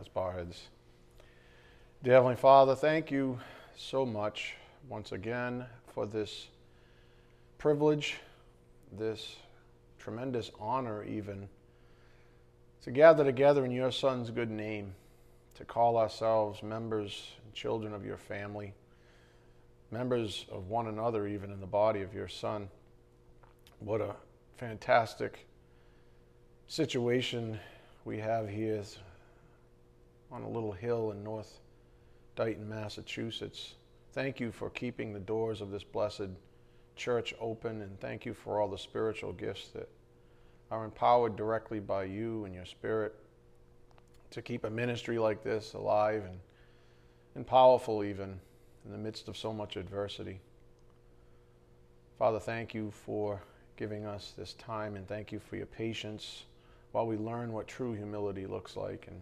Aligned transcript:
as 0.00 0.08
heads. 0.34 0.68
Dear 2.02 2.14
Heavenly 2.14 2.36
Father, 2.36 2.74
thank 2.74 3.10
you 3.10 3.38
so 3.76 4.04
much 4.04 4.54
once 4.88 5.12
again 5.12 5.66
for 5.94 6.06
this 6.06 6.48
privilege, 7.58 8.16
this 8.92 9.36
tremendous 9.98 10.50
honor, 10.58 11.04
even 11.04 11.48
to 12.82 12.90
gather 12.90 13.24
together 13.24 13.64
in 13.64 13.70
your 13.70 13.92
Son's 13.92 14.30
good 14.30 14.50
name, 14.50 14.94
to 15.54 15.64
call 15.64 15.96
ourselves 15.96 16.62
members 16.62 17.30
and 17.44 17.54
children 17.54 17.94
of 17.94 18.04
your 18.04 18.18
family, 18.18 18.74
members 19.90 20.44
of 20.50 20.68
one 20.68 20.88
another, 20.88 21.26
even 21.26 21.52
in 21.52 21.60
the 21.60 21.66
body 21.66 22.02
of 22.02 22.12
your 22.12 22.28
Son. 22.28 22.68
What 23.78 24.00
a 24.00 24.16
fantastic 24.56 25.46
situation 26.66 27.60
we 28.04 28.18
have 28.18 28.48
here 28.48 28.82
on 30.30 30.42
a 30.42 30.48
little 30.48 30.72
hill 30.72 31.10
in 31.10 31.22
North 31.22 31.60
Dighton, 32.36 32.68
Massachusetts. 32.68 33.74
Thank 34.12 34.40
you 34.40 34.50
for 34.52 34.70
keeping 34.70 35.12
the 35.12 35.20
doors 35.20 35.60
of 35.60 35.70
this 35.70 35.84
blessed 35.84 36.30
church 36.96 37.34
open, 37.40 37.82
and 37.82 37.98
thank 38.00 38.24
you 38.24 38.34
for 38.34 38.60
all 38.60 38.68
the 38.68 38.78
spiritual 38.78 39.32
gifts 39.32 39.68
that 39.74 39.88
are 40.70 40.84
empowered 40.84 41.36
directly 41.36 41.80
by 41.80 42.04
you 42.04 42.44
and 42.44 42.54
your 42.54 42.64
spirit 42.64 43.14
to 44.30 44.42
keep 44.42 44.64
a 44.64 44.70
ministry 44.70 45.18
like 45.18 45.42
this 45.42 45.74
alive 45.74 46.24
and, 46.24 46.38
and 47.34 47.46
powerful, 47.46 48.02
even 48.02 48.40
in 48.84 48.90
the 48.90 48.98
midst 48.98 49.28
of 49.28 49.36
so 49.36 49.52
much 49.52 49.76
adversity. 49.76 50.40
Father, 52.18 52.40
thank 52.40 52.74
you 52.74 52.90
for 52.90 53.42
giving 53.76 54.06
us 54.06 54.32
this 54.36 54.54
time, 54.54 54.96
and 54.96 55.06
thank 55.06 55.32
you 55.32 55.40
for 55.40 55.56
your 55.56 55.66
patience 55.66 56.44
while 56.92 57.06
we 57.06 57.16
learn 57.16 57.52
what 57.52 57.66
true 57.66 57.92
humility 57.92 58.46
looks 58.46 58.76
like 58.76 59.06
and 59.08 59.20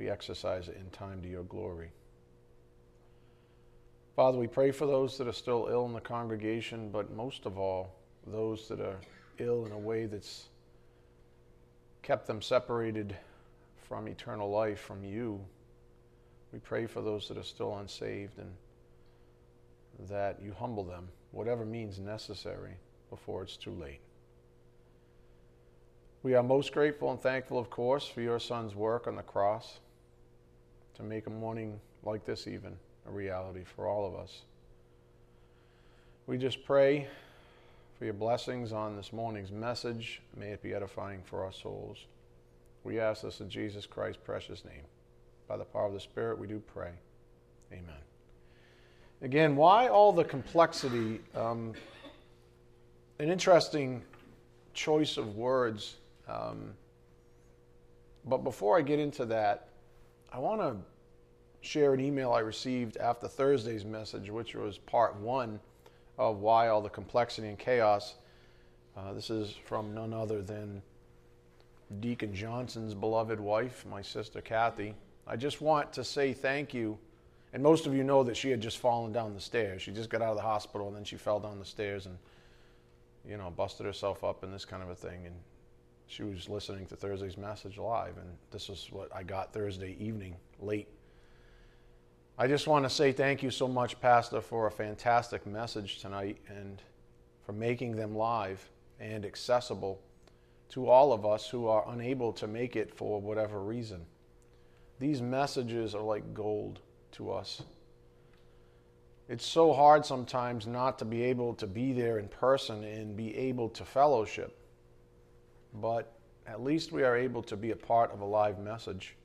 we 0.00 0.08
exercise 0.08 0.66
it 0.68 0.78
in 0.80 0.88
time 0.88 1.20
to 1.20 1.28
your 1.28 1.42
glory. 1.42 1.90
Father, 4.16 4.38
we 4.38 4.46
pray 4.46 4.70
for 4.70 4.86
those 4.86 5.18
that 5.18 5.28
are 5.28 5.32
still 5.32 5.68
ill 5.70 5.84
in 5.84 5.92
the 5.92 6.00
congregation, 6.00 6.88
but 6.90 7.14
most 7.14 7.44
of 7.44 7.58
all, 7.58 7.94
those 8.26 8.66
that 8.68 8.80
are 8.80 8.96
ill 9.36 9.66
in 9.66 9.72
a 9.72 9.78
way 9.78 10.06
that's 10.06 10.46
kept 12.00 12.26
them 12.26 12.40
separated 12.40 13.14
from 13.76 14.08
eternal 14.08 14.50
life, 14.50 14.80
from 14.80 15.04
you. 15.04 15.38
We 16.50 16.60
pray 16.60 16.86
for 16.86 17.02
those 17.02 17.28
that 17.28 17.36
are 17.36 17.42
still 17.42 17.76
unsaved 17.76 18.38
and 18.38 18.50
that 20.08 20.38
you 20.42 20.54
humble 20.58 20.84
them, 20.84 21.10
whatever 21.30 21.66
means 21.66 21.98
necessary, 21.98 22.72
before 23.10 23.42
it's 23.42 23.58
too 23.58 23.72
late. 23.72 24.00
We 26.22 26.34
are 26.36 26.42
most 26.42 26.72
grateful 26.72 27.10
and 27.10 27.20
thankful, 27.20 27.58
of 27.58 27.68
course, 27.68 28.06
for 28.06 28.22
your 28.22 28.40
Son's 28.40 28.74
work 28.74 29.06
on 29.06 29.16
the 29.16 29.22
cross 29.22 29.80
to 30.96 31.02
make 31.02 31.26
a 31.26 31.30
morning 31.30 31.80
like 32.02 32.24
this, 32.24 32.46
even 32.46 32.76
a 33.06 33.10
reality 33.10 33.64
for 33.64 33.86
all 33.86 34.06
of 34.06 34.14
us. 34.14 34.42
We 36.26 36.38
just 36.38 36.64
pray 36.64 37.08
for 37.98 38.04
your 38.04 38.14
blessings 38.14 38.72
on 38.72 38.96
this 38.96 39.12
morning's 39.12 39.50
message. 39.50 40.22
May 40.36 40.48
it 40.48 40.62
be 40.62 40.74
edifying 40.74 41.22
for 41.24 41.44
our 41.44 41.52
souls. 41.52 42.06
We 42.84 43.00
ask 43.00 43.22
this 43.22 43.40
in 43.40 43.50
Jesus 43.50 43.86
Christ's 43.86 44.22
precious 44.24 44.64
name. 44.64 44.84
By 45.48 45.56
the 45.56 45.64
power 45.64 45.86
of 45.86 45.92
the 45.92 46.00
Spirit, 46.00 46.38
we 46.38 46.46
do 46.46 46.62
pray. 46.72 46.92
Amen. 47.72 48.00
Again, 49.22 49.56
why 49.56 49.88
all 49.88 50.12
the 50.12 50.24
complexity? 50.24 51.20
Um, 51.34 51.74
an 53.18 53.28
interesting 53.28 54.02
choice 54.72 55.16
of 55.16 55.36
words 55.36 55.96
um, 56.30 56.74
but 58.24 58.38
before 58.44 58.78
I 58.78 58.82
get 58.82 58.98
into 58.98 59.24
that, 59.26 59.68
I 60.32 60.38
want 60.38 60.60
to 60.60 60.76
share 61.60 61.92
an 61.92 62.00
email 62.00 62.32
I 62.32 62.38
received 62.38 62.96
after 62.98 63.26
Thursday's 63.26 63.84
message, 63.84 64.30
which 64.30 64.54
was 64.54 64.78
part 64.78 65.16
one 65.16 65.58
of 66.18 66.38
Why 66.38 66.68
All 66.68 66.80
the 66.80 66.88
Complexity 66.88 67.48
and 67.48 67.58
Chaos. 67.58 68.14
Uh, 68.96 69.12
this 69.12 69.28
is 69.28 69.54
from 69.64 69.92
none 69.92 70.12
other 70.12 70.40
than 70.40 70.82
Deacon 71.98 72.32
Johnson's 72.32 72.94
beloved 72.94 73.40
wife, 73.40 73.84
my 73.90 74.02
sister 74.02 74.40
Kathy. 74.40 74.94
I 75.26 75.36
just 75.36 75.60
want 75.60 75.92
to 75.94 76.04
say 76.04 76.32
thank 76.32 76.72
you. 76.72 76.96
And 77.52 77.60
most 77.60 77.86
of 77.86 77.94
you 77.94 78.04
know 78.04 78.22
that 78.22 78.36
she 78.36 78.50
had 78.50 78.60
just 78.60 78.78
fallen 78.78 79.12
down 79.12 79.34
the 79.34 79.40
stairs. 79.40 79.82
She 79.82 79.90
just 79.90 80.10
got 80.10 80.22
out 80.22 80.30
of 80.30 80.36
the 80.36 80.42
hospital 80.42 80.86
and 80.86 80.96
then 80.96 81.02
she 81.02 81.16
fell 81.16 81.40
down 81.40 81.58
the 81.58 81.64
stairs 81.64 82.06
and, 82.06 82.16
you 83.28 83.36
know, 83.36 83.50
busted 83.50 83.84
herself 83.84 84.22
up 84.22 84.44
and 84.44 84.54
this 84.54 84.64
kind 84.64 84.82
of 84.82 84.90
a 84.90 84.94
thing. 84.94 85.26
And 85.26 85.34
she 86.10 86.24
was 86.24 86.48
listening 86.48 86.86
to 86.86 86.96
Thursday's 86.96 87.38
message 87.38 87.78
live, 87.78 88.16
and 88.16 88.28
this 88.50 88.68
is 88.68 88.88
what 88.90 89.14
I 89.14 89.22
got 89.22 89.52
Thursday 89.52 89.96
evening, 90.00 90.34
late. 90.58 90.88
I 92.36 92.48
just 92.48 92.66
want 92.66 92.84
to 92.84 92.90
say 92.90 93.12
thank 93.12 93.44
you 93.44 93.50
so 93.52 93.68
much, 93.68 94.00
Pastor, 94.00 94.40
for 94.40 94.66
a 94.66 94.72
fantastic 94.72 95.46
message 95.46 96.00
tonight 96.00 96.38
and 96.48 96.82
for 97.46 97.52
making 97.52 97.94
them 97.94 98.16
live 98.16 98.68
and 98.98 99.24
accessible 99.24 100.00
to 100.70 100.88
all 100.88 101.12
of 101.12 101.24
us 101.24 101.48
who 101.48 101.68
are 101.68 101.88
unable 101.90 102.32
to 102.32 102.48
make 102.48 102.74
it 102.74 102.92
for 102.92 103.20
whatever 103.20 103.62
reason. 103.62 104.04
These 104.98 105.22
messages 105.22 105.94
are 105.94 106.02
like 106.02 106.34
gold 106.34 106.80
to 107.12 107.30
us. 107.30 107.62
It's 109.28 109.46
so 109.46 109.72
hard 109.72 110.04
sometimes 110.04 110.66
not 110.66 110.98
to 110.98 111.04
be 111.04 111.22
able 111.22 111.54
to 111.54 111.68
be 111.68 111.92
there 111.92 112.18
in 112.18 112.26
person 112.26 112.82
and 112.82 113.16
be 113.16 113.36
able 113.36 113.68
to 113.68 113.84
fellowship 113.84 114.56
but 115.74 116.12
at 116.46 116.62
least 116.62 116.92
we 116.92 117.02
are 117.02 117.16
able 117.16 117.42
to 117.44 117.56
be 117.56 117.70
a 117.70 117.76
part 117.76 118.12
of 118.12 118.20
a 118.20 118.24
live 118.24 118.58
message, 118.58 119.16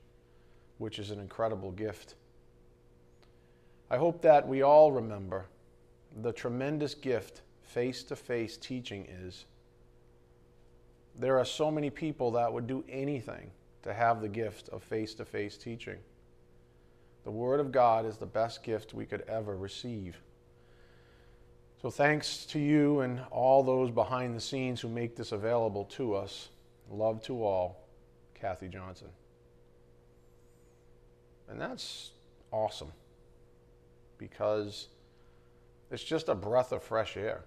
which 0.78 0.98
is 0.98 1.10
an 1.10 1.18
incredible 1.18 1.72
gift. 1.72 2.14
I 3.90 3.96
hope 3.96 4.22
that 4.22 4.46
we 4.46 4.62
all 4.62 4.92
remember 4.92 5.46
the 6.22 6.32
tremendous 6.32 6.94
gift 6.94 7.42
face 7.62 8.02
to 8.04 8.16
face 8.16 8.56
teaching 8.56 9.06
is. 9.06 9.44
There 11.18 11.38
are 11.38 11.44
so 11.44 11.70
many 11.70 11.90
people 11.90 12.30
that 12.32 12.52
would 12.52 12.66
do 12.66 12.84
anything 12.88 13.50
to 13.82 13.94
have 13.94 14.20
the 14.20 14.28
gift 14.28 14.68
of 14.70 14.82
face 14.82 15.14
to 15.14 15.24
face 15.24 15.56
teaching. 15.56 15.98
The 17.24 17.30
Word 17.30 17.60
of 17.60 17.72
God 17.72 18.06
is 18.06 18.18
the 18.18 18.26
best 18.26 18.62
gift 18.62 18.94
we 18.94 19.06
could 19.06 19.22
ever 19.22 19.56
receive. 19.56 20.16
So, 21.86 21.90
thanks 21.90 22.44
to 22.46 22.58
you 22.58 22.98
and 22.98 23.20
all 23.30 23.62
those 23.62 23.92
behind 23.92 24.34
the 24.34 24.40
scenes 24.40 24.80
who 24.80 24.88
make 24.88 25.14
this 25.14 25.30
available 25.30 25.84
to 25.84 26.16
us. 26.16 26.48
Love 26.90 27.22
to 27.26 27.44
all, 27.44 27.86
Kathy 28.34 28.66
Johnson. 28.66 29.06
And 31.48 31.60
that's 31.60 32.10
awesome 32.50 32.90
because 34.18 34.88
it's 35.92 36.02
just 36.02 36.28
a 36.28 36.34
breath 36.34 36.72
of 36.72 36.82
fresh 36.82 37.16
air. 37.16 37.44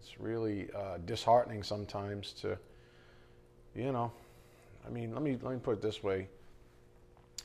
It's 0.00 0.18
really 0.18 0.70
uh, 0.74 0.96
disheartening 1.04 1.62
sometimes 1.62 2.32
to, 2.40 2.56
you 3.74 3.92
know, 3.92 4.10
I 4.86 4.88
mean, 4.88 5.12
let 5.12 5.22
me, 5.22 5.36
let 5.42 5.52
me 5.52 5.60
put 5.62 5.72
it 5.72 5.82
this 5.82 6.02
way. 6.02 6.28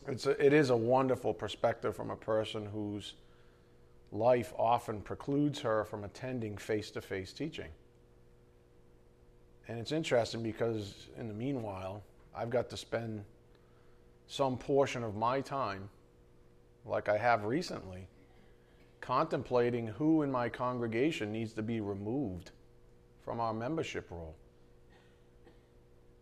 It's 0.08 0.28
a, 0.28 0.46
it 0.46 0.54
is 0.54 0.70
a 0.70 0.78
wonderful 0.78 1.34
perspective 1.34 1.94
from 1.94 2.10
a 2.10 2.16
person 2.16 2.68
whose 2.68 3.16
life 4.12 4.54
often 4.58 5.02
precludes 5.02 5.60
her 5.62 5.86
from 5.86 6.04
attending 6.04 6.58
face 6.58 6.92
to 6.92 7.02
face 7.02 7.32
teaching. 7.32 7.70
And 9.68 9.78
it's 9.78 9.92
interesting 9.92 10.42
because 10.42 11.08
in 11.18 11.28
the 11.28 11.34
meanwhile, 11.34 12.04
I've 12.36 12.50
got 12.50 12.70
to 12.72 12.78
spend 12.78 13.24
some 14.28 14.58
portion 14.58 15.04
of 15.04 15.16
my 15.16 15.42
time, 15.42 15.90
like 16.86 17.08
I 17.08 17.18
have 17.18 17.44
recently, 17.44 18.08
contemplating 19.02 19.88
who 19.88 20.24
in 20.24 20.32
my 20.32 20.50
congregation 20.50 21.32
needs 21.32 21.54
to 21.54 21.62
be 21.62 21.82
removed 21.82 22.52
from 23.24 23.40
our 23.40 23.54
membership 23.54 24.10
roll. 24.10 24.36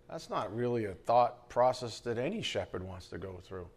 That's 0.10 0.30
not 0.30 0.56
really 0.56 0.86
a 0.86 0.94
thought 0.94 1.50
process 1.50 2.00
that 2.02 2.18
any 2.18 2.42
shepherd 2.42 2.84
wants 2.84 3.08
to 3.08 3.18
go 3.18 3.40
through. 3.44 3.68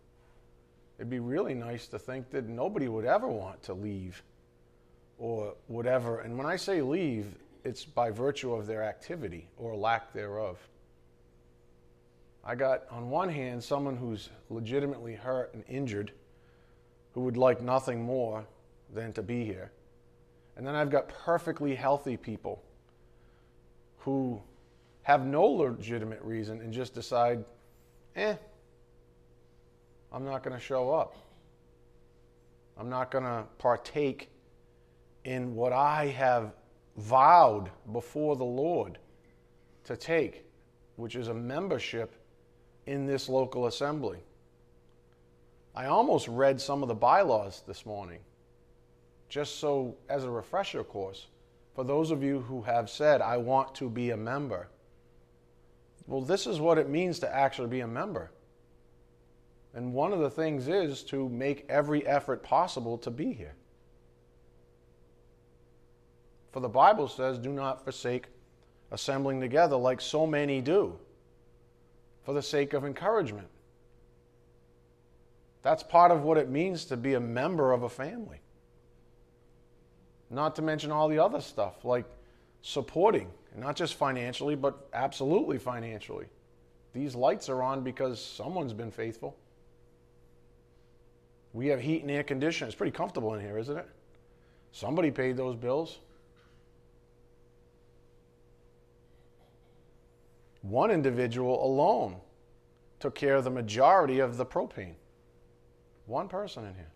It'd 1.01 1.09
be 1.09 1.19
really 1.19 1.55
nice 1.55 1.87
to 1.89 1.99
think 1.99 2.29
that 2.33 2.47
nobody 2.47 2.87
would 2.87 3.07
ever 3.07 3.27
want 3.27 3.63
to 3.63 3.73
leave 3.73 4.23
or 5.19 5.55
whatever. 5.67 6.21
And 6.21 6.37
when 6.37 6.47
I 6.47 6.57
say 6.57 6.83
leave, 6.83 7.37
it's 7.65 7.87
by 7.87 8.11
virtue 8.11 8.53
of 8.53 8.67
their 8.67 8.83
activity 8.83 9.49
or 9.57 9.75
lack 9.75 10.13
thereof. 10.13 10.59
I 12.45 12.55
got, 12.55 12.83
on 12.91 13.09
one 13.09 13.31
hand, 13.31 13.65
someone 13.65 13.97
who's 13.97 14.29
legitimately 14.51 15.15
hurt 15.15 15.55
and 15.55 15.65
injured 15.71 16.13
who 17.15 17.23
would 17.23 17.39
like 17.39 17.63
nothing 17.63 18.03
more 18.03 18.45
than 18.93 19.15
to 19.15 19.23
be 19.23 19.43
here. 19.43 19.73
And 20.59 20.67
then 20.67 20.75
I've 20.75 20.91
got 20.91 21.09
perfectly 21.09 21.75
healthy 21.75 22.19
people 22.19 22.63
who 24.01 24.39
have 25.05 25.25
no 25.25 25.47
legitimate 25.47 26.21
reason 26.21 26.61
and 26.61 26.75
just 26.75 26.93
decide, 26.93 27.43
eh, 28.17 28.35
I'm 30.13 30.25
not 30.25 30.43
going 30.43 30.55
to 30.55 30.63
show 30.63 30.93
up. 30.93 31.17
I'm 32.77 32.89
not 32.89 33.11
going 33.11 33.25
to 33.25 33.45
partake 33.59 34.31
in 35.25 35.55
what 35.55 35.73
I 35.73 36.07
have 36.07 36.53
vowed 36.97 37.71
before 37.93 38.37
the 38.37 38.45
Lord 38.45 38.99
to 39.85 39.97
take, 39.97 40.45
which 40.97 41.15
is 41.15 41.29
a 41.29 41.35
membership 41.35 42.13
in 42.87 43.07
this 43.07 43.29
local 43.29 43.67
assembly. 43.67 44.19
I 45.75 45.87
almost 45.87 46.27
read 46.27 46.61
some 46.61 46.83
of 46.83 46.89
the 46.89 46.95
bylaws 46.95 47.63
this 47.67 47.87
morning, 47.87 48.19
just 49.29 49.61
so 49.61 49.97
as 50.09 50.25
a 50.25 50.31
refresher 50.31 50.83
course 50.83 51.27
for 51.75 51.85
those 51.85 52.11
of 52.11 52.23
you 52.23 52.41
who 52.41 52.63
have 52.63 52.91
said, 52.91 53.21
I 53.21 53.37
want 53.37 53.75
to 53.77 53.89
be 53.89 54.11
a 54.11 54.17
member. 54.17 54.69
Well, 56.07 56.21
this 56.21 56.47
is 56.47 56.61
what 56.61 56.79
it 56.79 56.89
means 56.89 57.21
to 57.21 57.35
actually 57.35 57.69
be 57.69 57.81
a 57.81 57.87
member. 57.87 58.31
And 59.75 59.93
one 59.93 60.13
of 60.13 60.19
the 60.19 60.31
things 60.31 60.69
is 60.69 61.03
to 61.05 61.29
make 61.29 61.65
every 61.69 62.07
effort 62.07 62.43
possible 62.43 62.99
to 62.99 63.11
be 63.11 63.33
here. 63.33 63.55
For 66.53 66.61
the 66.61 66.69
Bible 66.69 67.07
says, 67.07 67.39
do 67.39 67.53
not 67.53 67.85
forsake 67.85 68.27
assembling 68.91 69.41
together 69.41 69.77
like 69.77 70.01
so 70.01 70.27
many 70.27 70.61
do, 70.61 70.99
for 72.25 72.35
the 72.35 72.43
sake 72.43 72.73
of 72.73 72.85
encouragement. 72.85 73.47
That's 75.63 75.83
part 75.83 76.11
of 76.11 76.23
what 76.23 76.39
it 76.39 76.49
means 76.49 76.85
to 76.87 76.97
be 76.97 77.15
a 77.15 77.21
member 77.21 77.73
of 77.73 77.85
a 77.85 77.89
family. 77.89 78.41
Not 80.31 80.57
to 80.57 80.63
mention 80.63 80.91
all 80.91 81.09
the 81.09 81.19
other 81.19 81.41
stuff 81.41 81.85
like 81.85 82.07
supporting, 82.63 83.29
not 83.57 83.77
just 83.77 83.95
financially, 83.95 84.57
but 84.57 84.89
absolutely 84.93 85.59
financially. 85.59 86.27
These 86.93 87.15
lights 87.15 87.49
are 87.49 87.63
on 87.63 87.83
because 87.83 88.25
someone's 88.25 88.73
been 88.73 88.91
faithful. 88.91 89.37
We 91.53 91.69
have 91.69 91.81
heat 91.81 92.03
and 92.03 92.11
air 92.11 92.23
conditioning. 92.23 92.69
It's 92.69 92.77
pretty 92.77 92.93
comfortable 92.93 93.35
in 93.35 93.41
here, 93.41 93.59
isn't 93.59 93.77
it? 93.77 93.89
Somebody 94.73 95.11
paid 95.11 95.37
those 95.37 95.57
bills. 95.57 95.99
One 100.63 100.91
individual 100.91 101.65
alone 101.65 102.17
took 103.01 103.15
care 103.15 103.37
of 103.37 103.45
the 103.45 103.51
majority 103.51 104.21
of 104.21 104.37
the 104.37 104.47
propane. 104.47 104.95
One 106.07 106.29
person 106.29 106.67
in 106.67 106.75
here. 106.75 106.93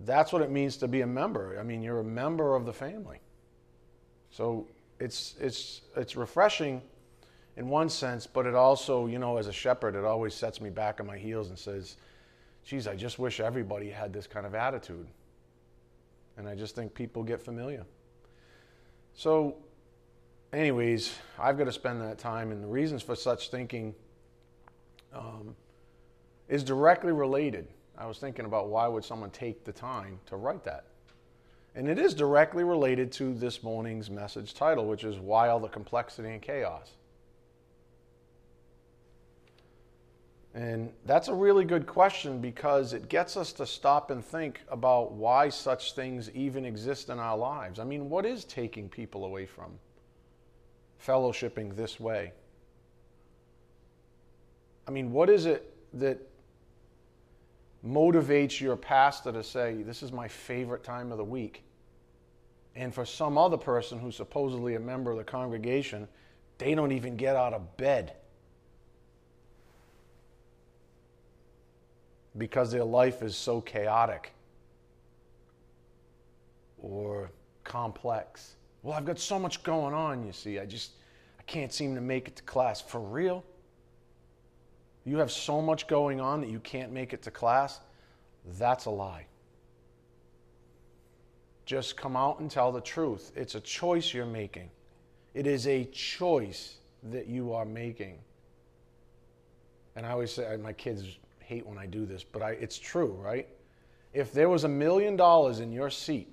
That's 0.00 0.32
what 0.32 0.42
it 0.42 0.50
means 0.50 0.78
to 0.78 0.88
be 0.88 1.02
a 1.02 1.06
member. 1.06 1.58
I 1.60 1.62
mean, 1.62 1.80
you're 1.80 2.00
a 2.00 2.04
member 2.04 2.56
of 2.56 2.66
the 2.66 2.72
family. 2.72 3.20
So 4.30 4.66
it's, 4.98 5.36
it's, 5.40 5.82
it's 5.96 6.16
refreshing 6.16 6.82
in 7.56 7.68
one 7.68 7.88
sense, 7.88 8.26
but 8.26 8.46
it 8.46 8.54
also, 8.54 9.06
you 9.06 9.18
know, 9.18 9.36
as 9.36 9.46
a 9.46 9.52
shepherd, 9.52 9.94
it 9.94 10.04
always 10.04 10.34
sets 10.34 10.60
me 10.60 10.70
back 10.70 11.00
on 11.00 11.06
my 11.06 11.18
heels 11.18 11.48
and 11.48 11.58
says, 11.58 11.96
geez, 12.64 12.86
I 12.86 12.96
just 12.96 13.18
wish 13.18 13.40
everybody 13.40 13.90
had 13.90 14.12
this 14.12 14.26
kind 14.26 14.46
of 14.46 14.54
attitude. 14.54 15.06
And 16.36 16.48
I 16.48 16.54
just 16.54 16.74
think 16.74 16.94
people 16.94 17.22
get 17.22 17.40
familiar. 17.40 17.84
So, 19.14 19.56
anyways, 20.52 21.14
I've 21.38 21.58
got 21.58 21.64
to 21.64 21.72
spend 21.72 22.00
that 22.00 22.18
time, 22.18 22.52
and 22.52 22.62
the 22.62 22.68
reasons 22.68 23.02
for 23.02 23.14
such 23.14 23.50
thinking 23.50 23.94
um, 25.12 25.54
is 26.48 26.64
directly 26.64 27.12
related 27.12 27.68
I 27.96 28.06
was 28.06 28.18
thinking 28.18 28.46
about 28.46 28.68
why 28.68 28.88
would 28.88 29.04
someone 29.04 29.30
take 29.30 29.64
the 29.64 29.72
time 29.72 30.18
to 30.26 30.36
write 30.36 30.64
that? 30.64 30.86
And 31.74 31.88
it 31.88 31.98
is 31.98 32.14
directly 32.14 32.64
related 32.64 33.12
to 33.12 33.34
this 33.34 33.62
morning's 33.62 34.10
message 34.10 34.54
title, 34.54 34.86
which 34.86 35.04
is 35.04 35.18
Why 35.18 35.48
All 35.48 35.60
the 35.60 35.68
Complexity 35.68 36.30
and 36.30 36.42
Chaos. 36.42 36.92
And 40.54 40.92
that's 41.06 41.28
a 41.28 41.34
really 41.34 41.64
good 41.64 41.86
question 41.86 42.40
because 42.40 42.92
it 42.92 43.08
gets 43.08 43.38
us 43.38 43.52
to 43.54 43.66
stop 43.66 44.10
and 44.10 44.22
think 44.22 44.60
about 44.68 45.12
why 45.12 45.48
such 45.48 45.94
things 45.94 46.30
even 46.32 46.66
exist 46.66 47.08
in 47.08 47.18
our 47.18 47.36
lives. 47.36 47.78
I 47.78 47.84
mean, 47.84 48.10
what 48.10 48.26
is 48.26 48.44
taking 48.44 48.88
people 48.88 49.24
away 49.24 49.46
from 49.46 49.72
fellowshipping 51.04 51.74
this 51.74 51.98
way? 51.98 52.32
I 54.86 54.90
mean, 54.90 55.10
what 55.10 55.30
is 55.30 55.46
it 55.46 55.74
that 55.94 56.18
motivates 57.86 58.60
your 58.60 58.76
pastor 58.76 59.32
to 59.32 59.42
say, 59.42 59.82
This 59.82 60.02
is 60.02 60.12
my 60.12 60.28
favorite 60.28 60.84
time 60.84 61.12
of 61.12 61.18
the 61.18 61.24
week. 61.24 61.64
And 62.74 62.94
for 62.94 63.04
some 63.04 63.38
other 63.38 63.56
person 63.56 63.98
who's 63.98 64.16
supposedly 64.16 64.74
a 64.74 64.80
member 64.80 65.10
of 65.10 65.18
the 65.18 65.24
congregation, 65.24 66.08
they 66.58 66.74
don't 66.74 66.92
even 66.92 67.16
get 67.16 67.36
out 67.36 67.52
of 67.54 67.76
bed 67.76 68.14
because 72.38 72.70
their 72.72 72.84
life 72.84 73.22
is 73.22 73.36
so 73.36 73.60
chaotic 73.60 74.32
or 76.78 77.30
complex. 77.64 78.56
Well, 78.82 78.96
I've 78.96 79.04
got 79.04 79.18
so 79.18 79.38
much 79.38 79.62
going 79.62 79.94
on, 79.94 80.24
you 80.24 80.32
see. 80.32 80.58
I 80.58 80.66
just 80.66 80.92
I 81.38 81.42
can't 81.42 81.72
seem 81.72 81.94
to 81.94 82.00
make 82.00 82.28
it 82.28 82.36
to 82.36 82.42
class. 82.42 82.80
For 82.80 83.00
real? 83.00 83.44
you 85.04 85.18
have 85.18 85.32
so 85.32 85.60
much 85.60 85.86
going 85.86 86.20
on 86.20 86.40
that 86.40 86.50
you 86.50 86.60
can't 86.60 86.92
make 86.92 87.12
it 87.12 87.22
to 87.22 87.30
class, 87.30 87.80
that's 88.58 88.84
a 88.84 88.90
lie. 88.90 89.26
Just 91.64 91.96
come 91.96 92.16
out 92.16 92.40
and 92.40 92.50
tell 92.50 92.72
the 92.72 92.80
truth. 92.80 93.32
It's 93.34 93.54
a 93.54 93.60
choice 93.60 94.12
you're 94.12 94.26
making. 94.26 94.70
It 95.34 95.46
is 95.46 95.66
a 95.66 95.84
choice 95.86 96.76
that 97.04 97.26
you 97.26 97.52
are 97.52 97.64
making. 97.64 98.18
And 99.96 100.06
I 100.06 100.10
always 100.10 100.32
say, 100.32 100.56
my 100.56 100.72
kids 100.72 101.18
hate 101.52 101.66
when 101.66 101.78
I 101.78 101.86
do 101.86 102.06
this, 102.06 102.24
but 102.24 102.42
I, 102.42 102.52
it's 102.52 102.78
true, 102.78 103.12
right? 103.20 103.46
If 104.14 104.32
there 104.32 104.48
was 104.48 104.64
a 104.64 104.68
million 104.68 105.16
dollars 105.16 105.60
in 105.60 105.72
your 105.72 105.90
seat 105.90 106.32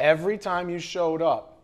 every 0.00 0.36
time 0.38 0.68
you 0.68 0.78
showed 0.78 1.22
up, 1.22 1.60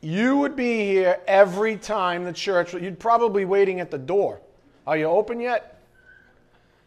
you 0.00 0.38
would 0.38 0.56
be 0.56 0.84
here 0.84 1.20
every 1.28 1.76
time 1.76 2.24
the 2.24 2.32
church, 2.32 2.74
you'd 2.74 2.98
probably 2.98 3.42
be 3.42 3.44
waiting 3.44 3.78
at 3.78 3.90
the 3.90 3.98
door. 3.98 4.40
Are 4.86 4.96
you 4.96 5.04
open 5.04 5.38
yet? 5.38 5.80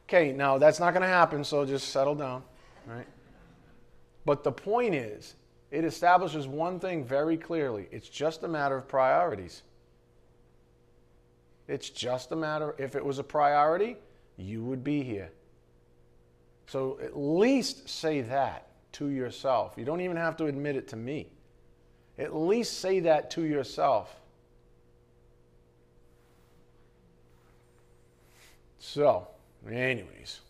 Okay, 0.07 0.33
now 0.33 0.57
that's 0.57 0.79
not 0.79 0.91
going 0.91 1.01
to 1.01 1.07
happen, 1.07 1.43
so 1.43 1.65
just 1.65 1.89
settle 1.89 2.15
down, 2.15 2.43
right? 2.85 3.07
But 4.25 4.43
the 4.43 4.51
point 4.51 4.93
is, 4.93 5.35
it 5.71 5.85
establishes 5.85 6.47
one 6.47 6.79
thing 6.79 7.05
very 7.05 7.37
clearly 7.37 7.87
it's 7.91 8.09
just 8.09 8.43
a 8.43 8.47
matter 8.47 8.75
of 8.75 8.87
priorities. 8.87 9.63
It's 11.67 11.89
just 11.89 12.31
a 12.31 12.35
matter, 12.35 12.75
if 12.77 12.95
it 12.95 13.03
was 13.03 13.19
a 13.19 13.23
priority, 13.23 13.97
you 14.37 14.63
would 14.63 14.83
be 14.83 15.01
here. 15.03 15.31
So 16.67 16.99
at 17.01 17.17
least 17.17 17.89
say 17.89 18.21
that 18.21 18.67
to 18.93 19.07
yourself. 19.07 19.73
You 19.77 19.85
don't 19.85 20.01
even 20.01 20.17
have 20.17 20.37
to 20.37 20.45
admit 20.45 20.75
it 20.75 20.87
to 20.89 20.95
me. 20.95 21.27
At 22.17 22.35
least 22.35 22.79
say 22.79 23.01
that 23.01 23.31
to 23.31 23.43
yourself. 23.43 24.15
So, 28.79 29.27
anyways, 29.69 30.41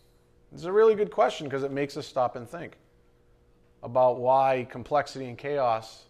it's 0.52 0.64
a 0.64 0.72
really 0.72 0.94
good 0.94 1.10
question 1.10 1.46
because 1.46 1.62
it 1.62 1.72
makes 1.72 1.96
us 1.96 2.06
stop 2.06 2.36
and 2.36 2.48
think 2.48 2.76
about 3.82 4.18
why 4.18 4.66
complexity 4.70 5.26
and 5.26 5.38
chaos 5.38 6.04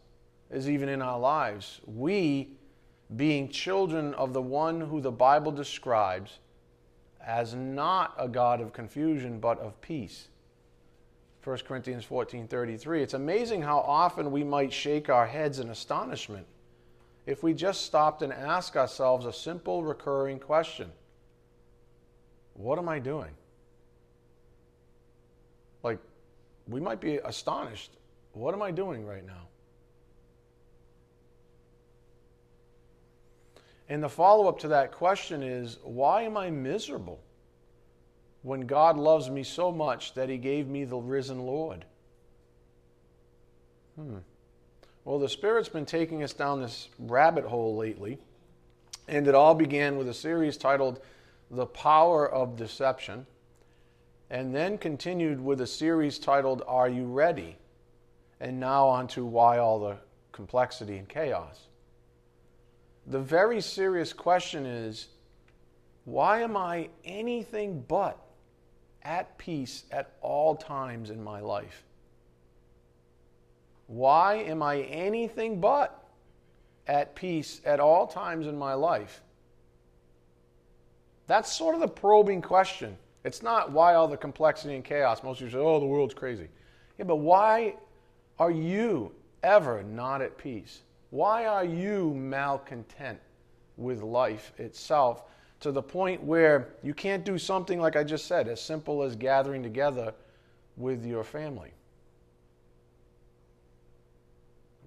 is 0.50 0.69
even 0.69 0.88
in 0.88 1.02
our 1.02 1.19
lives. 1.19 1.81
We, 1.87 2.56
being 3.15 3.49
children 3.49 4.15
of 4.15 4.33
the 4.33 4.43
one 4.43 4.81
who 4.81 5.01
the 5.01 5.13
Bible 5.13 5.53
describes 5.53 6.39
as 7.25 7.55
not 7.55 8.15
a 8.19 8.29
God 8.29 8.61
of 8.61 8.73
confusion, 8.73 9.39
but 9.39 9.59
of 9.61 9.81
peace. 9.81 10.29
1 11.45 11.59
Corinthians 11.65 12.05
14:33. 12.05 13.03
It's 13.03 13.15
amazing 13.15 13.63
how 13.63 13.79
often 13.79 14.33
we 14.33 14.43
might 14.43 14.73
shake 14.73 15.09
our 15.09 15.27
heads 15.27 15.61
in 15.61 15.71
astonishment 15.71 16.47
if 17.25 17.43
we 17.43 17.55
just 17.55 17.83
stopped 17.83 18.23
and 18.23 18.33
asked 18.33 18.77
ourselves 18.77 19.27
a 19.27 19.33
simple 19.33 19.85
recurring 19.85 20.41
question. 20.41 20.91
What 22.55 22.79
am 22.79 22.89
I 22.89 22.99
doing? 22.99 23.31
Like 25.83 25.99
we 26.67 26.81
might 26.81 27.01
be 27.01 27.19
astonished. 27.19 27.93
What 28.33 28.55
am 28.55 28.63
I 28.63 28.71
doing 28.71 29.07
right 29.07 29.25
now? 29.25 29.47
And 33.88 34.02
the 34.02 34.09
follow 34.09 34.49
up 34.49 34.59
to 34.61 34.69
that 34.69 34.93
question 34.93 35.43
is 35.43 35.78
why 35.83 36.23
am 36.23 36.37
I 36.37 36.50
miserable? 36.50 37.21
when 38.47 38.61
God 38.61 38.97
loves 38.97 39.28
me 39.28 39.43
so 39.43 39.73
much 39.73 40.14
that 40.14 40.28
he 40.28 40.37
gave 40.37 40.69
me 40.69 40.85
the 40.85 40.97
risen 40.97 41.40
Lord? 41.40 41.85
Hmm. 43.97 44.19
Well, 45.05 45.19
the 45.19 45.28
Spirit's 45.28 45.69
been 45.69 45.85
taking 45.85 46.23
us 46.23 46.33
down 46.33 46.61
this 46.61 46.88
rabbit 46.97 47.45
hole 47.45 47.75
lately, 47.75 48.19
and 49.09 49.26
it 49.26 49.35
all 49.35 49.57
began 49.57 49.99
with 49.99 50.09
a 50.09 50.14
series 50.14 50.57
titled 50.57 51.00
The 51.50 51.66
Power 51.66 52.33
of 52.33 52.55
Deception, 52.55 53.26
and 54.31 54.55
then 54.55 54.78
continued 54.78 55.40
with 55.40 55.61
a 55.61 55.66
series 55.66 56.21
titled 56.21 56.62
Are 56.69 56.88
You 56.88 57.05
Ready? 57.05 57.57
And 58.38 58.61
now 58.61 58.87
on 58.87 59.09
to 59.09 59.26
Why 59.26 59.59
All 59.59 59.81
the 59.81 59.97
Complexity 60.31 60.99
and 60.99 61.09
Chaos. 61.09 61.66
The 63.07 63.21
very 63.21 63.61
serious 63.61 64.13
question 64.13 64.67
is 64.67 65.09
why 66.05 66.43
am 66.43 66.57
I 66.57 66.89
anything 67.05 67.85
but 67.87 68.19
at 69.07 69.39
peace 69.39 69.85
at 69.93 70.11
all 70.21 70.57
times 70.57 71.11
in 71.11 71.23
my 71.23 71.41
life. 71.41 71.85
Why 73.87 74.35
am 74.35 74.63
I 74.63 74.81
anything 74.81 75.61
but 75.61 76.05
at 76.89 77.15
peace 77.15 77.61
at 77.65 77.79
all 77.79 78.09
times 78.09 78.49
in 78.49 78.59
my 78.59 78.75
life? 78.75 79.23
That's 81.29 81.53
sort 81.53 81.77
of 81.77 81.81
the 81.81 81.89
probing 81.89 82.43
question. 82.43 82.97
It's 83.25 83.43
not 83.43 83.71
why 83.71 83.95
all 83.95 84.09
the 84.09 84.17
complexity 84.17 84.75
and 84.75 84.85
chaos. 84.85 85.23
Most 85.23 85.39
people 85.39 85.53
say, 85.53 85.59
oh, 85.59 85.79
the 85.79 85.87
world's 85.87 86.15
crazy. 86.15 86.49
Yeah, 86.99 87.05
but 87.05 87.17
why 87.17 87.77
are 88.39 88.51
you 88.51 89.13
ever 89.45 89.85
not 89.85 90.21
at 90.21 90.37
peace? 90.37 90.83
Why 91.16 91.46
are 91.46 91.64
you 91.64 92.12
malcontent 92.12 93.18
with 93.78 94.02
life 94.02 94.52
itself 94.58 95.23
to 95.61 95.73
the 95.73 95.80
point 95.80 96.23
where 96.23 96.75
you 96.82 96.92
can't 96.92 97.25
do 97.25 97.38
something, 97.38 97.80
like 97.80 97.96
I 97.96 98.04
just 98.04 98.26
said, 98.26 98.49
as 98.49 98.61
simple 98.61 99.02
as 99.02 99.16
gathering 99.16 99.62
together 99.62 100.12
with 100.76 101.06
your 101.06 101.25
family? 101.25 101.70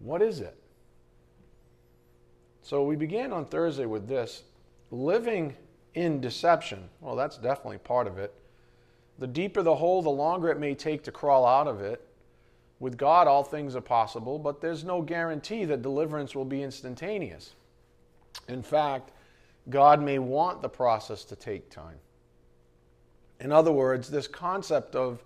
What 0.04 0.22
is 0.22 0.40
it? 0.40 0.56
So 2.62 2.84
we 2.84 2.96
began 2.96 3.34
on 3.34 3.46
Thursday 3.46 3.88
with 3.88 4.08
this 4.08 4.44
living 4.92 5.56
in 5.96 6.22
deception. 6.22 6.92
Well, 7.02 7.16
that's 7.16 7.40
definitely 7.40 7.80
part 7.80 8.06
of 8.06 8.20
it. 8.20 8.36
The 9.18 9.26
deeper 9.26 9.64
the 9.64 9.78
hole, 9.78 10.04
the 10.04 10.12
longer 10.12 10.50
it 10.50 10.60
may 10.60 10.76
take 10.76 11.04
to 11.06 11.12
crawl 11.12 11.48
out 11.48 11.68
of 11.68 11.82
it. 11.82 12.06
With 12.80 12.98
God, 12.98 13.28
all 13.28 13.44
things 13.44 13.76
are 13.76 13.82
possible, 13.82 14.40
but 14.40 14.62
there's 14.62 14.84
no 14.84 15.02
guarantee 15.02 15.66
that 15.66 15.82
deliverance 15.82 16.34
will 16.34 16.46
be 16.46 16.64
instantaneous. 16.64 17.56
In 18.48 18.64
fact, 18.64 19.12
God 19.70 20.02
may 20.02 20.18
want 20.20 20.62
the 20.62 20.70
process 20.70 21.24
to 21.26 21.36
take 21.36 21.70
time. 21.70 21.98
In 23.40 23.52
other 23.52 23.72
words, 23.72 24.10
this 24.10 24.28
concept 24.28 24.96
of 24.96 25.24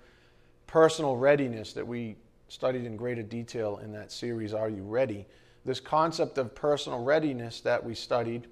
personal 0.68 1.16
readiness 1.16 1.74
that 1.74 1.88
we 1.88 2.16
studied 2.48 2.86
in 2.86 2.98
greater 2.98 3.24
detail 3.24 3.80
in 3.84 3.92
that 3.94 4.12
series, 4.12 4.54
Are 4.54 4.70
You 4.70 4.84
Ready? 4.84 5.26
This 5.66 5.80
concept 5.80 6.38
of 6.38 6.54
personal 6.54 7.04
readiness 7.04 7.62
that 7.62 7.84
we 7.84 7.96
studied 7.96 8.48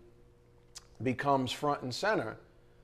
becomes 1.04 1.52
front 1.52 1.82
and 1.82 1.94
center. 1.94 2.38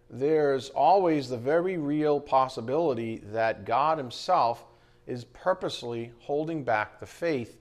There's 0.10 0.70
always 0.70 1.30
the 1.30 1.38
very 1.38 1.78
real 1.78 2.20
possibility 2.20 3.18
that 3.32 3.66
God 3.66 3.98
Himself 3.98 4.66
is 5.08 5.24
purposely 5.24 6.12
holding 6.20 6.64
back 6.64 7.00
the 7.00 7.06
faith 7.06 7.58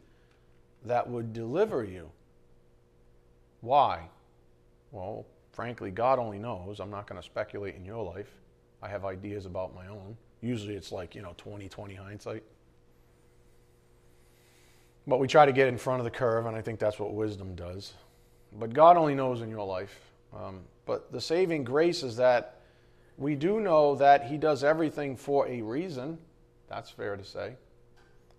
that 0.85 1.09
would 1.09 1.33
deliver 1.33 1.85
you. 1.85 2.11
Why? 3.61 4.09
Well, 4.91 5.27
frankly, 5.53 5.91
God 5.91 6.19
only 6.19 6.39
knows. 6.39 6.81
I'm 6.81 6.91
not 6.91 7.07
going 7.07 7.21
to 7.21 7.25
speculate 7.25 7.77
in 7.77 7.85
your 7.85 8.05
life. 8.05 8.31
I 8.83 8.89
have 8.89 9.05
ideas 9.05 9.47
about 9.47 9.75
my 9.75 9.87
own. 9.87 10.17
Usually 10.41 10.75
it's 10.75 10.93
like, 10.93 11.15
you 11.15 11.23
know, 11.23 11.35
20 11.39 11.69
20 11.69 11.95
hindsight. 11.95 12.43
But 15.07 15.21
we 15.21 15.29
try 15.29 15.47
to 15.47 15.53
get 15.53 15.69
in 15.69 15.79
front 15.79 16.01
of 16.01 16.05
the 16.05 16.11
curve, 16.11 16.47
and 16.47 16.57
I 16.57 16.61
think 16.61 16.81
that's 16.81 16.99
what 16.99 17.15
wisdom 17.15 17.55
does. 17.55 17.95
But 18.53 18.73
God 18.73 18.97
only 18.97 19.15
knows 19.15 19.41
in 19.41 19.51
your 19.51 19.65
life. 19.65 19.99
Um, 20.37 20.61
but 20.85 21.13
the 21.13 21.21
saving 21.21 21.65
grace 21.65 22.03
is 22.03 22.17
that 22.17 22.61
we 23.17 23.35
do 23.35 23.61
know 23.61 23.95
that 23.97 24.25
He 24.25 24.37
does 24.37 24.65
everything 24.65 25.17
for 25.17 25.47
a 25.47 25.63
reason. 25.63 26.19
That's 26.69 26.91
fair 26.91 27.17
to 27.17 27.25
say. 27.25 27.55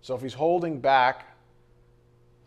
So 0.02 0.14
if 0.14 0.22
He's 0.22 0.34
holding 0.34 0.80
back 0.80 1.36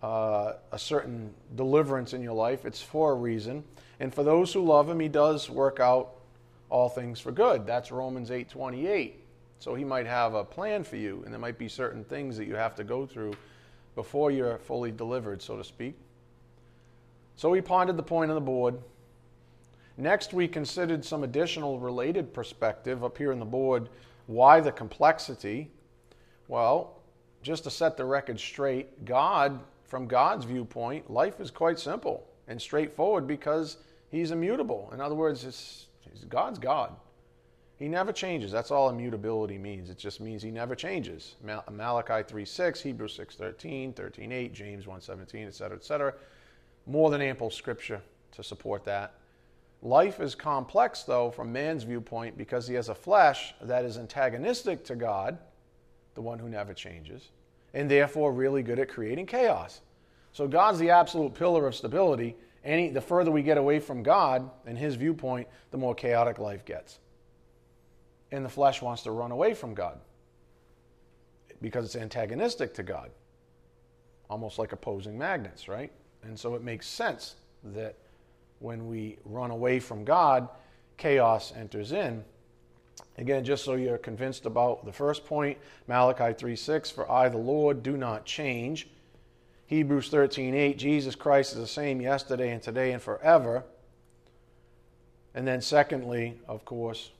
uh, 0.02 0.54
a 0.72 0.80
certain 0.80 1.34
deliverance 1.56 2.14
in 2.14 2.22
your 2.22 2.34
life, 2.34 2.66
it's 2.66 2.82
for 2.82 3.12
a 3.12 3.16
reason. 3.16 3.64
And 4.00 4.14
for 4.14 4.24
those 4.24 4.54
who 4.54 4.64
love 4.64 4.90
Him, 4.90 5.00
He 5.00 5.08
does 5.08 5.50
work 5.50 5.80
out 5.80 6.12
all 6.70 6.90
things 6.90 7.20
for 7.20 7.32
good. 7.32 7.66
That's 7.66 7.92
Romans 7.92 8.32
8 8.32 8.50
28. 8.50 9.20
So 9.60 9.76
He 9.76 9.84
might 9.84 10.08
have 10.08 10.34
a 10.34 10.44
plan 10.44 10.84
for 10.84 10.96
you, 10.96 11.22
and 11.24 11.34
there 11.34 11.40
might 11.40 11.58
be 11.58 11.68
certain 11.68 12.04
things 12.04 12.38
that 12.38 12.46
you 12.46 12.56
have 12.56 12.76
to 12.76 12.84
go 12.84 13.06
through 13.06 13.34
before 13.96 14.32
you're 14.32 14.58
fully 14.60 14.92
delivered, 14.92 15.42
so 15.42 15.58
to 15.58 15.64
speak. 15.64 15.96
So 17.36 17.50
we 17.50 17.62
pondered 17.62 17.98
the 17.98 18.04
point 18.04 18.32
on 18.32 18.36
the 18.36 18.42
board. 18.42 18.78
Next, 19.98 20.34
we 20.34 20.48
considered 20.48 21.04
some 21.04 21.24
additional 21.24 21.80
related 21.80 22.34
perspective 22.34 23.04
up 23.04 23.18
here 23.18 23.32
on 23.32 23.40
the 23.40 23.46
board. 23.46 23.90
Why 24.32 24.62
the 24.62 24.72
complexity? 24.72 25.70
Well, 26.48 27.02
just 27.44 27.66
to 27.66 27.70
set 27.70 27.98
the 27.98 28.06
record 28.06 28.40
straight, 28.40 29.04
God, 29.04 29.60
from 29.84 30.08
God's 30.08 30.46
viewpoint, 30.46 31.12
life 31.12 31.42
is 31.42 31.52
quite 31.52 31.78
simple 31.78 32.26
and 32.48 32.62
straightforward 32.62 33.28
because 33.28 33.78
He's 34.10 34.32
immutable. 34.32 34.90
In 34.94 35.02
other 35.02 35.16
words, 35.16 35.88
God's 36.30 36.60
God. 36.60 36.96
He 37.76 37.90
never 37.90 38.14
changes. 38.14 38.54
That's 38.54 38.72
all 38.72 38.90
immutability 38.90 39.58
means. 39.58 39.90
It 39.90 39.98
just 39.98 40.22
means 40.22 40.44
he 40.44 40.52
never 40.52 40.76
changes. 40.76 41.36
Malachi 41.44 42.24
3.6, 42.24 42.82
Hebrews 42.82 43.18
6.13, 43.18 43.94
13.8, 43.94 44.54
James 44.54 44.86
1.17, 44.86 45.48
etc., 45.48 45.78
etc. 45.78 46.14
More 46.86 47.10
than 47.10 47.22
ample 47.22 47.50
scripture 47.50 48.02
to 48.34 48.44
support 48.44 48.84
that. 48.86 49.16
Life 49.82 50.20
is 50.20 50.36
complex, 50.36 51.04
though, 51.04 51.32
from 51.32 51.52
man's 51.52 51.84
viewpoint 51.84 52.38
because 52.38 52.68
he 52.68 52.76
has 52.76 52.90
a 52.90 52.96
flesh 52.96 53.56
that 53.62 53.84
is 53.84 53.98
antagonistic 53.98 54.84
to 54.86 54.96
God, 54.96 55.40
the 56.14 56.22
one 56.22 56.38
who 56.38 56.50
never 56.50 56.74
changes, 56.74 57.30
and 57.74 57.90
therefore 57.90 58.32
really 58.32 58.62
good 58.62 58.80
at 58.80 58.90
creating 58.90 59.26
chaos. 59.26 59.82
So 60.34 60.48
God's 60.48 60.80
the 60.80 60.92
absolute 60.92 61.34
pillar 61.34 61.68
of 61.68 61.76
stability. 61.76 62.36
Any, 62.64 62.90
the 62.90 63.02
further 63.02 63.32
we 63.32 63.42
get 63.42 63.58
away 63.58 63.80
from 63.80 64.04
God 64.04 64.50
and 64.68 64.78
his 64.78 64.96
viewpoint, 64.96 65.48
the 65.72 65.78
more 65.78 65.96
chaotic 65.96 66.38
life 66.38 66.64
gets 66.64 67.00
and 68.32 68.46
the 68.46 68.50
flesh 68.50 68.82
wants 68.82 69.04
to 69.04 69.12
run 69.12 69.32
away 69.32 69.54
from 69.54 69.74
God 69.74 70.00
because 71.62 71.86
it's 71.86 71.96
antagonistic 71.96 72.74
to 72.76 72.84
God, 72.84 73.12
almost 74.30 74.58
like 74.58 74.72
opposing 74.72 75.18
magnets, 75.18 75.68
right? 75.68 75.92
And 76.24 76.40
so 76.40 76.56
it 76.56 76.64
makes 76.64 76.88
sense 76.88 77.36
that 77.64 77.96
when 78.62 78.88
we 78.88 79.18
run 79.26 79.52
away 79.52 79.80
from 79.80 80.06
God, 80.06 80.48
chaos 80.98 81.52
enters 81.56 81.92
in. 81.92 82.24
Again, 83.18 83.44
just 83.44 83.66
so 83.66 83.74
you're 83.74 83.98
convinced 83.98 84.46
about 84.46 84.86
the 84.86 84.94
first 84.94 85.26
point, 85.26 85.58
Malachi 85.88 86.34
3:6, 86.34 86.92
for 86.92 87.10
I 87.12 87.28
the 87.28 87.38
Lord 87.38 87.84
do 87.84 87.98
not 87.98 88.26
change. 88.26 88.90
Hebrews 89.66 90.10
13:8, 90.10 90.78
Jesus 90.78 91.16
Christ 91.16 91.54
is 91.54 91.60
the 91.60 91.68
same 91.68 92.02
yesterday 92.02 92.52
and 92.52 92.62
today 92.62 92.92
and 92.92 93.02
forever. 93.02 93.64
And 95.34 95.48
then 95.48 95.62
secondly, 95.62 96.40
of 96.48 96.66
course, 96.66 97.12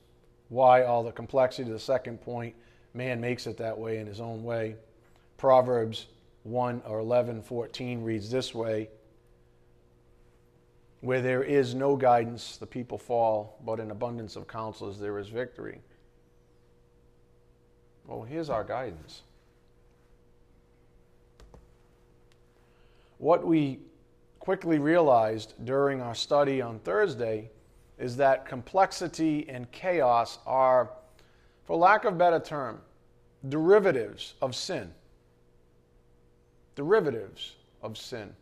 why 0.48 0.82
all 0.84 1.02
the 1.02 1.12
complexity. 1.12 1.64
To 1.64 1.72
the 1.72 1.78
second 1.78 2.20
point, 2.20 2.54
man 2.94 3.20
makes 3.20 3.46
it 3.46 3.56
that 3.56 3.78
way 3.78 3.98
in 3.98 4.06
his 4.06 4.20
own 4.20 4.44
way. 4.44 4.76
Proverbs 5.38 6.06
1 6.42 6.82
or 6.86 6.98
11, 6.98 7.42
14 7.42 8.02
reads 8.02 8.30
this 8.30 8.54
way 8.54 8.90
Where 11.02 11.20
there 11.20 11.42
is 11.42 11.74
no 11.74 11.96
guidance, 11.96 12.56
the 12.56 12.66
people 12.66 12.96
fall, 12.96 13.58
but 13.66 13.80
in 13.80 13.90
abundance 13.90 14.36
of 14.36 14.46
counselors 14.46 14.98
there 14.98 15.18
is 15.18 15.28
victory. 15.28 15.80
Well, 18.06 18.22
here's 18.22 18.48
our 18.48 18.62
guidance. 18.62 19.22
What 23.18 23.44
we 23.44 23.80
quickly 24.38 24.78
realized 24.78 25.54
during 25.64 26.00
our 26.00 26.14
study 26.14 26.62
on 26.62 26.78
Thursday 26.78 27.50
is 27.98 28.16
that 28.18 28.46
complexity 28.46 29.48
and 29.48 29.70
chaos 29.72 30.38
are, 30.46 30.90
for 31.64 31.76
lack 31.76 32.04
of 32.04 32.14
a 32.14 32.16
better 32.16 32.38
term, 32.38 32.80
derivatives 33.48 34.34
of 34.40 34.54
sin. 34.54 34.92
Derivatives 36.76 37.56
of 37.82 37.98
sin. 37.98 38.36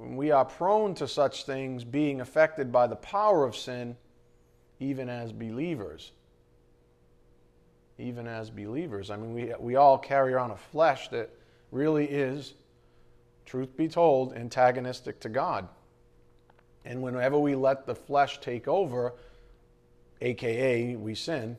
We 0.00 0.30
are 0.30 0.44
prone 0.46 0.94
to 0.94 1.06
such 1.06 1.44
things 1.44 1.84
being 1.84 2.20
affected 2.22 2.72
by 2.72 2.86
the 2.86 2.96
power 2.96 3.44
of 3.44 3.54
sin, 3.54 3.96
even 4.78 5.10
as 5.10 5.30
believers. 5.30 6.12
Even 7.98 8.26
as 8.26 8.48
believers. 8.48 9.10
I 9.10 9.16
mean, 9.16 9.34
we, 9.34 9.52
we 9.60 9.76
all 9.76 9.98
carry 9.98 10.32
around 10.32 10.52
a 10.52 10.56
flesh 10.56 11.08
that 11.08 11.28
really 11.70 12.06
is, 12.06 12.54
truth 13.44 13.76
be 13.76 13.88
told, 13.88 14.32
antagonistic 14.32 15.20
to 15.20 15.28
God. 15.28 15.68
And 16.86 17.02
whenever 17.02 17.38
we 17.38 17.54
let 17.54 17.86
the 17.86 17.94
flesh 17.94 18.40
take 18.40 18.66
over, 18.66 19.12
aka 20.22 20.96
we 20.96 21.14
sin, 21.14 21.58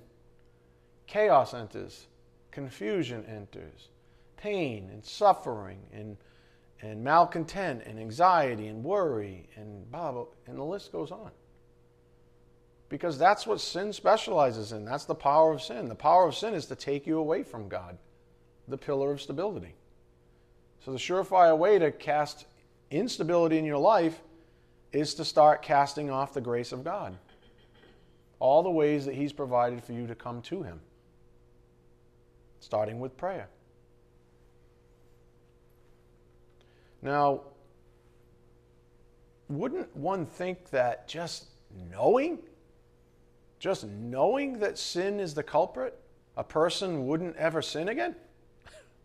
chaos 1.05 1.53
enters, 1.53 2.07
confusion 2.49 3.23
enters, 3.25 3.89
pain 4.35 4.89
and 4.91 5.05
suffering 5.05 5.79
and, 5.93 6.17
and 6.81 7.03
malcontent 7.03 7.83
and 7.85 7.99
anxiety 7.99 8.67
and 8.67 8.83
worry 8.83 9.47
and 9.55 9.89
blah, 9.91 10.11
blah, 10.11 10.25
and 10.47 10.57
the 10.57 10.63
list 10.63 10.91
goes 10.91 11.11
on. 11.11 11.31
Because 12.89 13.17
that's 13.17 13.47
what 13.47 13.61
sin 13.61 13.93
specializes 13.93 14.71
in. 14.71 14.83
That's 14.83 15.05
the 15.05 15.15
power 15.15 15.53
of 15.53 15.61
sin. 15.61 15.87
The 15.87 15.95
power 15.95 16.27
of 16.27 16.35
sin 16.35 16.53
is 16.53 16.65
to 16.65 16.75
take 16.75 17.07
you 17.07 17.19
away 17.19 17.43
from 17.43 17.69
God, 17.69 17.97
the 18.67 18.77
pillar 18.77 19.11
of 19.11 19.21
stability. 19.21 19.75
So 20.83 20.91
the 20.91 20.97
surefire 20.97 21.57
way 21.57 21.79
to 21.79 21.91
cast 21.91 22.47
instability 22.89 23.57
in 23.57 23.65
your 23.65 23.77
life 23.77 24.19
is 24.91 25.13
to 25.15 25.25
start 25.25 25.61
casting 25.61 26.09
off 26.09 26.33
the 26.33 26.41
grace 26.41 26.71
of 26.71 26.83
God. 26.83 27.15
All 28.39 28.63
the 28.63 28.71
ways 28.71 29.05
that 29.05 29.15
He's 29.15 29.31
provided 29.31 29.83
for 29.83 29.93
you 29.93 30.07
to 30.07 30.15
come 30.15 30.41
to 30.43 30.63
Him, 30.63 30.81
starting 32.59 32.99
with 32.99 33.15
prayer. 33.15 33.47
Now, 37.01 37.41
wouldn't 39.49 39.95
one 39.95 40.25
think 40.25 40.69
that 40.69 41.07
just 41.07 41.47
knowing? 41.91 42.39
Just 43.59 43.85
knowing 43.85 44.59
that 44.59 44.77
sin 44.77 45.19
is 45.19 45.33
the 45.33 45.43
culprit, 45.43 45.97
a 46.37 46.43
person 46.43 47.05
wouldn't 47.07 47.35
ever 47.35 47.61
sin 47.61 47.89
again? 47.89 48.15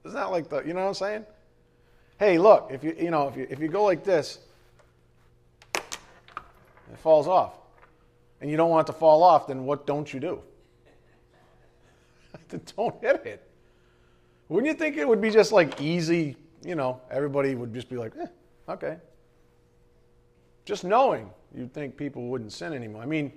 Isn't 0.04 0.16
that 0.16 0.30
like 0.30 0.48
the, 0.48 0.62
you 0.62 0.72
know 0.72 0.82
what 0.82 0.88
I'm 0.88 0.94
saying? 0.94 1.26
Hey, 2.18 2.38
look, 2.38 2.70
if 2.70 2.82
you, 2.84 2.96
you 2.98 3.10
know, 3.10 3.28
if 3.28 3.36
you, 3.36 3.46
if 3.50 3.58
you 3.60 3.68
go 3.68 3.84
like 3.84 4.04
this, 4.04 4.38
it 5.74 6.98
falls 6.98 7.26
off. 7.26 7.54
And 8.40 8.50
you 8.50 8.56
don't 8.56 8.70
want 8.70 8.88
it 8.88 8.92
to 8.92 8.98
fall 8.98 9.22
off, 9.22 9.48
then 9.48 9.64
what 9.64 9.86
don't 9.86 10.12
you 10.12 10.20
do? 10.20 10.40
don't 12.76 12.94
hit 13.02 13.26
it. 13.26 13.50
Wouldn't 14.48 14.72
you 14.72 14.78
think 14.78 14.96
it 14.96 15.08
would 15.08 15.20
be 15.20 15.30
just 15.30 15.52
like 15.52 15.80
easy, 15.80 16.36
you 16.64 16.74
know, 16.74 17.00
everybody 17.10 17.54
would 17.54 17.72
just 17.74 17.88
be 17.88 17.96
like, 17.96 18.12
eh, 18.20 18.26
okay. 18.68 18.96
Just 20.64 20.84
knowing, 20.84 21.30
you'd 21.54 21.72
think 21.72 21.96
people 21.96 22.26
wouldn't 22.26 22.52
sin 22.52 22.72
anymore. 22.72 23.02
I 23.02 23.06
mean, 23.06 23.32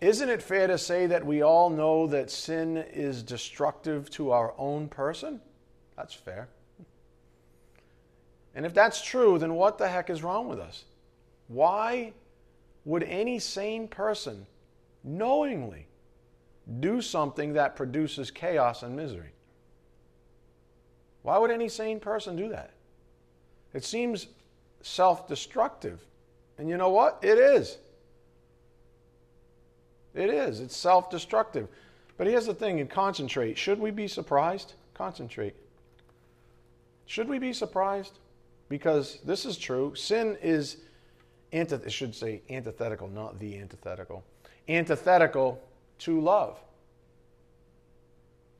isn't 0.00 0.28
it 0.28 0.42
fair 0.42 0.66
to 0.66 0.76
say 0.76 1.06
that 1.06 1.24
we 1.24 1.42
all 1.42 1.70
know 1.70 2.06
that 2.08 2.30
sin 2.30 2.76
is 2.76 3.22
destructive 3.22 4.10
to 4.10 4.30
our 4.30 4.54
own 4.58 4.88
person? 4.88 5.40
That's 5.96 6.12
fair. 6.12 6.48
And 8.54 8.66
if 8.66 8.74
that's 8.74 9.02
true, 9.02 9.38
then 9.38 9.54
what 9.54 9.78
the 9.78 9.88
heck 9.88 10.10
is 10.10 10.22
wrong 10.22 10.48
with 10.48 10.58
us? 10.58 10.84
Why 11.48 12.12
would 12.84 13.02
any 13.02 13.38
sane 13.38 13.86
person 13.86 14.46
knowingly 15.04 15.86
do 16.80 17.00
something 17.00 17.52
that 17.52 17.76
produces 17.76 18.30
chaos 18.30 18.82
and 18.82 18.96
misery? 18.96 19.30
Why 21.26 21.38
would 21.38 21.50
any 21.50 21.68
sane 21.68 21.98
person 21.98 22.36
do 22.36 22.50
that? 22.50 22.70
It 23.74 23.82
seems 23.82 24.28
self 24.80 25.26
destructive. 25.26 25.98
And 26.56 26.68
you 26.68 26.76
know 26.76 26.90
what? 26.90 27.18
It 27.20 27.36
is. 27.36 27.78
It 30.14 30.30
is. 30.30 30.60
It's 30.60 30.76
self 30.76 31.10
destructive. 31.10 31.66
But 32.16 32.28
here's 32.28 32.46
the 32.46 32.54
thing 32.54 32.78
and 32.78 32.88
concentrate. 32.88 33.58
Should 33.58 33.80
we 33.80 33.90
be 33.90 34.06
surprised? 34.06 34.74
Concentrate. 34.94 35.56
Should 37.06 37.28
we 37.28 37.40
be 37.40 37.52
surprised? 37.52 38.20
Because 38.68 39.18
this 39.24 39.44
is 39.44 39.58
true. 39.58 39.96
Sin 39.96 40.38
is, 40.40 40.76
it 41.50 41.90
should 41.90 42.14
say 42.14 42.40
antithetical, 42.50 43.08
not 43.08 43.40
the 43.40 43.58
antithetical. 43.58 44.22
Antithetical 44.68 45.60
to 45.98 46.20
love. 46.20 46.60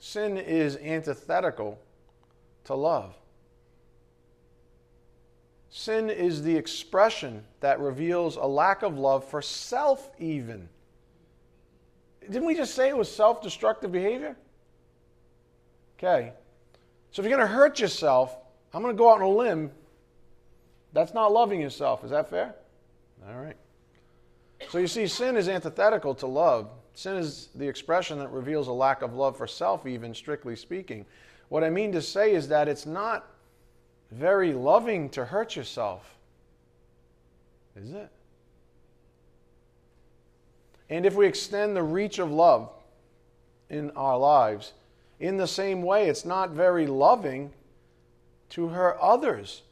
Sin 0.00 0.36
is 0.36 0.76
antithetical 0.78 1.78
to 2.66 2.74
love. 2.74 3.14
Sin 5.70 6.08
is 6.08 6.42
the 6.42 6.56
expression 6.56 7.44
that 7.60 7.80
reveals 7.80 8.36
a 8.36 8.44
lack 8.46 8.82
of 8.82 8.98
love 8.98 9.28
for 9.28 9.42
self, 9.42 10.10
even. 10.18 10.68
Didn't 12.22 12.46
we 12.46 12.54
just 12.54 12.74
say 12.74 12.88
it 12.88 12.96
was 12.96 13.10
self 13.10 13.42
destructive 13.42 13.92
behavior? 13.92 14.36
Okay. 15.98 16.32
So 17.10 17.22
if 17.22 17.28
you're 17.28 17.36
going 17.36 17.48
to 17.48 17.54
hurt 17.54 17.80
yourself, 17.80 18.36
I'm 18.72 18.82
going 18.82 18.94
to 18.94 18.98
go 18.98 19.10
out 19.10 19.16
on 19.16 19.22
a 19.22 19.28
limb. 19.28 19.70
That's 20.92 21.14
not 21.14 21.32
loving 21.32 21.60
yourself. 21.60 22.04
Is 22.04 22.10
that 22.10 22.30
fair? 22.30 22.54
All 23.28 23.38
right. 23.38 23.56
So 24.70 24.78
you 24.78 24.86
see, 24.86 25.06
sin 25.06 25.36
is 25.36 25.48
antithetical 25.48 26.14
to 26.16 26.26
love. 26.26 26.70
Sin 26.94 27.16
is 27.16 27.50
the 27.54 27.68
expression 27.68 28.18
that 28.18 28.28
reveals 28.28 28.68
a 28.68 28.72
lack 28.72 29.02
of 29.02 29.14
love 29.14 29.36
for 29.36 29.46
self, 29.46 29.86
even 29.86 30.14
strictly 30.14 30.56
speaking. 30.56 31.04
What 31.48 31.62
I 31.64 31.70
mean 31.70 31.92
to 31.92 32.02
say 32.02 32.34
is 32.34 32.48
that 32.48 32.68
it's 32.68 32.86
not 32.86 33.26
very 34.10 34.52
loving 34.52 35.08
to 35.10 35.24
hurt 35.24 35.56
yourself. 35.56 36.16
Is 37.76 37.92
it? 37.92 38.10
And 40.88 41.04
if 41.04 41.14
we 41.14 41.26
extend 41.26 41.76
the 41.76 41.82
reach 41.82 42.18
of 42.18 42.30
love 42.30 42.70
in 43.68 43.90
our 43.92 44.16
lives, 44.16 44.72
in 45.18 45.36
the 45.36 45.46
same 45.46 45.82
way, 45.82 46.08
it's 46.08 46.24
not 46.24 46.50
very 46.50 46.86
loving 46.86 47.52
to 48.50 48.68
hurt 48.68 48.96
others 49.00 49.62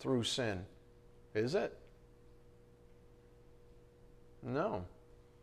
through 0.00 0.24
sin, 0.24 0.64
is 1.34 1.54
it? 1.54 1.76
No. 4.42 4.84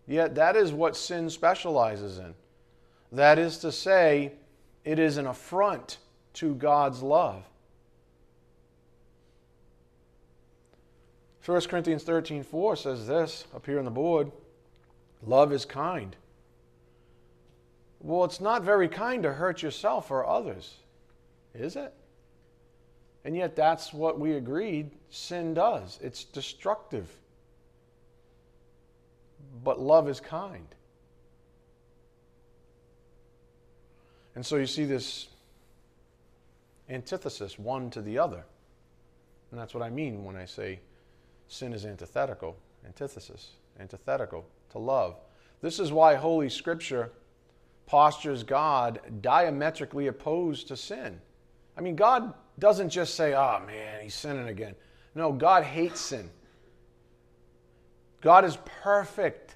Yet 0.07 0.35
that 0.35 0.55
is 0.55 0.71
what 0.71 0.95
sin 0.95 1.29
specializes 1.29 2.17
in. 2.17 2.33
That 3.11 3.37
is 3.37 3.57
to 3.59 3.71
say, 3.71 4.33
it 4.85 4.99
is 4.99 5.17
an 5.17 5.27
affront 5.27 5.97
to 6.35 6.53
God's 6.55 7.01
love. 7.01 7.43
1 11.43 11.61
Corinthians 11.61 12.03
13 12.03 12.43
4 12.43 12.75
says 12.75 13.07
this 13.07 13.45
up 13.53 13.65
here 13.65 13.79
on 13.79 13.85
the 13.85 13.91
board 13.91 14.31
love 15.21 15.51
is 15.51 15.65
kind. 15.65 16.15
Well, 17.99 18.23
it's 18.23 18.39
not 18.39 18.63
very 18.63 18.87
kind 18.87 19.23
to 19.23 19.33
hurt 19.33 19.63
yourself 19.63 20.11
or 20.11 20.27
others, 20.27 20.75
is 21.55 21.75
it? 21.75 21.93
And 23.23 23.35
yet, 23.35 23.55
that's 23.55 23.91
what 23.91 24.19
we 24.19 24.33
agreed 24.33 24.91
sin 25.09 25.55
does 25.55 25.99
it's 26.03 26.23
destructive. 26.23 27.09
But 29.63 29.79
love 29.79 30.07
is 30.07 30.19
kind. 30.19 30.67
And 34.35 34.45
so 34.45 34.57
you 34.57 34.67
see 34.67 34.85
this 34.85 35.27
antithesis, 36.89 37.57
one 37.57 37.89
to 37.91 38.01
the 38.01 38.19
other. 38.19 38.43
And 39.51 39.59
that's 39.59 39.73
what 39.73 39.83
I 39.83 39.89
mean 39.89 40.25
when 40.25 40.35
I 40.35 40.45
say 40.45 40.79
sin 41.47 41.73
is 41.73 41.85
antithetical. 41.85 42.57
Antithesis, 42.85 43.51
antithetical 43.79 44.45
to 44.71 44.77
love. 44.77 45.15
This 45.61 45.79
is 45.79 45.91
why 45.91 46.15
Holy 46.15 46.49
Scripture 46.49 47.11
postures 47.87 48.43
God 48.43 48.99
diametrically 49.21 50.07
opposed 50.07 50.67
to 50.67 50.77
sin. 50.77 51.19
I 51.77 51.81
mean, 51.81 51.95
God 51.95 52.33
doesn't 52.59 52.89
just 52.89 53.15
say, 53.15 53.33
oh 53.33 53.61
man, 53.65 54.01
he's 54.01 54.15
sinning 54.15 54.47
again. 54.47 54.75
No, 55.13 55.31
God 55.31 55.63
hates 55.63 55.99
sin. 55.99 56.29
God 58.21 58.45
is 58.45 58.57
perfect. 58.83 59.55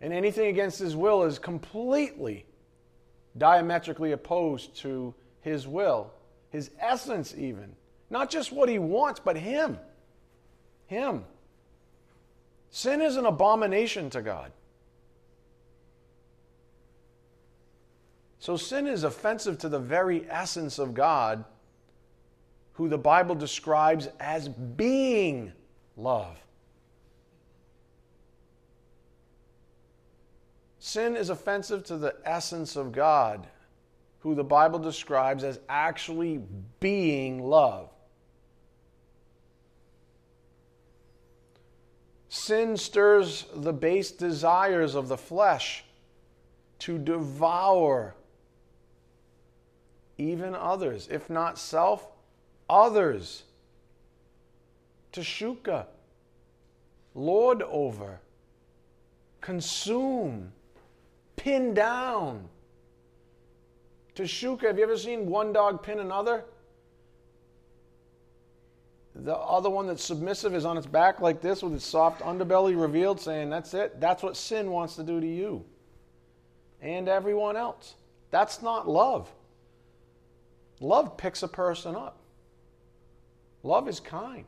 And 0.00 0.12
anything 0.12 0.46
against 0.46 0.78
his 0.78 0.94
will 0.94 1.24
is 1.24 1.38
completely 1.38 2.44
diametrically 3.38 4.12
opposed 4.12 4.76
to 4.78 5.14
his 5.40 5.66
will, 5.66 6.12
his 6.50 6.70
essence, 6.78 7.34
even. 7.36 7.74
Not 8.10 8.30
just 8.30 8.52
what 8.52 8.68
he 8.68 8.78
wants, 8.78 9.20
but 9.20 9.36
him. 9.36 9.78
Him. 10.86 11.24
Sin 12.70 13.00
is 13.00 13.16
an 13.16 13.26
abomination 13.26 14.10
to 14.10 14.22
God. 14.22 14.52
So 18.38 18.56
sin 18.56 18.86
is 18.86 19.04
offensive 19.04 19.58
to 19.58 19.68
the 19.68 19.78
very 19.78 20.28
essence 20.30 20.78
of 20.78 20.94
God, 20.94 21.44
who 22.74 22.88
the 22.88 22.98
Bible 22.98 23.34
describes 23.34 24.08
as 24.20 24.48
being 24.48 25.52
love. 25.96 26.36
Sin 30.88 31.16
is 31.16 31.28
offensive 31.28 31.84
to 31.84 31.98
the 31.98 32.16
essence 32.24 32.74
of 32.74 32.92
God, 32.92 33.46
who 34.20 34.34
the 34.34 34.42
Bible 34.42 34.78
describes 34.78 35.44
as 35.44 35.60
actually 35.68 36.40
being 36.80 37.42
love. 37.42 37.90
Sin 42.30 42.74
stirs 42.78 43.44
the 43.54 43.74
base 43.74 44.10
desires 44.10 44.94
of 44.94 45.08
the 45.08 45.18
flesh 45.18 45.84
to 46.78 46.96
devour 46.96 48.14
even 50.16 50.54
others, 50.54 51.06
if 51.10 51.28
not 51.28 51.58
self, 51.58 52.08
others. 52.70 53.42
To 55.12 55.20
shuka, 55.20 55.84
lord 57.14 57.60
over, 57.64 58.20
consume, 59.42 60.52
pin 61.38 61.72
down. 61.72 62.48
To 64.16 64.24
shuka, 64.24 64.62
have 64.62 64.76
you 64.76 64.84
ever 64.84 64.96
seen 64.98 65.26
one 65.26 65.52
dog 65.52 65.82
pin 65.82 66.00
another? 66.00 66.44
The 69.14 69.36
other 69.36 69.70
one 69.70 69.86
that's 69.86 70.04
submissive 70.04 70.54
is 70.54 70.64
on 70.64 70.76
its 70.76 70.86
back 70.86 71.20
like 71.20 71.40
this 71.40 71.62
with 71.62 71.74
its 71.74 71.86
soft 71.86 72.20
underbelly 72.20 72.80
revealed, 72.80 73.20
saying, 73.20 73.50
That's 73.50 73.74
it. 73.74 74.00
That's 74.00 74.22
what 74.22 74.36
sin 74.36 74.70
wants 74.70 74.96
to 74.96 75.02
do 75.02 75.20
to 75.20 75.26
you 75.26 75.64
and 76.80 77.08
everyone 77.08 77.56
else. 77.56 77.94
That's 78.30 78.62
not 78.62 78.88
love. 78.88 79.32
Love 80.80 81.16
picks 81.16 81.42
a 81.42 81.48
person 81.48 81.96
up, 81.96 82.20
love 83.62 83.88
is 83.88 83.98
kind. 83.98 84.44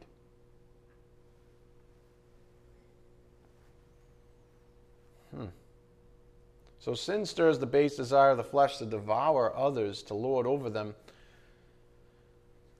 So 6.80 6.94
sin 6.94 7.26
stirs 7.26 7.58
the 7.58 7.66
base 7.66 7.94
desire 7.94 8.30
of 8.30 8.38
the 8.38 8.44
flesh 8.44 8.78
to 8.78 8.86
devour 8.86 9.54
others, 9.54 10.02
to 10.04 10.14
lord 10.14 10.46
over 10.46 10.70
them, 10.70 10.94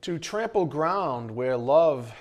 to 0.01 0.19
trample 0.19 0.65
ground 0.65 1.31
where 1.31 1.59
love 1.59 2.13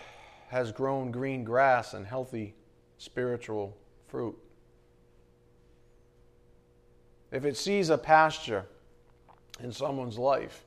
has 0.50 0.74
grown 0.74 1.10
green 1.10 1.46
grass 1.46 1.94
and 1.94 2.06
healthy 2.06 2.54
spiritual 2.98 3.78
fruit. 4.08 4.38
If 7.32 7.46
it 7.46 7.56
sees 7.56 7.90
a 7.90 7.98
pasture 7.98 8.66
in 9.64 9.72
someone's 9.72 10.18
life 10.18 10.66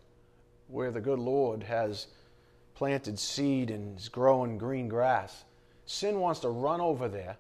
where 0.69 0.91
the 0.91 1.01
good 1.01 1.19
Lord 1.19 1.63
has 1.65 2.07
planted 2.75 3.19
seed 3.19 3.71
and 3.71 3.99
is 3.99 4.09
growing 4.09 4.57
green 4.57 4.89
grass, 4.89 5.45
sin 5.85 6.21
wants 6.21 6.41
to 6.41 6.49
run 6.49 6.81
over 6.81 7.07
there 7.09 7.37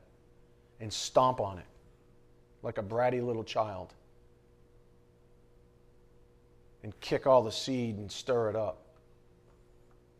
and 0.78 0.92
stomp 0.92 1.40
on 1.40 1.58
it 1.58 1.64
like 2.62 2.78
a 2.78 2.82
bratty 2.82 3.24
little 3.24 3.44
child 3.44 3.94
and 6.82 6.98
kick 7.00 7.26
all 7.26 7.42
the 7.42 7.52
seed 7.52 7.96
and 7.96 8.10
stir 8.10 8.50
it 8.50 8.56
up. 8.56 8.78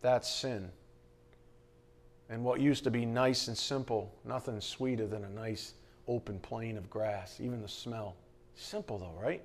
That's 0.01 0.29
sin. 0.29 0.71
And 2.29 2.45
what 2.45 2.61
used 2.61 2.85
to 2.85 2.91
be 2.91 3.05
nice 3.05 3.49
and 3.49 3.57
simple, 3.57 4.13
nothing 4.25 4.61
sweeter 4.61 5.07
than 5.07 5.25
a 5.25 5.31
nice 5.31 5.75
open 6.09 6.39
plain 6.41 6.77
of 6.77 6.89
grass, 6.89 7.39
even 7.41 7.63
the 7.63 7.69
smell. 7.69 8.17
Simple 8.55 8.99
though, 8.99 9.21
right? 9.21 9.43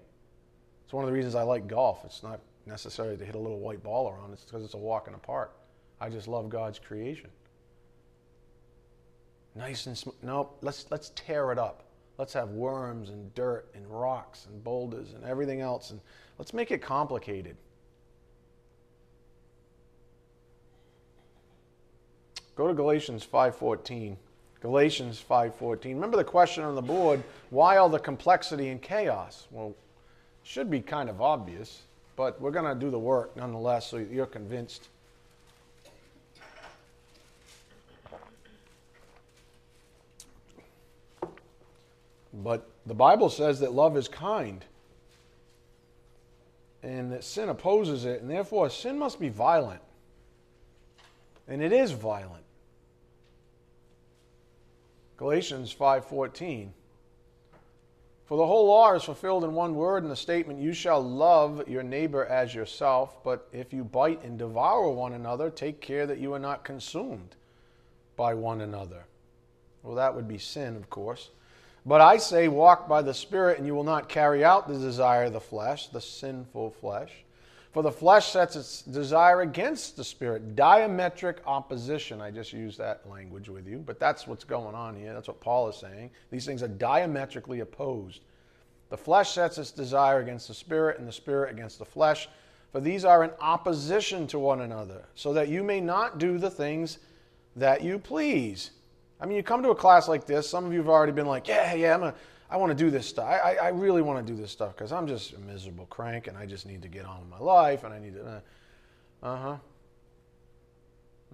It's 0.83 0.93
one 0.93 1.03
of 1.03 1.09
the 1.09 1.13
reasons 1.13 1.35
I 1.35 1.43
like 1.43 1.67
golf. 1.67 2.03
It's 2.05 2.23
not 2.23 2.39
necessarily 2.65 3.17
to 3.17 3.25
hit 3.25 3.35
a 3.35 3.39
little 3.39 3.59
white 3.59 3.83
ball 3.83 4.09
around, 4.09 4.33
it's 4.33 4.43
because 4.43 4.63
it's 4.63 4.73
a 4.73 4.77
walk 4.77 5.07
in 5.07 5.13
the 5.13 5.19
park. 5.19 5.53
I 5.99 6.09
just 6.09 6.27
love 6.27 6.49
God's 6.49 6.79
creation. 6.79 7.29
Nice 9.55 9.87
and 9.87 9.97
smooth. 9.97 10.15
No, 10.21 10.51
let's, 10.61 10.85
let's 10.91 11.11
tear 11.15 11.51
it 11.51 11.57
up. 11.57 11.86
Let's 12.17 12.33
have 12.33 12.49
worms 12.49 13.09
and 13.09 13.33
dirt 13.35 13.67
and 13.75 13.85
rocks 13.87 14.47
and 14.47 14.63
boulders 14.63 15.13
and 15.13 15.23
everything 15.23 15.61
else. 15.61 15.91
And 15.91 15.99
let's 16.39 16.53
make 16.53 16.71
it 16.71 16.81
complicated. 16.81 17.55
Go 22.55 22.67
to 22.67 22.73
Galatians 22.73 23.23
5:14. 23.23 24.17
Galatians 24.61 25.19
5:14. 25.21 25.93
Remember 25.93 26.17
the 26.17 26.23
question 26.23 26.63
on 26.63 26.73
the 26.73 26.81
board, 26.81 27.23
why 27.51 27.77
all 27.77 27.89
the 27.89 27.99
complexity 27.99 28.69
and 28.69 28.81
chaos? 28.81 29.47
Well, 29.51 29.75
should 30.41 30.71
be 30.71 30.81
kind 30.81 31.09
of 31.09 31.21
obvious, 31.21 31.83
but 32.15 32.41
we're 32.41 32.51
going 32.51 32.65
to 32.65 32.79
do 32.79 32.89
the 32.89 32.97
work 32.97 33.35
nonetheless 33.37 33.85
so 33.85 33.97
you're 33.97 34.25
convinced. 34.25 34.89
But 42.37 42.69
the 42.85 42.93
Bible 42.93 43.29
says 43.29 43.59
that 43.61 43.73
love 43.73 43.97
is 43.97 44.07
kind 44.07 44.63
and 46.83 47.11
that 47.11 47.23
sin 47.23 47.49
opposes 47.49 48.05
it, 48.05 48.21
and 48.21 48.29
therefore 48.29 48.69
sin 48.69 48.97
must 48.97 49.19
be 49.19 49.29
violent. 49.29 49.81
And 51.47 51.61
it 51.61 51.73
is 51.73 51.91
violent. 51.91 52.43
Galatians 55.17 55.73
5:14 55.73 56.69
For 58.25 58.37
the 58.37 58.45
whole 58.45 58.67
law 58.67 58.93
is 58.93 59.03
fulfilled 59.03 59.43
in 59.43 59.53
one 59.53 59.75
word 59.75 60.03
in 60.03 60.09
the 60.09 60.15
statement 60.15 60.59
you 60.59 60.73
shall 60.73 61.01
love 61.01 61.67
your 61.67 61.81
neighbor 61.81 62.25
as 62.25 62.53
yourself 62.53 63.23
but 63.23 63.47
if 63.51 63.73
you 63.73 63.83
bite 63.83 64.21
and 64.23 64.37
devour 64.37 64.89
one 64.89 65.13
another 65.13 65.49
take 65.49 65.81
care 65.81 66.05
that 66.05 66.19
you 66.19 66.33
are 66.33 66.39
not 66.39 66.63
consumed 66.63 67.35
by 68.15 68.33
one 68.33 68.61
another. 68.61 69.05
Well 69.81 69.95
that 69.95 70.13
would 70.13 70.27
be 70.27 70.37
sin 70.37 70.75
of 70.75 70.89
course. 70.89 71.31
But 71.87 72.01
I 72.01 72.17
say 72.17 72.49
walk 72.49 72.89
by 72.89 73.01
the 73.01 73.13
spirit 73.13 73.57
and 73.57 73.65
you 73.65 73.73
will 73.73 73.85
not 73.85 74.09
carry 74.09 74.43
out 74.43 74.67
the 74.67 74.77
desire 74.77 75.23
of 75.23 75.33
the 75.33 75.39
flesh, 75.39 75.87
the 75.87 76.01
sinful 76.01 76.71
flesh. 76.71 77.11
For 77.71 77.81
the 77.81 77.91
flesh 77.91 78.29
sets 78.31 78.57
its 78.57 78.81
desire 78.81 79.39
against 79.39 79.95
the 79.95 80.03
spirit. 80.03 80.53
Diametric 80.53 81.37
opposition. 81.45 82.19
I 82.19 82.29
just 82.29 82.51
used 82.51 82.77
that 82.79 83.09
language 83.09 83.47
with 83.47 83.65
you, 83.67 83.77
but 83.77 84.01
that's 84.01 84.27
what's 84.27 84.43
going 84.43 84.75
on 84.75 84.97
here. 84.97 85.13
That's 85.13 85.29
what 85.29 85.39
Paul 85.39 85.69
is 85.69 85.77
saying. 85.77 86.09
These 86.29 86.45
things 86.45 86.61
are 86.61 86.67
diametrically 86.67 87.61
opposed. 87.61 88.19
The 88.89 88.97
flesh 88.97 89.31
sets 89.31 89.57
its 89.57 89.71
desire 89.71 90.19
against 90.19 90.49
the 90.49 90.53
spirit, 90.53 90.99
and 90.99 91.07
the 91.07 91.13
spirit 91.13 91.51
against 91.51 91.79
the 91.79 91.85
flesh. 91.85 92.27
For 92.73 92.81
these 92.81 93.05
are 93.05 93.23
in 93.23 93.31
opposition 93.39 94.27
to 94.27 94.39
one 94.39 94.61
another, 94.61 95.05
so 95.15 95.31
that 95.33 95.47
you 95.47 95.63
may 95.63 95.79
not 95.79 96.17
do 96.17 96.37
the 96.37 96.49
things 96.49 96.97
that 97.55 97.81
you 97.81 97.97
please. 97.97 98.71
I 99.19 99.25
mean, 99.25 99.37
you 99.37 99.43
come 99.43 99.63
to 99.63 99.69
a 99.69 99.75
class 99.75 100.07
like 100.07 100.25
this, 100.25 100.49
some 100.49 100.65
of 100.65 100.73
you 100.73 100.79
have 100.79 100.89
already 100.89 101.11
been 101.11 101.25
like, 101.25 101.47
yeah, 101.47 101.73
yeah, 101.73 101.95
I'm 101.95 102.03
a 102.03 102.13
I 102.49 102.57
want 102.57 102.69
to 102.69 102.83
do 102.83 102.89
this 102.89 103.05
stuff. 103.05 103.25
I, 103.27 103.57
I 103.61 103.67
really 103.69 104.01
want 104.01 104.25
to 104.25 104.33
do 104.33 104.39
this 104.39 104.51
stuff 104.51 104.73
because 104.73 104.93
I'm 104.93 105.05
just 105.05 105.33
a 105.33 105.39
miserable 105.39 105.85
crank 105.87 106.27
and 106.27 106.37
I 106.37 106.45
just 106.45 106.65
need 106.65 106.81
to 106.81 106.87
get 106.87 107.05
on 107.05 107.19
with 107.19 107.29
my 107.29 107.39
life 107.39 107.83
and 107.83 107.93
I 107.93 107.99
need 107.99 108.13
to. 108.13 108.41
Uh 109.21 109.37
huh. 109.37 109.57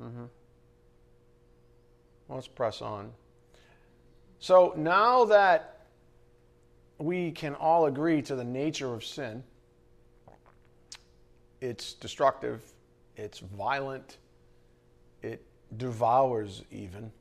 Mm 0.02 0.12
hmm. 0.12 0.24
Let's 2.30 2.48
press 2.48 2.82
on. 2.82 3.12
So 4.40 4.74
now 4.76 5.26
that 5.26 5.86
we 6.98 7.32
can 7.32 7.54
all 7.56 7.86
agree 7.86 8.22
to 8.24 8.36
the 8.36 8.44
nature 8.44 8.92
of 8.94 9.06
sin, 9.06 9.44
it's 11.62 11.94
destructive, 11.94 12.62
it's 13.16 13.40
violent, 13.40 14.18
it 15.22 15.46
devours 15.78 16.64
even, 16.72 17.12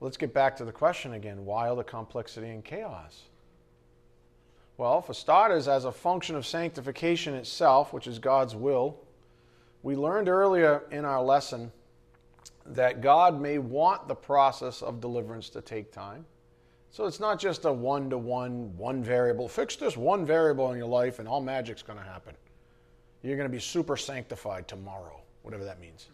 Let's 0.00 0.16
get 0.16 0.34
back 0.34 0.56
to 0.56 0.64
the 0.64 0.72
question 0.72 1.14
again 1.14 1.44
why 1.44 1.68
all 1.68 1.76
the 1.76 1.84
complexity 1.84 2.50
and 2.50 2.64
chaos? 2.64 3.22
Well, 4.76 5.00
for 5.00 5.14
starters, 5.14 5.68
as 5.68 5.84
a 5.84 5.92
function 5.92 6.34
of 6.34 6.44
sanctification 6.44 7.34
itself, 7.34 7.92
which 7.92 8.06
is 8.06 8.18
God's 8.18 8.56
will, 8.56 8.98
we 9.82 9.94
learned 9.94 10.28
earlier 10.28 10.82
in 10.90 11.04
our 11.04 11.22
lesson 11.22 11.70
that 12.66 13.00
God 13.00 13.40
may 13.40 13.58
want 13.58 14.08
the 14.08 14.14
process 14.14 14.82
of 14.82 15.00
deliverance 15.00 15.48
to 15.50 15.60
take 15.60 15.92
time. 15.92 16.24
So 16.90 17.06
it's 17.06 17.20
not 17.20 17.38
just 17.38 17.64
a 17.64 17.72
one 17.72 18.10
to 18.10 18.18
one, 18.18 18.76
one 18.76 19.02
variable. 19.02 19.48
Fix 19.48 19.76
this 19.76 19.96
one 19.96 20.24
variable 20.24 20.70
in 20.72 20.78
your 20.78 20.86
life 20.86 21.18
and 21.18 21.28
all 21.28 21.40
magic's 21.40 21.82
going 21.82 21.98
to 21.98 22.04
happen. 22.04 22.34
You're 23.22 23.36
going 23.36 23.48
to 23.48 23.52
be 23.52 23.60
super 23.60 23.96
sanctified 23.96 24.68
tomorrow, 24.68 25.20
whatever 25.42 25.64
that 25.64 25.80
means. 25.80 26.08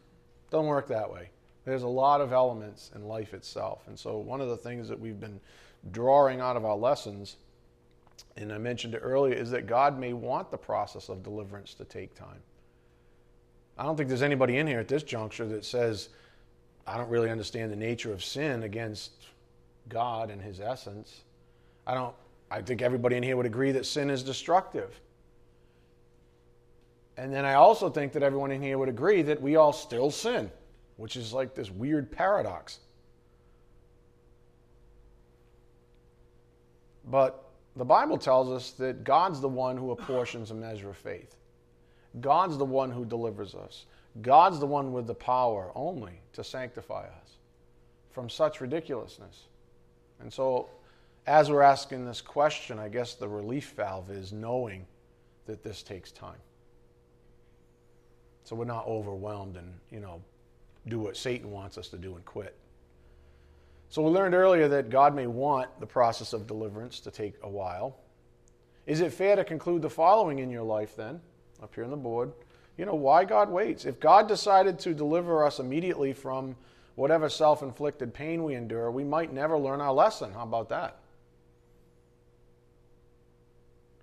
Doesn't 0.50 0.66
work 0.66 0.88
that 0.88 1.10
way. 1.10 1.30
There's 1.64 1.82
a 1.82 1.88
lot 1.88 2.20
of 2.20 2.32
elements 2.32 2.90
in 2.94 3.06
life 3.06 3.34
itself. 3.34 3.82
And 3.86 3.98
so, 3.98 4.18
one 4.18 4.40
of 4.40 4.48
the 4.48 4.56
things 4.56 4.88
that 4.88 4.98
we've 4.98 5.20
been 5.20 5.40
drawing 5.92 6.40
out 6.40 6.56
of 6.56 6.64
our 6.64 6.76
lessons, 6.76 7.36
and 8.36 8.52
I 8.52 8.58
mentioned 8.58 8.94
it 8.94 8.98
earlier, 8.98 9.34
is 9.34 9.50
that 9.50 9.66
God 9.66 9.98
may 9.98 10.12
want 10.12 10.50
the 10.50 10.58
process 10.58 11.08
of 11.08 11.22
deliverance 11.22 11.74
to 11.74 11.84
take 11.84 12.14
time. 12.14 12.42
I 13.78 13.84
don't 13.84 13.96
think 13.96 14.08
there's 14.08 14.22
anybody 14.22 14.58
in 14.58 14.66
here 14.66 14.80
at 14.80 14.88
this 14.88 15.02
juncture 15.02 15.46
that 15.48 15.64
says, 15.64 16.10
I 16.86 16.96
don't 16.96 17.08
really 17.08 17.30
understand 17.30 17.70
the 17.70 17.76
nature 17.76 18.12
of 18.12 18.22
sin 18.22 18.62
against 18.64 19.12
God 19.88 20.30
and 20.30 20.42
his 20.42 20.60
essence. 20.60 21.22
I 21.86 21.94
don't 21.94 22.14
I 22.50 22.60
think 22.60 22.82
everybody 22.82 23.16
in 23.16 23.22
here 23.22 23.36
would 23.36 23.46
agree 23.46 23.70
that 23.72 23.86
sin 23.86 24.10
is 24.10 24.22
destructive. 24.22 25.00
And 27.20 27.32
then 27.32 27.44
I 27.44 27.54
also 27.54 27.90
think 27.90 28.12
that 28.14 28.22
everyone 28.22 28.50
in 28.50 28.62
here 28.62 28.78
would 28.78 28.88
agree 28.88 29.22
that 29.22 29.40
we 29.40 29.56
all 29.56 29.72
still 29.72 30.10
sin 30.10 30.50
which 31.00 31.16
is 31.16 31.32
like 31.32 31.54
this 31.54 31.70
weird 31.70 32.12
paradox. 32.12 32.80
But 37.06 37.48
the 37.74 37.86
Bible 37.86 38.18
tells 38.18 38.50
us 38.50 38.72
that 38.72 39.02
God's 39.02 39.40
the 39.40 39.48
one 39.48 39.78
who 39.78 39.92
apportions 39.92 40.50
a 40.50 40.54
measure 40.54 40.90
of 40.90 40.98
faith. 40.98 41.36
God's 42.20 42.58
the 42.58 42.66
one 42.66 42.90
who 42.90 43.06
delivers 43.06 43.54
us. 43.54 43.86
God's 44.20 44.60
the 44.60 44.66
one 44.66 44.92
with 44.92 45.06
the 45.06 45.14
power 45.14 45.72
only 45.74 46.20
to 46.34 46.44
sanctify 46.44 47.06
us 47.06 47.38
from 48.10 48.28
such 48.28 48.60
ridiculousness. 48.60 49.44
And 50.20 50.30
so, 50.30 50.68
as 51.26 51.50
we're 51.50 51.62
asking 51.62 52.04
this 52.04 52.20
question, 52.20 52.78
I 52.78 52.90
guess 52.90 53.14
the 53.14 53.28
relief 53.28 53.72
valve 53.74 54.10
is 54.10 54.34
knowing 54.34 54.86
that 55.46 55.62
this 55.62 55.82
takes 55.82 56.12
time. 56.12 56.40
So 58.50 58.56
we're 58.56 58.64
not 58.64 58.88
overwhelmed 58.88 59.56
and, 59.56 59.72
you 59.92 60.00
know, 60.00 60.20
do 60.88 60.98
what 60.98 61.16
Satan 61.16 61.52
wants 61.52 61.78
us 61.78 61.86
to 61.90 61.96
do 61.96 62.16
and 62.16 62.24
quit. 62.24 62.56
So 63.90 64.02
we 64.02 64.10
learned 64.10 64.34
earlier 64.34 64.66
that 64.66 64.90
God 64.90 65.14
may 65.14 65.28
want 65.28 65.78
the 65.78 65.86
process 65.86 66.32
of 66.32 66.48
deliverance 66.48 66.98
to 67.02 67.12
take 67.12 67.34
a 67.44 67.48
while. 67.48 68.00
Is 68.88 69.02
it 69.02 69.12
fair 69.12 69.36
to 69.36 69.44
conclude 69.44 69.82
the 69.82 69.88
following 69.88 70.40
in 70.40 70.50
your 70.50 70.64
life 70.64 70.96
then, 70.96 71.20
up 71.62 71.72
here 71.76 71.84
on 71.84 71.92
the 71.92 71.96
board? 71.96 72.32
You 72.76 72.86
know, 72.86 72.96
why 72.96 73.24
God 73.24 73.50
waits. 73.50 73.84
If 73.84 74.00
God 74.00 74.26
decided 74.26 74.80
to 74.80 74.94
deliver 74.94 75.46
us 75.46 75.60
immediately 75.60 76.12
from 76.12 76.56
whatever 76.96 77.28
self 77.28 77.62
inflicted 77.62 78.12
pain 78.12 78.42
we 78.42 78.56
endure, 78.56 78.90
we 78.90 79.04
might 79.04 79.32
never 79.32 79.56
learn 79.56 79.80
our 79.80 79.92
lesson. 79.92 80.32
How 80.32 80.42
about 80.42 80.70
that? 80.70 80.96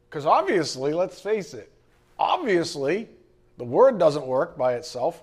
Because 0.10 0.26
obviously, 0.26 0.94
let's 0.94 1.20
face 1.20 1.54
it, 1.54 1.70
obviously, 2.18 3.10
the 3.58 3.64
word 3.64 3.98
doesn't 3.98 4.26
work 4.26 4.58
by 4.58 4.76
itself. 4.76 5.22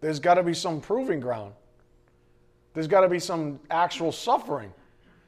There's 0.00 0.20
got 0.20 0.34
to 0.34 0.42
be 0.42 0.54
some 0.54 0.80
proving 0.80 1.20
ground. 1.20 1.52
There's 2.74 2.86
got 2.86 3.00
to 3.00 3.08
be 3.08 3.18
some 3.18 3.58
actual 3.70 4.12
suffering. 4.12 4.72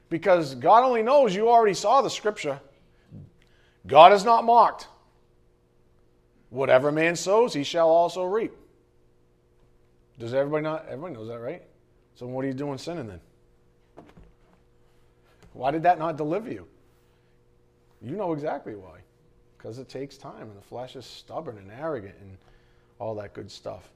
Because 0.08 0.54
God 0.54 0.84
only 0.84 1.02
knows 1.02 1.34
you 1.34 1.48
already 1.48 1.74
saw 1.74 2.02
the 2.02 2.10
scripture. 2.10 2.60
God 3.86 4.12
is 4.12 4.24
not 4.24 4.44
mocked. 4.44 4.88
Whatever 6.50 6.90
man 6.90 7.16
sows, 7.16 7.54
he 7.54 7.62
shall 7.64 7.88
also 7.88 8.24
reap. 8.24 8.52
Does 10.18 10.34
everybody 10.34 10.62
not? 10.62 10.84
Everybody 10.86 11.14
knows 11.14 11.28
that, 11.28 11.38
right? 11.38 11.62
So 12.14 12.26
what 12.26 12.44
are 12.44 12.48
you 12.48 12.54
doing 12.54 12.76
sinning 12.76 13.06
then? 13.06 13.20
Why 15.52 15.70
did 15.70 15.82
that 15.84 15.98
not 15.98 16.16
deliver 16.16 16.50
you? 16.50 16.66
You 18.02 18.16
know 18.16 18.32
exactly 18.32 18.74
why. 18.74 18.99
Because 19.60 19.78
it 19.78 19.90
takes 19.90 20.16
time, 20.16 20.42
and 20.42 20.56
the 20.56 20.62
flesh 20.62 20.96
is 20.96 21.04
stubborn 21.04 21.58
and 21.58 21.70
arrogant 21.70 22.14
and 22.22 22.38
all 22.98 23.14
that 23.16 23.34
good 23.34 23.50
stuff. 23.50 23.90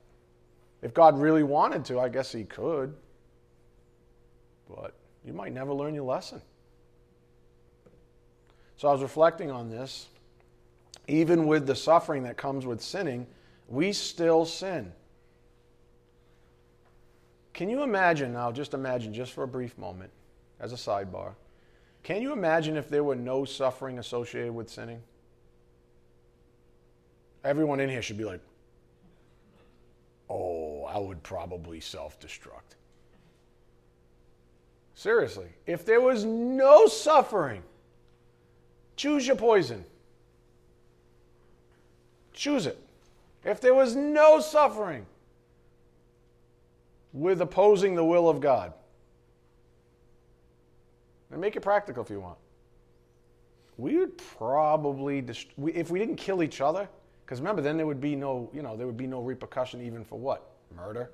If 0.82 0.92
God 0.92 1.18
really 1.18 1.42
wanted 1.42 1.86
to, 1.86 1.98
I 1.98 2.10
guess 2.10 2.30
He 2.30 2.44
could. 2.44 2.94
But 4.68 4.92
you 5.24 5.32
might 5.32 5.54
never 5.54 5.72
learn 5.72 5.94
your 5.94 6.04
lesson. 6.04 6.42
So 8.76 8.88
I 8.88 8.92
was 8.92 9.00
reflecting 9.00 9.50
on 9.50 9.70
this. 9.70 10.08
Even 11.08 11.46
with 11.46 11.66
the 11.66 11.74
suffering 11.74 12.24
that 12.24 12.36
comes 12.36 12.66
with 12.66 12.82
sinning, 12.82 13.26
we 13.66 13.94
still 13.94 14.44
sin. 14.44 14.92
Can 17.54 17.70
you 17.70 17.82
imagine 17.82 18.34
now, 18.34 18.52
just 18.52 18.74
imagine, 18.74 19.14
just 19.14 19.32
for 19.32 19.44
a 19.44 19.48
brief 19.48 19.78
moment, 19.78 20.10
as 20.60 20.74
a 20.74 20.76
sidebar, 20.76 21.32
can 22.02 22.20
you 22.20 22.32
imagine 22.32 22.76
if 22.76 22.90
there 22.90 23.04
were 23.04 23.16
no 23.16 23.46
suffering 23.46 23.98
associated 23.98 24.54
with 24.54 24.68
sinning? 24.68 25.00
Everyone 27.44 27.78
in 27.78 27.90
here 27.90 28.00
should 28.00 28.16
be 28.16 28.24
like, 28.24 28.40
oh, 30.30 30.84
I 30.84 30.98
would 30.98 31.22
probably 31.22 31.78
self 31.78 32.18
destruct. 32.18 32.76
Seriously, 34.94 35.48
if 35.66 35.84
there 35.84 36.00
was 36.00 36.24
no 36.24 36.86
suffering, 36.86 37.62
choose 38.96 39.26
your 39.26 39.36
poison. 39.36 39.84
Choose 42.32 42.66
it. 42.66 42.78
If 43.44 43.60
there 43.60 43.74
was 43.74 43.94
no 43.94 44.40
suffering 44.40 45.04
with 47.12 47.40
opposing 47.40 47.94
the 47.94 48.04
will 48.04 48.28
of 48.28 48.40
God, 48.40 48.72
and 51.30 51.40
make 51.40 51.56
it 51.56 51.60
practical 51.60 52.02
if 52.02 52.10
you 52.10 52.20
want, 52.20 52.38
we 53.76 53.96
would 53.96 54.16
probably, 54.16 55.20
dist- 55.20 55.48
if 55.66 55.90
we 55.90 55.98
didn't 55.98 56.16
kill 56.16 56.42
each 56.42 56.60
other, 56.60 56.88
because 57.24 57.40
remember, 57.40 57.62
then 57.62 57.76
there 57.76 57.86
would 57.86 58.00
be 58.00 58.14
no, 58.14 58.50
you 58.52 58.62
know, 58.62 58.76
there 58.76 58.86
would 58.86 58.98
be 58.98 59.06
no 59.06 59.20
repercussion 59.20 59.80
even 59.80 60.04
for 60.04 60.18
what? 60.18 60.50
Murder? 60.76 61.10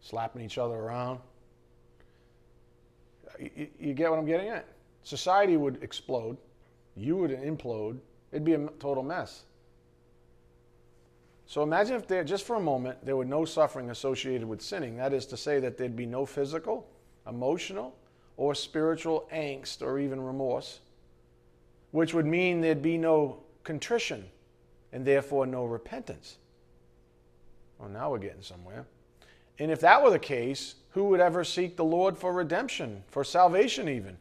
Slapping 0.00 0.42
each 0.42 0.56
other 0.56 0.74
around? 0.74 1.20
Uh, 3.26 3.44
you, 3.54 3.68
you 3.78 3.94
get 3.94 4.10
what 4.10 4.18
I'm 4.18 4.26
getting 4.26 4.48
at? 4.48 4.66
Society 5.02 5.56
would 5.56 5.82
explode. 5.82 6.38
You 6.96 7.16
would 7.16 7.30
implode. 7.30 7.98
It'd 8.32 8.44
be 8.44 8.54
a 8.54 8.68
total 8.78 9.02
mess. 9.02 9.44
So 11.44 11.62
imagine 11.62 11.96
if 11.96 12.06
there, 12.06 12.24
just 12.24 12.44
for 12.44 12.56
a 12.56 12.60
moment, 12.60 13.04
there 13.04 13.16
were 13.16 13.24
no 13.24 13.44
suffering 13.44 13.90
associated 13.90 14.46
with 14.48 14.62
sinning. 14.62 14.96
That 14.96 15.12
is 15.12 15.26
to 15.26 15.36
say, 15.36 15.60
that 15.60 15.76
there'd 15.76 15.96
be 15.96 16.06
no 16.06 16.24
physical, 16.24 16.86
emotional, 17.26 17.96
or 18.36 18.54
spiritual 18.54 19.28
angst 19.32 19.82
or 19.82 19.98
even 19.98 20.20
remorse, 20.20 20.80
which 21.90 22.14
would 22.14 22.26
mean 22.26 22.60
there'd 22.60 22.82
be 22.82 22.98
no 22.98 23.42
contrition 23.64 24.24
and 24.92 25.04
therefore 25.04 25.46
no 25.46 25.64
repentance. 25.64 26.36
Well, 27.78 27.88
now 27.88 28.10
we're 28.10 28.18
getting 28.18 28.42
somewhere. 28.42 28.86
And 29.58 29.70
if 29.70 29.80
that 29.80 30.02
were 30.02 30.10
the 30.10 30.18
case, 30.18 30.76
who 30.90 31.04
would 31.04 31.20
ever 31.20 31.44
seek 31.44 31.76
the 31.76 31.84
Lord 31.84 32.16
for 32.16 32.32
redemption, 32.32 33.02
for 33.08 33.24
salvation, 33.24 33.88
even? 33.88 34.16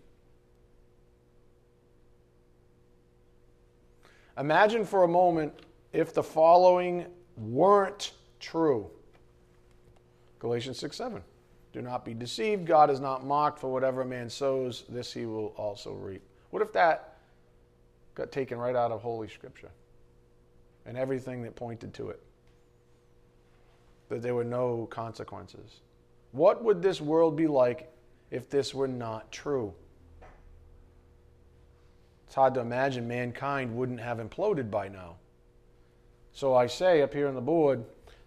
Imagine 4.38 4.86
for 4.86 5.04
a 5.04 5.08
moment 5.08 5.54
if 5.94 6.14
the 6.14 6.24
following 6.24 7.06
weren't 7.38 8.14
true 8.40 8.92
Galatians 10.40 10.78
6 10.80 10.96
7. 10.96 11.24
Do 11.74 11.82
not 11.82 12.06
be 12.06 12.14
deceived. 12.14 12.66
God 12.66 12.90
is 12.90 13.00
not 13.00 13.26
mocked, 13.26 13.60
for 13.60 13.72
whatever 13.72 14.02
a 14.02 14.06
man 14.06 14.30
sows, 14.30 14.84
this 14.90 15.14
he 15.14 15.26
will 15.26 15.48
also 15.58 15.94
reap. 15.94 16.22
What 16.50 16.62
if 16.62 16.72
that 16.74 17.18
got 18.16 18.32
taken 18.32 18.58
right 18.58 18.76
out 18.76 18.92
of 18.92 19.02
Holy 19.02 19.28
Scripture? 19.28 19.70
And 20.88 20.98
everything 20.98 21.44
that 21.44 21.56
pointed 21.56 21.94
to 21.96 22.10
it. 22.10 22.22
That 24.10 24.22
there 24.22 24.34
were 24.34 24.46
no 24.46 24.88
consequences. 24.90 25.82
What 26.32 26.64
would 26.64 26.82
this 26.82 27.02
world 27.02 27.36
be 27.36 27.48
like 27.48 27.92
if 28.32 28.50
this 28.50 28.74
were 28.74 28.88
not 28.88 29.32
true? 29.32 29.74
It's 32.26 32.36
hard 32.36 32.54
to 32.56 32.62
imagine 32.62 33.08
mankind 33.08 33.76
wouldn't 33.76 34.00
have 34.00 34.18
imploded 34.18 34.72
by 34.72 34.88
now. 34.88 35.16
So 36.34 36.56
I 36.56 36.68
say 36.68 37.02
up 37.02 37.14
here 37.14 37.28
on 37.28 37.36
the 37.36 37.42
board, 37.42 37.84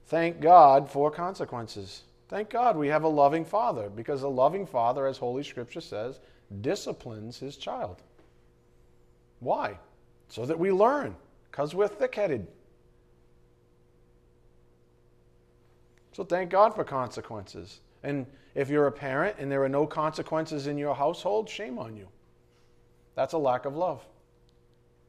thank 0.06 0.40
God 0.40 0.88
for 0.90 1.10
consequences. 1.10 2.02
Thank 2.28 2.50
God 2.50 2.76
we 2.76 2.88
have 2.88 3.04
a 3.04 3.08
loving 3.08 3.44
father 3.44 3.88
because 3.88 4.22
a 4.22 4.28
loving 4.28 4.66
father, 4.66 5.06
as 5.06 5.18
Holy 5.18 5.42
Scripture 5.42 5.80
says, 5.80 6.20
disciplines 6.60 7.38
his 7.38 7.56
child. 7.56 8.02
Why? 9.40 9.78
So 10.28 10.46
that 10.46 10.58
we 10.58 10.72
learn 10.72 11.16
because 11.50 11.74
we're 11.74 11.88
thick 11.88 12.14
headed. 12.14 12.46
So 16.12 16.24
thank 16.24 16.50
God 16.50 16.74
for 16.74 16.84
consequences. 16.84 17.80
And 18.02 18.26
if 18.54 18.68
you're 18.68 18.86
a 18.86 18.92
parent 18.92 19.36
and 19.38 19.50
there 19.50 19.62
are 19.62 19.68
no 19.68 19.86
consequences 19.86 20.66
in 20.66 20.76
your 20.76 20.94
household, 20.94 21.48
shame 21.48 21.78
on 21.78 21.96
you. 21.96 22.08
That's 23.14 23.32
a 23.32 23.38
lack 23.38 23.64
of 23.64 23.76
love. 23.76 24.04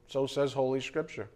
So 0.08 0.28
says 0.28 0.54
Holy 0.54 0.82
Scripture. 0.82 1.30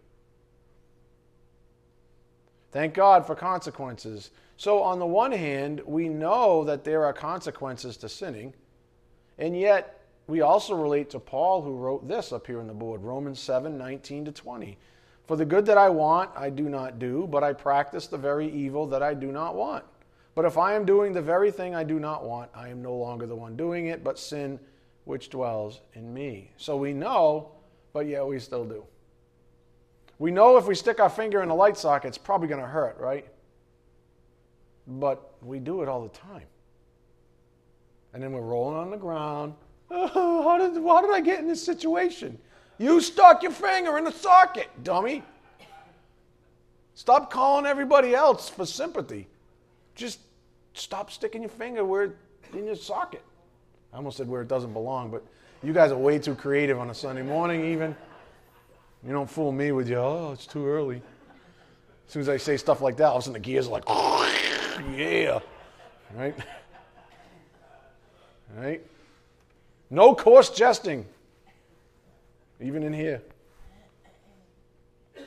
Thank 2.72 2.94
God 2.94 3.26
for 3.26 3.34
consequences. 3.34 4.30
So, 4.58 4.82
on 4.82 4.98
the 4.98 5.06
one 5.06 5.32
hand, 5.32 5.80
we 5.86 6.08
know 6.08 6.64
that 6.64 6.84
there 6.84 7.04
are 7.04 7.12
consequences 7.12 7.96
to 7.98 8.08
sinning, 8.08 8.52
and 9.38 9.58
yet 9.58 10.02
we 10.26 10.40
also 10.40 10.74
relate 10.74 11.08
to 11.10 11.18
Paul, 11.18 11.62
who 11.62 11.74
wrote 11.74 12.08
this 12.08 12.32
up 12.32 12.46
here 12.46 12.60
on 12.60 12.66
the 12.66 12.74
board 12.74 13.02
Romans 13.02 13.38
7 13.38 13.78
19 13.78 14.26
to 14.26 14.32
20. 14.32 14.76
For 15.26 15.36
the 15.36 15.44
good 15.44 15.66
that 15.66 15.76
I 15.76 15.88
want, 15.88 16.30
I 16.36 16.50
do 16.50 16.68
not 16.68 16.98
do, 16.98 17.26
but 17.28 17.42
I 17.42 17.52
practice 17.52 18.06
the 18.06 18.18
very 18.18 18.48
evil 18.48 18.86
that 18.86 19.02
I 19.02 19.12
do 19.12 19.32
not 19.32 19.56
want. 19.56 19.84
But 20.36 20.44
if 20.44 20.56
I 20.56 20.74
am 20.74 20.84
doing 20.84 21.12
the 21.12 21.22
very 21.22 21.50
thing 21.50 21.74
I 21.74 21.82
do 21.82 21.98
not 21.98 22.24
want, 22.24 22.50
I 22.54 22.68
am 22.68 22.82
no 22.82 22.94
longer 22.94 23.26
the 23.26 23.34
one 23.34 23.56
doing 23.56 23.86
it, 23.86 24.04
but 24.04 24.18
sin 24.18 24.60
which 25.04 25.30
dwells 25.30 25.80
in 25.94 26.12
me. 26.12 26.50
So 26.58 26.76
we 26.76 26.92
know, 26.92 27.52
but 27.92 28.06
yet 28.06 28.26
we 28.26 28.38
still 28.38 28.64
do. 28.64 28.84
We 30.18 30.30
know 30.30 30.56
if 30.56 30.66
we 30.66 30.74
stick 30.74 31.00
our 31.00 31.10
finger 31.10 31.42
in 31.42 31.48
a 31.48 31.54
light 31.54 31.76
socket, 31.76 32.08
it's 32.08 32.18
probably 32.18 32.48
going 32.48 32.60
to 32.60 32.66
hurt, 32.66 32.96
right? 32.98 33.26
But 34.86 35.32
we 35.42 35.58
do 35.58 35.82
it 35.82 35.88
all 35.88 36.02
the 36.02 36.16
time. 36.16 36.46
And 38.12 38.22
then 38.22 38.32
we're 38.32 38.40
rolling 38.40 38.76
on 38.76 38.90
the 38.90 38.96
ground. 38.96 39.54
Oh, 39.90 40.42
how, 40.48 40.58
did, 40.58 40.82
how 40.82 41.00
did 41.00 41.10
I 41.10 41.20
get 41.20 41.40
in 41.40 41.48
this 41.48 41.64
situation? 41.64 42.38
You 42.78 43.00
stuck 43.00 43.42
your 43.42 43.52
finger 43.52 43.96
in 43.96 44.04
the 44.04 44.12
socket, 44.12 44.68
dummy. 44.82 45.22
Stop 46.94 47.30
calling 47.30 47.66
everybody 47.66 48.14
else 48.14 48.48
for 48.48 48.66
sympathy. 48.66 49.26
Just 49.94 50.20
stop 50.74 51.10
sticking 51.10 51.42
your 51.42 51.50
finger 51.50 51.84
where 51.84 52.14
in 52.52 52.66
your 52.66 52.76
socket. 52.76 53.22
I 53.92 53.96
almost 53.96 54.16
said 54.18 54.28
where 54.28 54.42
it 54.42 54.48
doesn't 54.48 54.72
belong, 54.72 55.10
but 55.10 55.24
you 55.62 55.72
guys 55.72 55.90
are 55.90 55.98
way 55.98 56.18
too 56.18 56.34
creative 56.34 56.78
on 56.78 56.90
a 56.90 56.94
Sunday 56.94 57.22
morning, 57.22 57.64
even. 57.64 57.96
You 59.04 59.12
don't 59.12 59.28
fool 59.28 59.52
me 59.52 59.72
with 59.72 59.88
your, 59.88 60.00
oh, 60.00 60.32
it's 60.32 60.46
too 60.46 60.66
early. 60.66 60.96
As 62.06 62.12
soon 62.12 62.22
as 62.22 62.28
I 62.28 62.36
say 62.36 62.56
stuff 62.56 62.80
like 62.80 62.96
that, 62.98 63.06
all 63.06 63.16
of 63.16 63.20
a 63.20 63.22
sudden 63.22 63.34
the 63.34 63.40
gears 63.40 63.68
are 63.68 63.70
like, 63.70 63.84
yeah. 64.96 65.40
Right? 66.14 66.34
Right? 68.56 68.80
No 69.90 70.14
coarse 70.14 70.48
jesting 70.48 71.04
even 72.60 72.82
in 72.82 72.92
here. 72.92 73.22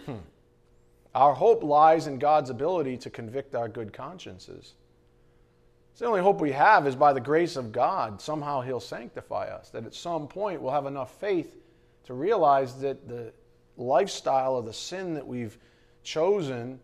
Hmm. 0.05 0.17
Our 1.13 1.33
hope 1.33 1.63
lies 1.63 2.07
in 2.07 2.19
God's 2.19 2.49
ability 2.49 2.97
to 2.97 3.09
convict 3.09 3.55
our 3.55 3.67
good 3.67 3.93
consciences. 3.93 4.73
It's 5.91 5.99
the 5.99 6.05
only 6.05 6.21
hope 6.21 6.39
we 6.39 6.51
have 6.51 6.87
is 6.87 6.95
by 6.95 7.13
the 7.13 7.19
grace 7.19 7.55
of 7.55 7.71
God, 7.71 8.21
somehow 8.21 8.61
He'll 8.61 8.79
sanctify 8.79 9.47
us. 9.47 9.69
That 9.69 9.85
at 9.85 9.93
some 9.93 10.27
point 10.27 10.61
we'll 10.61 10.71
have 10.71 10.85
enough 10.85 11.19
faith 11.19 11.55
to 12.05 12.13
realize 12.13 12.79
that 12.81 13.07
the 13.07 13.33
lifestyle 13.75 14.57
of 14.57 14.65
the 14.65 14.73
sin 14.73 15.13
that 15.15 15.27
we've 15.27 15.57
chosen 16.03 16.79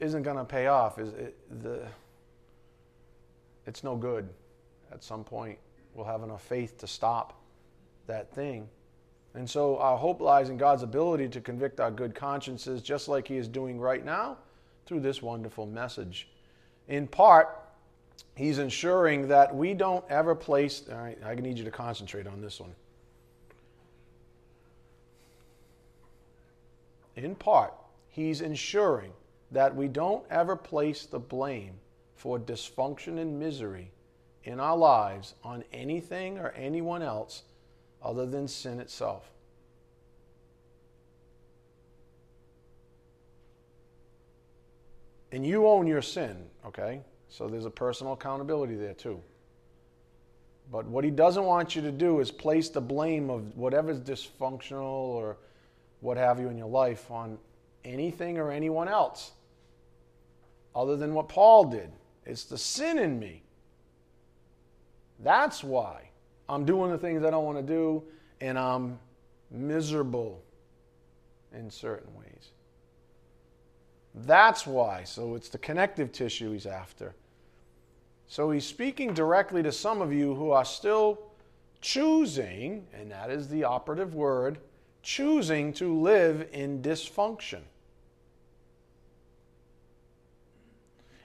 isn't 0.00 0.22
going 0.22 0.36
to 0.36 0.44
pay 0.44 0.66
off. 0.66 0.98
Is 0.98 1.12
it, 1.14 1.36
the, 1.62 1.86
it's 3.66 3.82
no 3.82 3.96
good. 3.96 4.28
At 4.92 5.02
some 5.02 5.24
point, 5.24 5.58
we'll 5.94 6.06
have 6.06 6.22
enough 6.22 6.42
faith 6.42 6.78
to 6.78 6.86
stop 6.86 7.40
that 8.06 8.32
thing. 8.32 8.68
And 9.36 9.48
so 9.48 9.76
our 9.76 9.98
hope 9.98 10.22
lies 10.22 10.48
in 10.48 10.56
God's 10.56 10.82
ability 10.82 11.28
to 11.28 11.42
convict 11.42 11.78
our 11.78 11.90
good 11.90 12.14
consciences, 12.14 12.80
just 12.80 13.06
like 13.06 13.28
He 13.28 13.36
is 13.36 13.46
doing 13.46 13.78
right 13.78 14.02
now 14.02 14.38
through 14.86 15.00
this 15.00 15.20
wonderful 15.20 15.66
message. 15.66 16.28
In 16.88 17.06
part, 17.06 17.48
He's 18.34 18.58
ensuring 18.58 19.28
that 19.28 19.54
we 19.54 19.74
don't 19.74 20.04
ever 20.08 20.34
place, 20.34 20.84
all 20.90 20.96
right, 20.96 21.18
I 21.24 21.34
need 21.34 21.58
you 21.58 21.64
to 21.64 21.70
concentrate 21.70 22.26
on 22.26 22.40
this 22.40 22.58
one. 22.58 22.74
In 27.14 27.34
part, 27.34 27.74
He's 28.08 28.40
ensuring 28.40 29.12
that 29.50 29.76
we 29.76 29.86
don't 29.86 30.24
ever 30.30 30.56
place 30.56 31.04
the 31.04 31.18
blame 31.18 31.74
for 32.14 32.38
dysfunction 32.38 33.18
and 33.18 33.38
misery 33.38 33.90
in 34.44 34.60
our 34.60 34.76
lives 34.78 35.34
on 35.44 35.62
anything 35.74 36.38
or 36.38 36.52
anyone 36.52 37.02
else 37.02 37.42
other 38.02 38.26
than 38.26 38.48
sin 38.48 38.80
itself. 38.80 39.30
And 45.32 45.44
you 45.44 45.66
own 45.66 45.86
your 45.86 46.02
sin, 46.02 46.46
okay? 46.64 47.00
So 47.28 47.48
there's 47.48 47.66
a 47.66 47.70
personal 47.70 48.14
accountability 48.14 48.76
there 48.76 48.94
too. 48.94 49.20
But 50.70 50.86
what 50.86 51.04
he 51.04 51.10
doesn't 51.10 51.44
want 51.44 51.76
you 51.76 51.82
to 51.82 51.92
do 51.92 52.20
is 52.20 52.30
place 52.30 52.68
the 52.68 52.80
blame 52.80 53.30
of 53.30 53.56
whatever's 53.56 54.00
dysfunctional 54.00 54.82
or 54.82 55.36
what 56.00 56.16
have 56.16 56.40
you 56.40 56.48
in 56.48 56.56
your 56.56 56.68
life 56.68 57.10
on 57.10 57.38
anything 57.84 58.38
or 58.38 58.50
anyone 58.50 58.88
else 58.88 59.32
other 60.74 60.96
than 60.96 61.14
what 61.14 61.28
Paul 61.28 61.64
did. 61.64 61.90
It's 62.24 62.44
the 62.44 62.58
sin 62.58 62.98
in 62.98 63.18
me. 63.18 63.42
That's 65.20 65.64
why 65.64 66.05
I'm 66.48 66.64
doing 66.64 66.90
the 66.90 66.98
things 66.98 67.24
I 67.24 67.30
don't 67.30 67.44
want 67.44 67.58
to 67.58 67.62
do 67.62 68.02
and 68.40 68.58
I'm 68.58 68.98
miserable 69.50 70.42
in 71.52 71.70
certain 71.70 72.14
ways. 72.14 72.50
That's 74.14 74.66
why. 74.66 75.04
So 75.04 75.34
it's 75.34 75.48
the 75.48 75.58
connective 75.58 76.12
tissue 76.12 76.52
he's 76.52 76.66
after. 76.66 77.14
So 78.28 78.50
he's 78.50 78.66
speaking 78.66 79.14
directly 79.14 79.62
to 79.62 79.72
some 79.72 80.02
of 80.02 80.12
you 80.12 80.34
who 80.34 80.50
are 80.50 80.64
still 80.64 81.20
choosing, 81.80 82.86
and 82.92 83.10
that 83.10 83.30
is 83.30 83.48
the 83.48 83.64
operative 83.64 84.14
word, 84.14 84.58
choosing 85.02 85.72
to 85.74 85.94
live 85.94 86.48
in 86.52 86.82
dysfunction. 86.82 87.60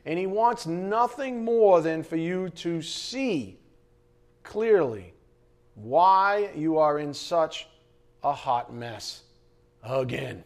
And 0.05 0.19
he 0.19 0.27
wants 0.27 0.65
nothing 0.65 1.43
more 1.43 1.81
than 1.81 2.03
for 2.03 2.17
you 2.17 2.49
to 2.49 2.81
see 2.81 3.60
clearly 4.43 5.13
why 5.75 6.51
you 6.55 6.77
are 6.77 6.99
in 6.99 7.13
such 7.13 7.67
a 8.23 8.33
hot 8.33 8.73
mess 8.73 9.23
again. 9.83 10.43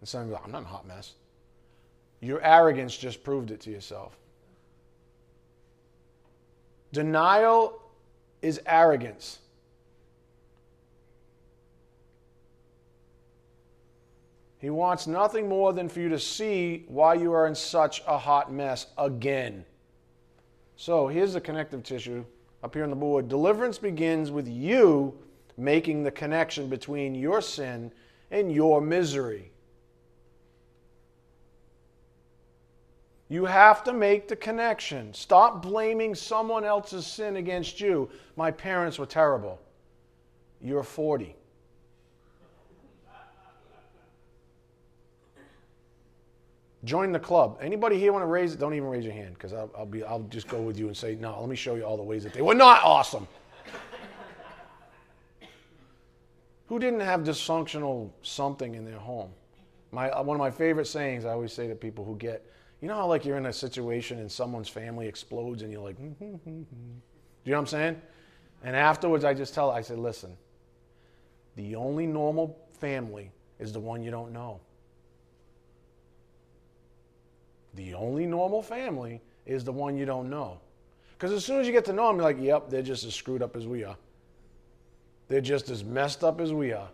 And 0.00 0.08
some 0.08 0.28
go, 0.28 0.40
I'm 0.42 0.52
not 0.52 0.62
a 0.62 0.66
hot 0.66 0.86
mess. 0.86 1.14
Your 2.20 2.42
arrogance 2.42 2.96
just 2.96 3.22
proved 3.22 3.50
it 3.50 3.60
to 3.62 3.70
yourself. 3.70 4.16
Denial 6.92 7.80
is 8.42 8.60
arrogance. 8.66 9.38
He 14.58 14.70
wants 14.70 15.06
nothing 15.06 15.48
more 15.48 15.72
than 15.72 15.88
for 15.88 16.00
you 16.00 16.08
to 16.08 16.18
see 16.18 16.84
why 16.88 17.14
you 17.14 17.32
are 17.32 17.46
in 17.46 17.54
such 17.54 18.02
a 18.06 18.18
hot 18.18 18.52
mess 18.52 18.86
again. 18.96 19.64
So 20.80 21.08
here's 21.08 21.32
the 21.32 21.40
connective 21.40 21.82
tissue 21.82 22.24
up 22.62 22.72
here 22.72 22.84
on 22.84 22.90
the 22.90 22.96
board. 22.96 23.28
Deliverance 23.28 23.78
begins 23.78 24.30
with 24.30 24.46
you 24.46 25.12
making 25.56 26.04
the 26.04 26.10
connection 26.12 26.68
between 26.68 27.16
your 27.16 27.42
sin 27.42 27.90
and 28.30 28.52
your 28.52 28.80
misery. 28.80 29.50
You 33.28 33.44
have 33.44 33.82
to 33.84 33.92
make 33.92 34.28
the 34.28 34.36
connection. 34.36 35.12
Stop 35.12 35.62
blaming 35.62 36.14
someone 36.14 36.64
else's 36.64 37.08
sin 37.08 37.36
against 37.36 37.80
you. 37.80 38.08
My 38.36 38.52
parents 38.52 39.00
were 39.00 39.06
terrible. 39.06 39.60
You're 40.60 40.84
40. 40.84 41.34
Join 46.84 47.10
the 47.10 47.18
club. 47.18 47.58
Anybody 47.60 47.98
here 47.98 48.12
want 48.12 48.22
to 48.22 48.26
raise 48.26 48.54
it? 48.54 48.60
Don't 48.60 48.74
even 48.74 48.88
raise 48.88 49.04
your 49.04 49.12
hand 49.12 49.34
because 49.34 49.52
I'll, 49.52 49.70
I'll, 49.76 49.86
be. 49.86 50.04
I'll 50.04 50.22
just 50.22 50.46
go 50.46 50.62
with 50.62 50.78
you 50.78 50.86
and 50.86 50.96
say, 50.96 51.16
no. 51.16 51.38
Let 51.40 51.48
me 51.48 51.56
show 51.56 51.74
you 51.74 51.82
all 51.82 51.96
the 51.96 52.02
ways 52.02 52.22
that 52.22 52.32
they 52.32 52.42
were 52.42 52.54
not 52.54 52.82
awesome. 52.84 53.26
Who 56.66 56.78
didn't 56.78 57.00
have 57.00 57.22
dysfunctional 57.22 58.10
something 58.22 58.74
in 58.74 58.84
their 58.84 58.98
home? 58.98 59.30
My 59.90 60.20
one 60.20 60.36
of 60.36 60.38
my 60.38 60.50
favorite 60.50 60.86
sayings 60.86 61.24
I 61.24 61.30
always 61.30 61.52
say 61.52 61.66
to 61.66 61.74
people 61.74 62.04
who 62.04 62.14
get 62.16 62.44
you 62.80 62.88
know 62.88 62.94
how 62.94 63.06
like 63.06 63.24
you're 63.24 63.38
in 63.38 63.46
a 63.46 63.52
situation 63.52 64.18
and 64.18 64.30
someone's 64.30 64.68
family 64.68 65.08
explodes 65.08 65.62
and 65.62 65.72
you're 65.72 65.82
like, 65.82 65.98
mm-hmm, 65.98 66.24
mm-hmm. 66.24 66.62
you 67.44 67.50
know 67.50 67.56
what 67.56 67.58
I'm 67.58 67.66
saying? 67.66 68.02
And 68.62 68.76
afterwards, 68.76 69.24
I 69.24 69.34
just 69.34 69.54
tell, 69.54 69.70
I 69.70 69.80
said, 69.80 69.98
listen, 69.98 70.36
the 71.56 71.74
only 71.76 72.06
normal 72.06 72.58
family 72.80 73.30
is 73.58 73.72
the 73.72 73.80
one 73.80 74.02
you 74.02 74.10
don't 74.10 74.32
know. 74.32 74.60
The 77.78 77.94
only 77.94 78.26
normal 78.26 78.60
family 78.60 79.20
is 79.46 79.62
the 79.62 79.70
one 79.70 79.96
you 79.96 80.04
don't 80.04 80.28
know. 80.28 80.58
Because 81.12 81.30
as 81.30 81.44
soon 81.44 81.60
as 81.60 81.66
you 81.68 81.72
get 81.72 81.84
to 81.84 81.92
know 81.92 82.08
them, 82.08 82.16
you're 82.16 82.24
like, 82.24 82.40
yep, 82.40 82.68
they're 82.68 82.82
just 82.82 83.04
as 83.04 83.14
screwed 83.14 83.40
up 83.40 83.54
as 83.54 83.68
we 83.68 83.84
are. 83.84 83.96
They're 85.28 85.40
just 85.40 85.70
as 85.70 85.84
messed 85.84 86.24
up 86.24 86.40
as 86.40 86.52
we 86.52 86.72
are. 86.72 86.88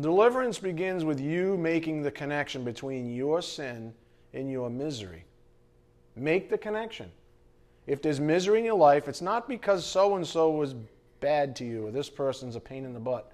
Deliverance 0.00 0.58
begins 0.58 1.04
with 1.04 1.20
you 1.20 1.58
making 1.58 2.02
the 2.02 2.10
connection 2.10 2.64
between 2.64 3.14
your 3.14 3.42
sin 3.42 3.92
and 4.32 4.50
your 4.50 4.70
misery. 4.70 5.26
Make 6.16 6.48
the 6.48 6.56
connection. 6.56 7.10
If 7.86 8.00
there's 8.00 8.18
misery 8.18 8.60
in 8.60 8.64
your 8.64 8.78
life, 8.78 9.08
it's 9.08 9.20
not 9.20 9.46
because 9.46 9.84
so 9.84 10.16
and 10.16 10.26
so 10.26 10.50
was 10.50 10.74
bad 11.20 11.54
to 11.56 11.66
you 11.66 11.86
or 11.86 11.90
this 11.90 12.08
person's 12.08 12.56
a 12.56 12.60
pain 12.60 12.86
in 12.86 12.94
the 12.94 13.00
butt. 13.00 13.30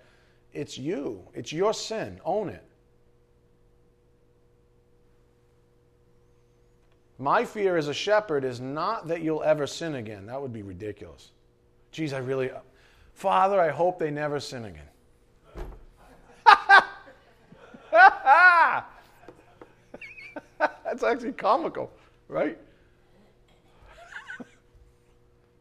It's 0.55 0.79
you, 0.79 1.21
it's 1.35 1.53
your 1.53 1.75
sin. 1.75 2.21
Own 2.25 2.49
it. 2.49 2.65
My 7.19 7.45
fear 7.45 7.77
as 7.77 7.89
a 7.89 7.95
shepherd 7.95 8.45
is 8.45 8.61
not 8.61 9.09
that 9.09 9.23
you'll 9.23 9.43
ever 9.43 9.67
sin 9.67 9.97
again. 9.97 10.27
That 10.27 10.41
would 10.41 10.53
be 10.53 10.63
ridiculous. 10.63 11.33
Geez, 11.91 12.13
I 12.13 12.19
really, 12.19 12.51
Father, 13.13 13.61
I 13.61 13.71
hope 13.71 13.99
they 13.99 14.11
never 14.11 14.41
sin 14.41 14.65
again. 14.65 14.89
That's 20.85 21.03
actually 21.03 21.33
comical, 21.33 21.91
right? 22.29 22.59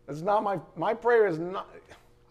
It's 0.09 0.21
not 0.21 0.43
my 0.43 0.59
my 0.75 0.93
prayer 0.93 1.27
is 1.27 1.39
not. 1.39 1.69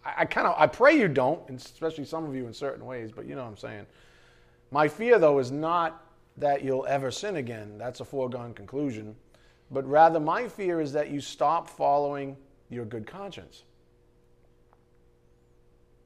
I, 0.05 0.13
I 0.19 0.25
kind 0.25 0.47
of 0.47 0.55
I 0.57 0.67
pray 0.67 0.97
you 0.97 1.07
don't, 1.07 1.49
especially 1.49 2.05
some 2.05 2.25
of 2.25 2.35
you 2.35 2.47
in 2.47 2.53
certain 2.53 2.85
ways. 2.85 3.11
But 3.11 3.25
you 3.25 3.35
know 3.35 3.43
what 3.43 3.49
I'm 3.49 3.57
saying. 3.57 3.85
My 4.71 4.87
fear 4.87 5.19
though 5.19 5.39
is 5.39 5.51
not 5.51 6.05
that 6.37 6.63
you'll 6.63 6.85
ever 6.87 7.11
sin 7.11 7.35
again. 7.35 7.77
That's 7.77 7.99
a 7.99 8.05
foregone 8.05 8.53
conclusion. 8.53 9.15
But 9.71 9.87
rather, 9.87 10.19
my 10.19 10.47
fear 10.47 10.81
is 10.81 10.91
that 10.93 11.09
you 11.09 11.21
stop 11.21 11.69
following 11.69 12.37
your 12.69 12.85
good 12.85 13.07
conscience. 13.07 13.63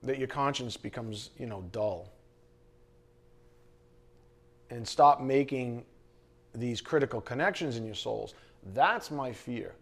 That 0.04 0.20
your 0.20 0.28
conscience 0.28 0.78
becomes, 0.78 1.32
you 1.38 1.48
know, 1.48 1.64
dull 1.72 2.12
and 4.70 4.88
stop 4.88 5.22
making 5.22 5.86
these 6.54 6.82
critical 6.82 7.22
connections 7.22 7.78
in 7.78 7.86
your 7.86 7.96
souls. 7.96 8.34
That's 8.74 9.12
my 9.12 9.32
fear. 9.32 9.74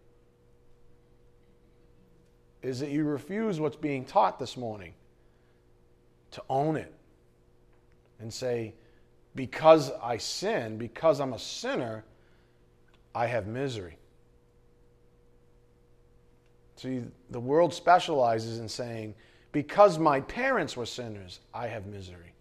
Is 2.66 2.80
that 2.80 2.90
you 2.90 3.04
refuse 3.04 3.60
what's 3.60 3.76
being 3.76 4.06
taught 4.06 4.40
this 4.40 4.58
morning 4.58 4.94
to 6.32 6.44
own 6.50 6.76
it 6.76 6.94
and 8.20 8.34
say, 8.34 8.74
because 9.36 9.92
I 10.02 10.18
sin, 10.18 10.78
because 10.78 11.20
I'm 11.20 11.34
a 11.34 11.40
sinner, 11.40 12.04
I 13.14 13.28
have 13.28 13.48
misery. 13.48 13.98
See, 16.78 17.02
the 17.30 17.40
world 17.40 17.74
specializes 17.74 18.60
in 18.60 18.68
saying, 18.68 19.16
because 19.52 20.00
my 20.00 20.22
parents 20.22 20.76
were 20.76 20.86
sinners, 20.86 21.40
I 21.54 21.68
have 21.68 21.86
misery 21.86 22.36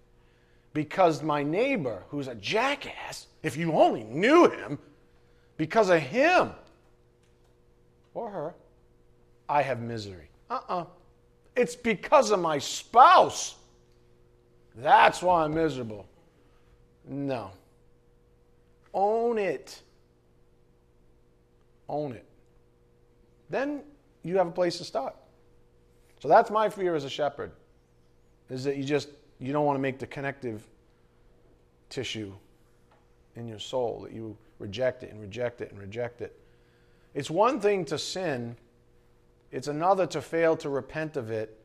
because 0.75 1.23
my 1.23 1.43
neighbor, 1.43 2.03
who's 2.09 2.27
a 2.29 2.35
jackass, 2.35 3.29
if 3.43 3.57
you 3.57 3.73
only 3.73 4.03
knew 4.03 4.51
him, 4.51 4.79
because 5.57 5.89
of 5.89 6.01
him 6.01 6.51
or 8.13 8.29
her, 8.31 8.55
I 9.49 9.63
have 9.63 9.81
misery. 9.81 10.29
Uh 10.51 10.55
uh-uh. 10.55 10.81
uh 10.81 10.85
It's 11.57 11.77
because 11.77 12.31
of 12.31 12.41
my 12.41 12.59
spouse. 12.59 13.57
That's 14.77 15.23
why 15.23 15.45
I'm 15.45 15.55
miserable. 15.55 16.07
No. 17.07 17.51
Own 18.93 19.39
it. 19.39 19.81
Own 21.89 22.13
it. 22.13 22.25
Then 23.51 23.83
you 24.23 24.37
have 24.39 24.47
a 24.47 24.53
place 24.53 24.79
to 24.79 24.85
start. 24.85 25.15
So 26.21 26.29
that's 26.29 26.51
my 26.51 26.71
fear 26.71 26.95
as 26.95 27.05
a 27.05 27.11
shepherd, 27.11 27.53
is 28.49 28.65
that 28.65 28.77
you 28.77 28.85
just 28.85 29.09
you 29.39 29.53
don't 29.53 29.67
want 29.67 29.77
to 29.77 29.81
make 29.81 29.99
the 29.99 30.07
connective 30.07 30.67
tissue 31.91 32.33
in 33.37 33.47
your 33.47 33.59
soul, 33.59 34.01
that 34.05 34.13
you 34.13 34.37
reject 34.59 35.03
it 35.03 35.11
and 35.11 35.21
reject 35.21 35.61
it 35.61 35.71
and 35.71 35.79
reject 35.79 36.23
it. 36.23 36.39
It's 37.13 37.31
one 37.31 37.61
thing 37.61 37.85
to 37.87 37.99
sin, 37.99 38.57
it's 39.55 39.69
another 39.69 40.05
to 40.09 40.21
fail 40.21 40.57
to 40.57 40.69
repent 40.69 41.17
of 41.17 41.31
it 41.31 41.57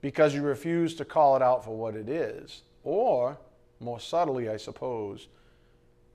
because 0.00 0.34
you 0.34 0.42
refuse 0.42 0.92
to 0.96 1.04
call 1.04 1.36
it 1.36 1.42
out 1.42 1.64
for 1.64 1.70
what 1.76 1.94
it 1.94 2.08
is. 2.08 2.62
Or, 2.82 3.38
more 3.78 4.00
subtly, 4.00 4.48
I 4.48 4.56
suppose, 4.56 5.28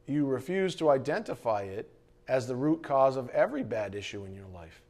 you 0.05 0.25
refuse 0.25 0.75
to 0.75 0.89
identify 0.89 1.61
it 1.61 1.89
as 2.27 2.45
the 2.45 2.57
root 2.57 2.83
cause 2.83 3.15
of 3.15 3.29
every 3.29 3.63
bad 3.63 3.95
issue 3.95 4.25
in 4.25 4.35
your 4.35 4.47
life. 4.53 4.81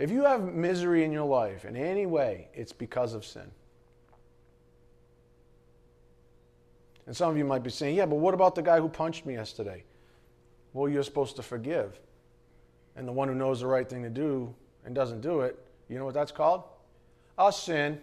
If 0.00 0.10
you 0.10 0.24
have 0.24 0.42
misery 0.42 1.04
in 1.04 1.12
your 1.12 1.26
life 1.26 1.64
in 1.64 1.76
any 1.76 2.04
way, 2.04 2.48
it's 2.52 2.72
because 2.72 3.14
of 3.14 3.24
sin. 3.24 3.48
And 7.06 7.16
some 7.16 7.30
of 7.30 7.38
you 7.38 7.44
might 7.44 7.62
be 7.62 7.70
saying, 7.70 7.94
yeah, 7.94 8.06
but 8.06 8.16
what 8.16 8.34
about 8.34 8.56
the 8.56 8.62
guy 8.62 8.80
who 8.80 8.88
punched 8.88 9.24
me 9.24 9.34
yesterday? 9.34 9.84
Well, 10.76 10.90
you're 10.90 11.02
supposed 11.02 11.36
to 11.36 11.42
forgive. 11.42 11.98
And 12.96 13.08
the 13.08 13.12
one 13.12 13.28
who 13.28 13.34
knows 13.34 13.60
the 13.60 13.66
right 13.66 13.88
thing 13.88 14.02
to 14.02 14.10
do 14.10 14.54
and 14.84 14.94
doesn't 14.94 15.22
do 15.22 15.40
it, 15.40 15.58
you 15.88 15.98
know 15.98 16.04
what 16.04 16.12
that's 16.12 16.32
called? 16.32 16.64
A 17.38 17.50
sin. 17.50 17.98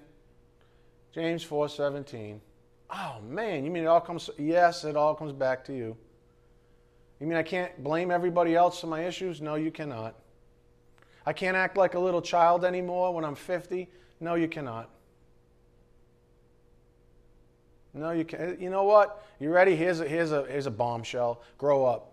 James 1.13 1.45
4:17. 1.45 2.39
Oh 2.89 3.17
man, 3.21 3.63
you 3.63 3.69
mean 3.69 3.83
it 3.83 3.85
all 3.85 4.01
comes 4.01 4.27
yes, 4.39 4.85
it 4.85 4.95
all 4.95 5.13
comes 5.13 5.31
back 5.33 5.63
to 5.65 5.73
you. 5.73 5.95
You 7.19 7.27
mean 7.27 7.37
I 7.37 7.43
can't 7.43 7.83
blame 7.83 8.09
everybody 8.09 8.55
else 8.55 8.81
for 8.81 8.87
my 8.87 9.05
issues? 9.05 9.39
No, 9.39 9.53
you 9.53 9.69
cannot. 9.69 10.15
I 11.27 11.33
can't 11.33 11.55
act 11.55 11.77
like 11.77 11.93
a 11.93 11.99
little 11.99 12.23
child 12.23 12.65
anymore 12.65 13.13
when 13.13 13.23
I'm 13.23 13.35
50? 13.35 13.87
No, 14.19 14.33
you 14.33 14.47
cannot. 14.47 14.89
No, 17.93 18.09
you 18.09 18.25
can't. 18.25 18.59
You 18.59 18.71
know 18.71 18.83
what? 18.83 19.23
You 19.39 19.51
ready? 19.51 19.75
Here's 19.75 19.99
a, 19.99 20.07
here's 20.07 20.31
a, 20.31 20.43
here's 20.45 20.65
a 20.65 20.71
bombshell. 20.71 21.43
Grow 21.59 21.85
up. 21.85 22.12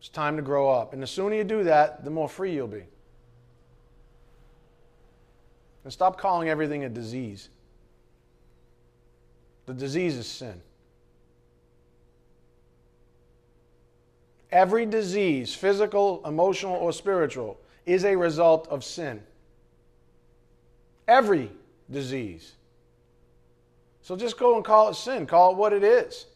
It's 0.00 0.08
time 0.08 0.36
to 0.36 0.42
grow 0.42 0.70
up. 0.70 0.94
And 0.94 1.02
the 1.02 1.06
sooner 1.06 1.36
you 1.36 1.44
do 1.44 1.62
that, 1.64 2.04
the 2.04 2.10
more 2.10 2.28
free 2.28 2.54
you'll 2.54 2.66
be. 2.66 2.84
And 5.84 5.92
stop 5.92 6.18
calling 6.18 6.48
everything 6.48 6.84
a 6.84 6.88
disease. 6.88 7.50
The 9.66 9.74
disease 9.74 10.16
is 10.16 10.26
sin. 10.26 10.60
Every 14.50 14.84
disease, 14.84 15.54
physical, 15.54 16.22
emotional, 16.26 16.74
or 16.74 16.92
spiritual, 16.92 17.58
is 17.86 18.04
a 18.04 18.16
result 18.16 18.66
of 18.68 18.82
sin. 18.82 19.22
Every 21.06 21.50
disease. 21.90 22.54
So 24.02 24.16
just 24.16 24.38
go 24.38 24.56
and 24.56 24.64
call 24.64 24.88
it 24.88 24.94
sin. 24.94 25.26
Call 25.26 25.52
it 25.52 25.56
what 25.56 25.72
it 25.72 25.84
is. 25.84 26.26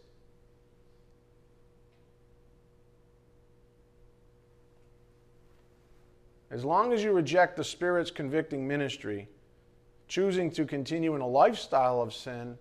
As 6.54 6.64
long 6.64 6.92
as 6.92 7.02
you 7.02 7.10
reject 7.10 7.56
the 7.56 7.64
Spirit's 7.64 8.12
convicting 8.12 8.68
ministry, 8.68 9.28
choosing 10.06 10.52
to 10.52 10.64
continue 10.64 11.16
in 11.16 11.20
a 11.20 11.26
lifestyle 11.26 12.00
of 12.00 12.14
sin, 12.14 12.56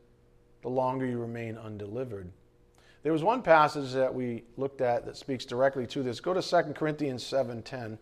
the 0.63 0.69
longer 0.69 1.05
you 1.05 1.19
remain 1.19 1.59
undelivered. 1.59 2.31
There 3.03 3.13
was 3.13 3.21
one 3.21 3.43
passage 3.43 3.93
that 3.93 4.11
we 4.11 4.45
looked 4.57 4.81
at 4.81 5.05
that 5.05 5.15
speaks 5.15 5.45
directly 5.45 5.85
to 5.87 6.01
this. 6.01 6.19
Go 6.19 6.33
to 6.33 6.41
2 6.41 6.73
Corinthians 6.73 7.23
7:10. 7.23 7.99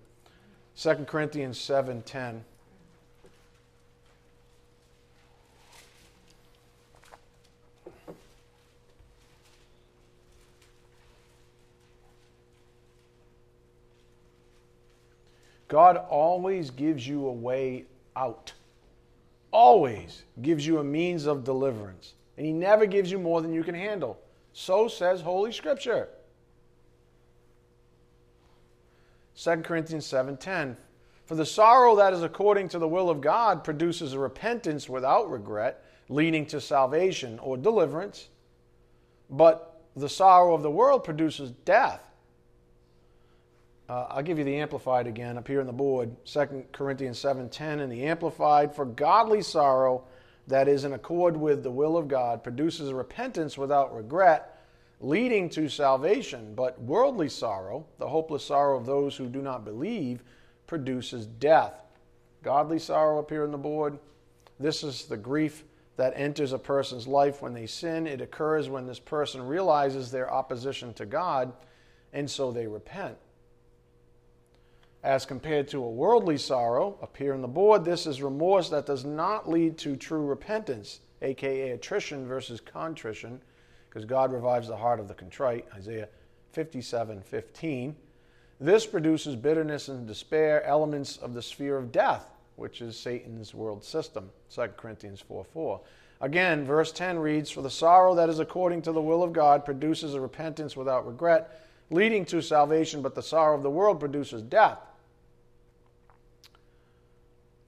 2 0.78 1.06
Corinthians 1.08 1.60
7:10. 1.60 2.46
God 15.72 15.96
always 15.96 16.70
gives 16.70 17.08
you 17.08 17.28
a 17.28 17.32
way 17.32 17.86
out. 18.18 18.52
Always 19.54 20.24
gives 20.42 20.68
you 20.68 20.80
a 20.80 20.84
means 20.84 21.28
of 21.28 21.46
deliverance. 21.46 22.16
And 22.36 22.46
He 22.46 22.52
never 22.52 22.86
gives 22.86 23.10
you 23.10 23.18
more 23.18 23.42
than 23.42 23.54
you 23.54 23.64
can 23.64 23.74
handle. 23.74 24.20
So 24.52 24.90
says 24.90 25.22
Holy 25.22 25.54
Scripture. 25.54 26.10
2 29.38 29.64
Corinthians 29.64 30.06
7:10 30.06 30.76
For 31.26 31.36
the 31.36 31.46
sorrow 31.46 31.96
that 31.96 32.12
is 32.12 32.22
according 32.22 32.68
to 32.68 32.78
the 32.78 32.90
will 32.90 33.10
of 33.10 33.22
God 33.22 33.64
produces 33.64 34.12
a 34.12 34.20
repentance 34.20 34.90
without 34.90 35.32
regret 35.32 35.86
leading 36.10 36.46
to 36.48 36.60
salvation 36.60 37.40
or 37.40 37.56
deliverance 37.56 38.28
but 39.30 39.82
the 39.96 40.10
sorrow 40.10 40.54
of 40.54 40.64
the 40.64 40.70
world 40.70 41.06
produces 41.06 41.52
death 41.64 42.11
uh, 43.92 44.08
I'll 44.10 44.24
give 44.24 44.38
you 44.38 44.46
the 44.46 44.56
Amplified 44.56 45.06
again 45.06 45.38
up 45.38 45.50
here 45.50 45.60
on 45.60 45.68
the 45.68 45.74
board, 45.74 46.16
2 46.26 46.64
Corinthians 46.72 47.22
7.10. 47.22 47.82
And 47.82 47.92
the 47.92 48.06
Amplified, 48.06 48.74
for 48.74 48.86
godly 48.86 49.42
sorrow 49.42 50.06
that 50.48 50.70
is 50.70 50.86
in 50.86 50.94
accord 50.94 51.36
with 51.36 51.62
the 51.62 51.72
will 51.72 51.98
of 51.98 52.08
God 52.08 52.42
produces 52.42 52.94
repentance 52.94 53.58
without 53.58 53.94
regret, 53.94 54.66
leading 55.02 55.50
to 55.50 55.68
salvation. 55.68 56.56
But 56.56 56.82
worldly 56.82 57.28
sorrow, 57.28 57.86
the 58.00 58.08
hopeless 58.08 58.46
sorrow 58.46 58.78
of 58.78 58.86
those 58.86 59.18
who 59.18 59.28
do 59.28 59.42
not 59.42 59.66
believe, 59.66 60.24
produces 60.68 61.26
death. 61.26 61.74
Godly 62.44 62.80
sorrow 62.80 63.20
up 63.20 63.30
here 63.30 63.44
on 63.44 63.52
the 63.52 63.58
board. 63.58 64.00
This 64.58 64.84
is 64.84 65.04
the 65.04 65.18
grief 65.18 65.66
that 65.98 66.14
enters 66.16 66.54
a 66.54 66.58
person's 66.58 67.08
life 67.08 67.42
when 67.42 67.54
they 67.54 67.66
sin. 67.66 68.08
It 68.08 68.22
occurs 68.22 68.70
when 68.70 68.88
this 68.88 69.00
person 69.00 69.46
realizes 69.46 70.12
their 70.12 70.32
opposition 70.32 70.94
to 70.94 71.06
God, 71.06 71.52
and 72.14 72.32
so 72.32 72.54
they 72.54 72.68
repent 72.68 73.18
as 75.04 75.26
compared 75.26 75.68
to 75.70 75.84
a 75.84 75.90
worldly 75.90 76.38
sorrow, 76.38 76.98
up 77.02 77.18
here 77.18 77.36
the 77.38 77.48
board, 77.48 77.84
this 77.84 78.06
is 78.06 78.22
remorse 78.22 78.70
that 78.70 78.86
does 78.86 79.04
not 79.04 79.50
lead 79.50 79.78
to 79.80 79.96
true 79.96 80.26
repentance, 80.26 81.00
aka 81.24 81.72
attrition 81.72 82.28
versus 82.28 82.62
contrition, 82.62 83.42
because 83.90 84.06
God 84.06 84.32
revives 84.32 84.68
the 84.68 84.78
heart 84.78 85.00
of 85.00 85.08
the 85.08 85.14
contrite, 85.14 85.66
Isaiah 85.76 86.08
57 86.52 87.22
15. 87.22 87.96
This 88.60 88.86
produces 88.86 89.36
bitterness 89.36 89.88
and 89.88 90.06
despair, 90.06 90.64
elements 90.66 91.18
of 91.18 91.34
the 91.34 91.42
sphere 91.42 91.78
of 91.78 91.92
death, 91.92 92.36
which 92.58 92.80
is 92.82 92.96
Satan's 92.96 93.56
world 93.56 93.84
system, 93.84 94.30
2 94.54 94.68
Corinthians 94.78 95.20
4 95.20 95.44
4. 95.44 95.82
Again, 96.22 96.64
verse 96.64 96.92
10 96.92 97.18
reads, 97.18 97.50
For 97.50 97.64
the 97.64 97.72
sorrow 97.72 98.14
that 98.14 98.30
is 98.30 98.38
according 98.38 98.84
to 98.84 98.92
the 98.92 99.02
will 99.02 99.24
of 99.24 99.34
God 99.34 99.66
produces 99.66 100.14
a 100.14 100.22
repentance 100.22 100.78
without 100.78 101.08
regret, 101.08 101.68
leading 101.90 102.24
to 102.26 102.44
salvation, 102.44 103.02
but 103.02 103.16
the 103.16 103.24
sorrow 103.24 103.58
of 103.58 103.64
the 103.64 103.72
world 103.72 104.00
produces 104.00 104.44
death 104.44 104.78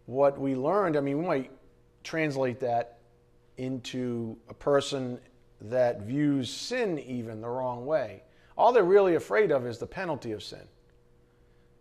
what 0.06 0.40
we 0.40 0.56
learned, 0.56 0.98
I 0.98 1.02
mean, 1.02 1.18
we 1.18 1.26
might 1.26 1.52
translate 2.04 2.60
that 2.60 3.00
into 3.58 4.38
a 4.50 4.54
person 4.54 5.20
that 5.62 6.02
views 6.02 6.50
sin 6.50 7.00
even 7.00 7.42
the 7.42 7.50
wrong 7.50 7.86
way. 7.86 8.24
All 8.58 8.74
they're 8.74 8.84
really 8.84 9.16
afraid 9.16 9.52
of 9.52 9.66
is 9.66 9.78
the 9.78 9.88
penalty 9.88 10.32
of 10.34 10.44
sin. 10.44 10.68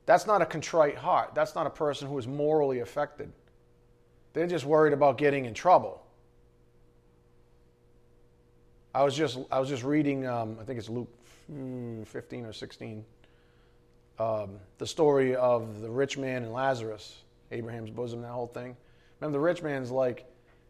That's 0.06 0.26
not 0.26 0.42
a 0.42 0.46
contrite 0.46 0.96
heart. 0.96 1.34
That's 1.34 1.54
not 1.54 1.66
a 1.66 1.70
person 1.70 2.08
who 2.08 2.18
is 2.18 2.26
morally 2.26 2.80
affected. 2.80 3.32
They're 4.32 4.46
just 4.46 4.64
worried 4.64 4.92
about 4.92 5.18
getting 5.18 5.44
in 5.44 5.54
trouble. 5.54 6.02
I 8.94 9.04
was 9.04 9.16
just 9.16 9.38
I 9.50 9.58
was 9.58 9.68
just 9.68 9.84
reading 9.84 10.26
um, 10.26 10.58
I 10.60 10.64
think 10.64 10.78
it's 10.78 10.88
Luke 10.88 11.08
hmm, 11.46 12.02
15 12.02 12.44
or 12.44 12.52
16 12.52 13.04
um, 14.18 14.58
the 14.76 14.86
story 14.86 15.34
of 15.34 15.80
the 15.80 15.90
rich 15.90 16.18
man 16.18 16.42
and 16.42 16.52
Lazarus 16.52 17.22
Abraham's 17.52 17.90
bosom, 17.90 18.22
that 18.22 18.30
whole 18.30 18.48
thing. 18.48 18.76
Remember, 19.20 19.38
the 19.38 19.42
rich 19.42 19.62
man's 19.62 19.90
like, 19.90 20.24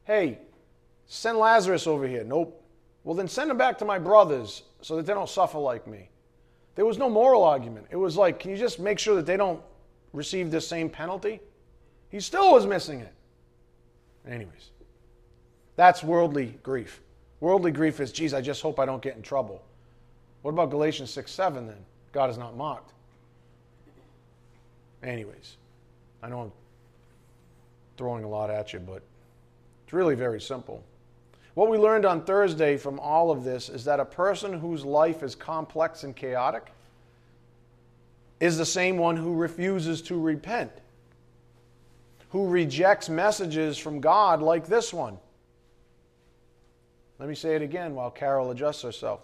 hey, 0.05 0.39
send 1.07 1.39
Lazarus 1.39 1.87
over 1.87 2.07
here. 2.07 2.25
Nope. 2.25 2.59
Well, 3.05 3.15
then 3.15 3.29
send 3.29 3.51
him 3.51 3.57
back 3.57 3.79
to 3.79 3.85
my 3.85 3.99
brothers 3.99 4.63
so 4.81 4.97
that 4.97 5.07
they 5.07 5.15
don't 5.15 5.29
suffer 5.29 5.59
like 5.59 5.87
me. 5.87 6.11
There 6.75 6.85
was 6.85 6.99
no 6.99 7.09
moral 7.09 7.45
argument. 7.45 7.87
It 7.91 7.97
was 7.97 8.17
like, 8.17 8.39
can 8.39 8.51
you 8.51 8.57
just 8.57 8.79
make 8.79 8.99
sure 8.99 9.17
that 9.17 9.27
they 9.27 9.37
don't 9.37 9.61
receive 10.13 10.51
this 10.51 10.67
same 10.67 10.89
penalty? 10.89 11.41
He 12.11 12.21
still 12.21 12.53
was 12.53 12.67
missing 12.67 13.01
it. 13.01 13.13
Anyways, 14.27 14.71
that's 15.77 16.03
worldly 16.03 16.59
grief. 16.63 17.01
Worldly 17.41 17.73
grief 17.73 18.01
is, 18.01 18.13
geez, 18.13 18.35
I 18.35 18.41
just 18.41 18.63
hope 18.63 18.79
I 18.79 18.87
don't 18.87 19.03
get 19.03 19.17
in 19.17 19.23
trouble. 19.23 19.63
What 20.43 20.53
about 20.53 20.71
Galatians 20.71 21.11
6 21.11 21.31
7 21.31 21.67
then? 21.67 21.85
God 22.13 22.31
is 22.31 22.39
not 22.39 22.57
mocked. 22.57 22.93
Anyways, 25.03 25.57
I 26.23 26.29
know 26.29 26.41
I'm 26.43 26.53
throwing 28.03 28.25
a 28.25 28.29
lot 28.29 28.51
at 28.51 28.73
you, 28.73 28.81
but 28.81 29.01
it's 29.85 29.93
really 29.93 30.17
very 30.17 30.41
simple. 30.41 30.83
What 31.55 31.71
we 31.71 31.79
learned 31.79 32.05
on 32.05 32.25
Thursday 32.25 32.77
from 32.77 32.99
all 32.99 33.31
of 33.31 33.45
this 33.45 33.69
is 33.69 33.85
that 33.85 34.01
a 34.01 34.05
person 34.05 34.53
whose 34.53 34.85
life 34.85 35.23
is 35.23 35.37
complex 35.37 36.03
and 36.03 36.17
chaotic 36.17 36.73
is 38.41 38.59
the 38.59 38.67
same 38.67 38.97
one 38.97 39.17
who 39.17 39.37
refuses 39.37 40.03
to 40.03 40.21
repent, 40.21 40.73
who 42.31 42.49
rejects 42.49 43.09
messages 43.09 43.79
from 43.79 44.01
God 44.01 44.43
like 44.43 44.67
this 44.67 44.93
one. 44.93 45.17
Let 47.21 47.29
me 47.29 47.37
say 47.37 47.55
it 47.55 47.63
again 47.63 47.95
while 47.95 48.11
Carol 48.11 48.51
adjusts 48.51 48.83
herself. 48.83 49.21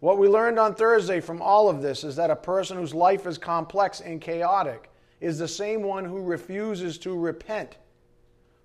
What 0.00 0.16
we 0.16 0.28
learned 0.28 0.58
on 0.58 0.74
Thursday 0.74 1.20
from 1.20 1.42
all 1.42 1.68
of 1.68 1.82
this 1.82 2.04
is 2.04 2.16
that 2.16 2.30
a 2.30 2.36
person 2.36 2.78
whose 2.78 2.94
life 2.94 3.26
is 3.26 3.36
complex 3.36 4.00
and 4.00 4.18
chaotic 4.18 4.88
is 5.24 5.38
the 5.38 5.48
same 5.48 5.82
one 5.82 6.04
who 6.04 6.20
refuses 6.20 6.98
to 6.98 7.16
repent, 7.16 7.78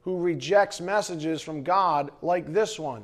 who 0.01 0.20
rejects 0.20 0.82
messages 0.82 1.41
from 1.41 1.64
God 1.64 2.12
like 2.22 2.51
this 2.51 2.78
one, 2.78 3.03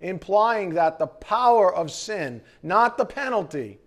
implying 0.00 0.70
that 0.74 0.98
the 0.98 1.06
power 1.08 1.74
of 1.74 1.90
sin, 1.90 2.40
not 2.62 2.96
the 2.96 3.04
penalty, 3.04 3.80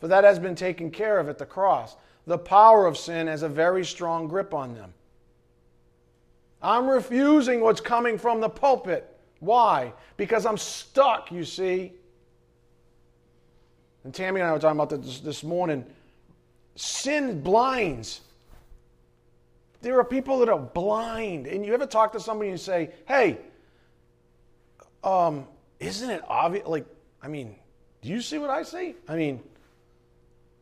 for 0.00 0.08
that 0.08 0.22
has 0.22 0.38
been 0.38 0.54
taken 0.54 0.90
care 0.90 1.18
of 1.18 1.30
at 1.30 1.38
the 1.38 1.46
cross, 1.46 1.96
the 2.26 2.36
power 2.36 2.84
of 2.86 2.98
sin 2.98 3.26
has 3.26 3.42
a 3.42 3.48
very 3.48 3.86
strong 3.86 4.28
grip 4.28 4.52
on 4.52 4.74
them. 4.74 4.92
I'm 6.60 6.88
refusing 6.88 7.60
what's 7.60 7.80
coming 7.80 8.18
from 8.18 8.40
the 8.40 8.50
pulpit. 8.50 9.16
Why? 9.40 9.94
Because 10.18 10.44
I'm 10.44 10.58
stuck, 10.58 11.32
you 11.32 11.44
see. 11.44 11.94
And 14.04 14.12
Tammy 14.12 14.40
and 14.40 14.50
I 14.50 14.52
were 14.52 14.58
talking 14.58 14.78
about 14.78 14.90
this 14.90 15.20
this 15.20 15.42
morning. 15.42 15.86
Sin 16.78 17.40
blinds. 17.42 18.20
There 19.80 19.98
are 19.98 20.04
people 20.04 20.38
that 20.38 20.48
are 20.48 20.60
blind. 20.60 21.48
And 21.48 21.66
you 21.66 21.74
ever 21.74 21.86
talk 21.86 22.12
to 22.12 22.20
somebody 22.20 22.50
and 22.50 22.60
say, 22.60 22.90
hey, 23.08 23.38
um, 25.02 25.48
isn't 25.80 26.08
it 26.08 26.22
obvious? 26.28 26.68
Like, 26.68 26.86
I 27.20 27.26
mean, 27.26 27.56
do 28.00 28.10
you 28.10 28.20
see 28.20 28.38
what 28.38 28.48
I 28.48 28.62
see? 28.62 28.94
I 29.08 29.16
mean, 29.16 29.40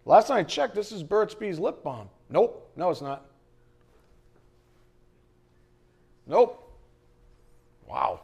last 0.07 0.29
time 0.29 0.39
I 0.39 0.43
checked, 0.43 0.75
this 0.75 0.91
is 0.91 1.03
Burt's 1.03 1.35
Bees 1.35 1.59
lip 1.59 1.85
balm. 1.85 2.09
Nope, 2.31 2.73
no, 2.77 2.89
it's 2.89 3.03
not. 3.03 3.27
Nope. 6.27 6.63
Wow. 7.87 8.21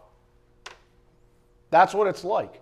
That's 1.68 1.92
what 1.92 2.06
it's 2.06 2.24
like 2.24 2.58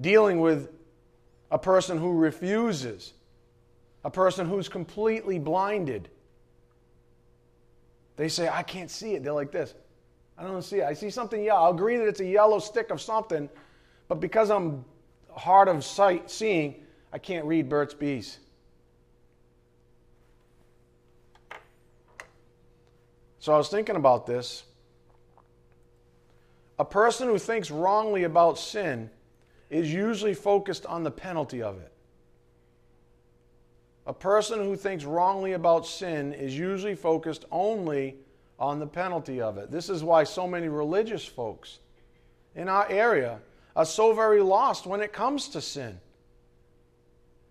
dealing 0.00 0.38
with 0.38 0.68
a 1.50 1.58
person 1.58 1.98
who 1.98 2.12
refuses, 2.12 3.14
a 4.04 4.10
person 4.10 4.48
who's 4.48 4.68
completely 4.68 5.38
blinded. 5.38 6.08
They 8.16 8.28
say, 8.28 8.48
I 8.48 8.62
can't 8.62 8.90
see 8.90 9.14
it. 9.14 9.22
They're 9.22 9.32
like 9.32 9.52
this. 9.52 9.74
I 10.36 10.42
don't 10.44 10.62
see 10.62 10.78
it. 10.78 10.84
I 10.84 10.92
see 10.94 11.10
something 11.10 11.42
yellow. 11.42 11.66
I'll 11.66 11.74
agree 11.74 11.96
that 11.96 12.08
it's 12.08 12.20
a 12.20 12.26
yellow 12.26 12.58
stick 12.58 12.90
of 12.90 13.00
something, 13.00 13.48
but 14.08 14.20
because 14.20 14.50
I'm 14.50 14.84
hard 15.34 15.68
of 15.68 15.84
sight 15.84 16.30
seeing, 16.30 16.74
I 17.12 17.18
can't 17.18 17.44
read 17.44 17.68
Burt's 17.68 17.94
Bees. 17.94 18.38
So 23.38 23.52
I 23.52 23.56
was 23.56 23.68
thinking 23.68 23.96
about 23.96 24.26
this. 24.26 24.64
A 26.78 26.84
person 26.84 27.28
who 27.28 27.38
thinks 27.38 27.70
wrongly 27.70 28.24
about 28.24 28.58
sin 28.58 29.10
is 29.68 29.92
usually 29.92 30.34
focused 30.34 30.86
on 30.86 31.02
the 31.02 31.10
penalty 31.10 31.62
of 31.62 31.78
it. 31.80 31.91
A 34.06 34.12
person 34.12 34.58
who 34.58 34.76
thinks 34.76 35.04
wrongly 35.04 35.52
about 35.52 35.86
sin 35.86 36.32
is 36.32 36.56
usually 36.56 36.94
focused 36.94 37.44
only 37.52 38.16
on 38.58 38.78
the 38.78 38.86
penalty 38.86 39.40
of 39.40 39.58
it. 39.58 39.70
This 39.70 39.88
is 39.88 40.02
why 40.02 40.24
so 40.24 40.46
many 40.46 40.68
religious 40.68 41.24
folks 41.24 41.78
in 42.54 42.68
our 42.68 42.88
area 42.90 43.38
are 43.76 43.84
so 43.84 44.12
very 44.12 44.42
lost 44.42 44.86
when 44.86 45.00
it 45.00 45.12
comes 45.12 45.48
to 45.48 45.60
sin. 45.60 45.98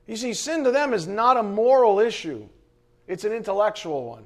You 0.08 0.18
see, 0.18 0.34
sin 0.34 0.64
to 0.66 0.72
them 0.72 0.94
is 0.94 1.08
not 1.08 1.38
a 1.38 1.44
moral 1.44 2.00
issue, 2.00 2.48
it's 3.08 3.24
an 3.24 3.32
intellectual 3.32 4.06
one. 4.06 4.26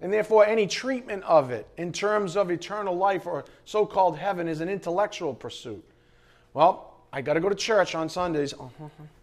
And 0.00 0.12
therefore, 0.12 0.44
any 0.44 0.66
treatment 0.66 1.24
of 1.24 1.50
it 1.50 1.66
in 1.78 1.90
terms 1.90 2.36
of 2.36 2.50
eternal 2.50 2.94
life 2.94 3.26
or 3.26 3.44
so 3.64 3.86
called 3.86 4.18
heaven 4.18 4.46
is 4.46 4.60
an 4.60 4.68
intellectual 4.68 5.32
pursuit. 5.32 5.84
Well, 6.52 6.94
I 7.12 7.22
got 7.22 7.34
to 7.34 7.40
go 7.40 7.48
to 7.48 7.54
church 7.54 7.94
on 7.94 8.08
Sundays. 8.08 8.52
Uh-huh. 8.52 8.88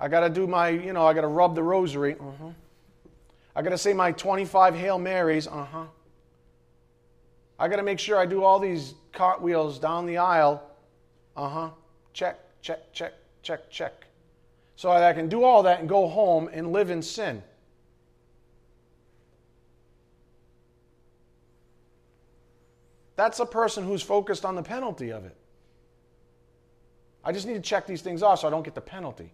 I 0.00 0.08
got 0.08 0.20
to 0.20 0.30
do 0.30 0.46
my, 0.46 0.68
you 0.70 0.92
know, 0.92 1.06
I 1.06 1.14
got 1.14 1.22
to 1.22 1.28
rub 1.28 1.54
the 1.54 1.62
rosary. 1.62 2.14
Uh-huh. 2.14 2.50
I 3.56 3.62
got 3.62 3.70
to 3.70 3.78
say 3.78 3.92
my 3.92 4.12
25 4.12 4.74
Hail 4.74 4.98
Marys. 4.98 5.46
Uh 5.46 5.64
huh. 5.64 5.84
I 7.58 7.68
got 7.68 7.76
to 7.76 7.82
make 7.82 7.98
sure 7.98 8.18
I 8.18 8.26
do 8.26 8.42
all 8.42 8.58
these 8.58 8.94
cartwheels 9.12 9.78
down 9.78 10.06
the 10.06 10.18
aisle. 10.18 10.62
Uh 11.36 11.48
huh. 11.48 11.70
Check, 12.12 12.38
check, 12.62 12.92
check, 12.92 13.12
check, 13.42 13.70
check. 13.70 14.04
So 14.76 14.88
that 14.88 15.04
I 15.04 15.12
can 15.12 15.28
do 15.28 15.44
all 15.44 15.62
that 15.62 15.80
and 15.80 15.88
go 15.88 16.08
home 16.08 16.50
and 16.52 16.72
live 16.72 16.90
in 16.90 17.00
sin. 17.00 17.42
That's 23.16 23.38
a 23.38 23.46
person 23.46 23.84
who's 23.84 24.02
focused 24.02 24.44
on 24.44 24.56
the 24.56 24.62
penalty 24.62 25.12
of 25.12 25.24
it. 25.24 25.36
I 27.24 27.32
just 27.32 27.46
need 27.46 27.54
to 27.54 27.60
check 27.60 27.86
these 27.86 28.02
things 28.02 28.22
off 28.22 28.40
so 28.40 28.48
I 28.48 28.50
don't 28.50 28.64
get 28.64 28.74
the 28.74 28.80
penalty. 28.80 29.32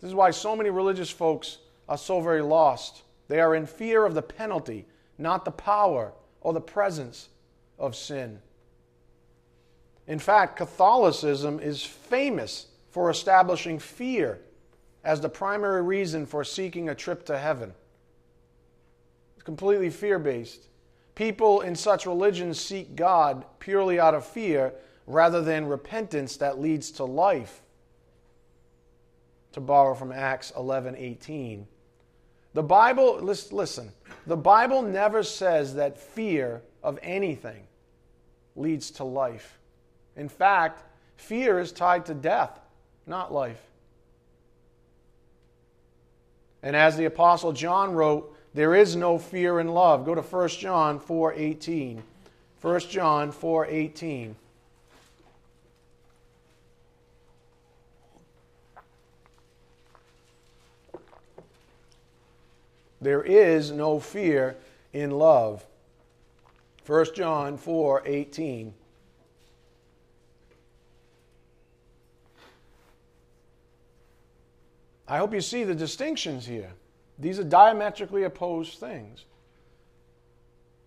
This 0.00 0.08
is 0.08 0.14
why 0.14 0.30
so 0.30 0.56
many 0.56 0.70
religious 0.70 1.10
folks 1.10 1.58
are 1.88 1.98
so 1.98 2.20
very 2.20 2.42
lost. 2.42 3.02
They 3.28 3.40
are 3.40 3.54
in 3.54 3.66
fear 3.66 4.04
of 4.04 4.14
the 4.14 4.22
penalty, 4.22 4.86
not 5.18 5.44
the 5.44 5.50
power 5.50 6.12
or 6.40 6.52
the 6.52 6.60
presence 6.60 7.28
of 7.78 7.96
sin. 7.96 8.40
In 10.06 10.18
fact, 10.18 10.56
Catholicism 10.56 11.60
is 11.60 11.82
famous 11.84 12.66
for 12.90 13.10
establishing 13.10 13.78
fear 13.78 14.40
as 15.04 15.20
the 15.20 15.28
primary 15.28 15.82
reason 15.82 16.26
for 16.26 16.44
seeking 16.44 16.88
a 16.88 16.94
trip 16.94 17.26
to 17.26 17.38
heaven 17.38 17.74
It's 19.34 19.42
completely 19.44 19.90
fear 19.90 20.18
based. 20.18 20.68
People 21.14 21.60
in 21.62 21.76
such 21.76 22.06
religions 22.06 22.60
seek 22.60 22.96
God 22.96 23.44
purely 23.60 24.00
out 24.00 24.14
of 24.14 24.26
fear 24.26 24.74
rather 25.06 25.42
than 25.42 25.66
repentance 25.66 26.36
that 26.38 26.60
leads 26.60 26.90
to 26.92 27.04
life. 27.04 27.62
To 29.54 29.60
borrow 29.60 29.94
from 29.94 30.10
Acts 30.10 30.52
11 30.56 30.96
18. 30.96 31.64
The 32.54 32.62
Bible, 32.62 33.20
listen, 33.20 33.92
the 34.26 34.36
Bible 34.36 34.82
never 34.82 35.22
says 35.22 35.74
that 35.74 35.96
fear 35.96 36.60
of 36.82 36.98
anything 37.02 37.62
leads 38.56 38.90
to 38.92 39.04
life. 39.04 39.60
In 40.16 40.28
fact, 40.28 40.82
fear 41.16 41.60
is 41.60 41.70
tied 41.70 42.04
to 42.06 42.14
death, 42.14 42.58
not 43.06 43.32
life. 43.32 43.62
And 46.64 46.74
as 46.74 46.96
the 46.96 47.04
Apostle 47.04 47.52
John 47.52 47.92
wrote, 47.92 48.36
there 48.54 48.74
is 48.74 48.96
no 48.96 49.18
fear 49.18 49.60
in 49.60 49.68
love. 49.68 50.04
Go 50.04 50.16
to 50.16 50.22
1 50.22 50.48
John 50.48 50.98
4:18. 50.98 52.02
1 52.60 52.80
John 52.80 53.30
4:18. 53.30 54.34
There 63.04 63.22
is 63.22 63.70
no 63.70 64.00
fear 64.00 64.56
in 64.94 65.10
love. 65.10 65.66
1 66.86 67.14
John 67.14 67.58
4:18. 67.58 68.72
I 75.06 75.18
hope 75.18 75.34
you 75.34 75.42
see 75.42 75.64
the 75.64 75.74
distinctions 75.74 76.46
here. 76.46 76.72
These 77.18 77.38
are 77.38 77.44
diametrically 77.44 78.22
opposed 78.22 78.78
things. 78.78 79.26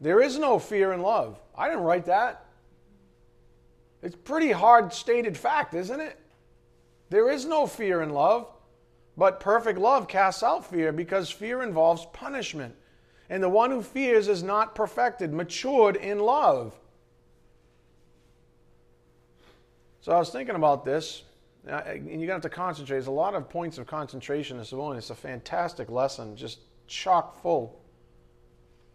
There 0.01 0.19
is 0.19 0.39
no 0.39 0.57
fear 0.57 0.93
in 0.93 1.03
love. 1.03 1.39
I 1.55 1.69
didn't 1.69 1.83
write 1.83 2.05
that. 2.05 2.45
It's 4.01 4.15
pretty 4.15 4.51
hard 4.51 4.91
stated 4.91 5.37
fact, 5.37 5.75
isn't 5.75 5.99
it? 5.99 6.19
There 7.11 7.29
is 7.29 7.45
no 7.45 7.67
fear 7.67 8.01
in 8.01 8.09
love, 8.09 8.47
but 9.17 9.39
perfect 9.39 9.79
love 9.79 10.07
casts 10.07 10.43
out 10.43 10.69
fear 10.69 10.91
because 10.91 11.29
fear 11.29 11.63
involves 11.63 12.05
punishment. 12.13 12.75
And 13.29 13.43
the 13.43 13.49
one 13.49 13.71
who 13.71 13.81
fears 13.81 14.27
is 14.27 14.43
not 14.43 14.75
perfected, 14.75 15.33
matured 15.33 15.95
in 15.95 16.19
love. 16.19 16.79
So 20.01 20.13
I 20.13 20.19
was 20.19 20.29
thinking 20.29 20.55
about 20.55 20.85
this 20.85 21.23
and 21.67 22.07
you're 22.07 22.15
going 22.15 22.27
to 22.27 22.33
have 22.33 22.41
to 22.43 22.49
concentrate. 22.49 22.95
There's 22.95 23.07
a 23.07 23.11
lot 23.11 23.33
of 23.33 23.49
points 23.49 23.77
of 23.77 23.87
concentration 23.87 24.57
this 24.57 24.71
morning. 24.71 24.97
It's 24.97 25.09
a 25.09 25.15
fantastic 25.15 25.89
lesson, 25.89 26.35
just 26.35 26.59
chock 26.87 27.41
full 27.41 27.81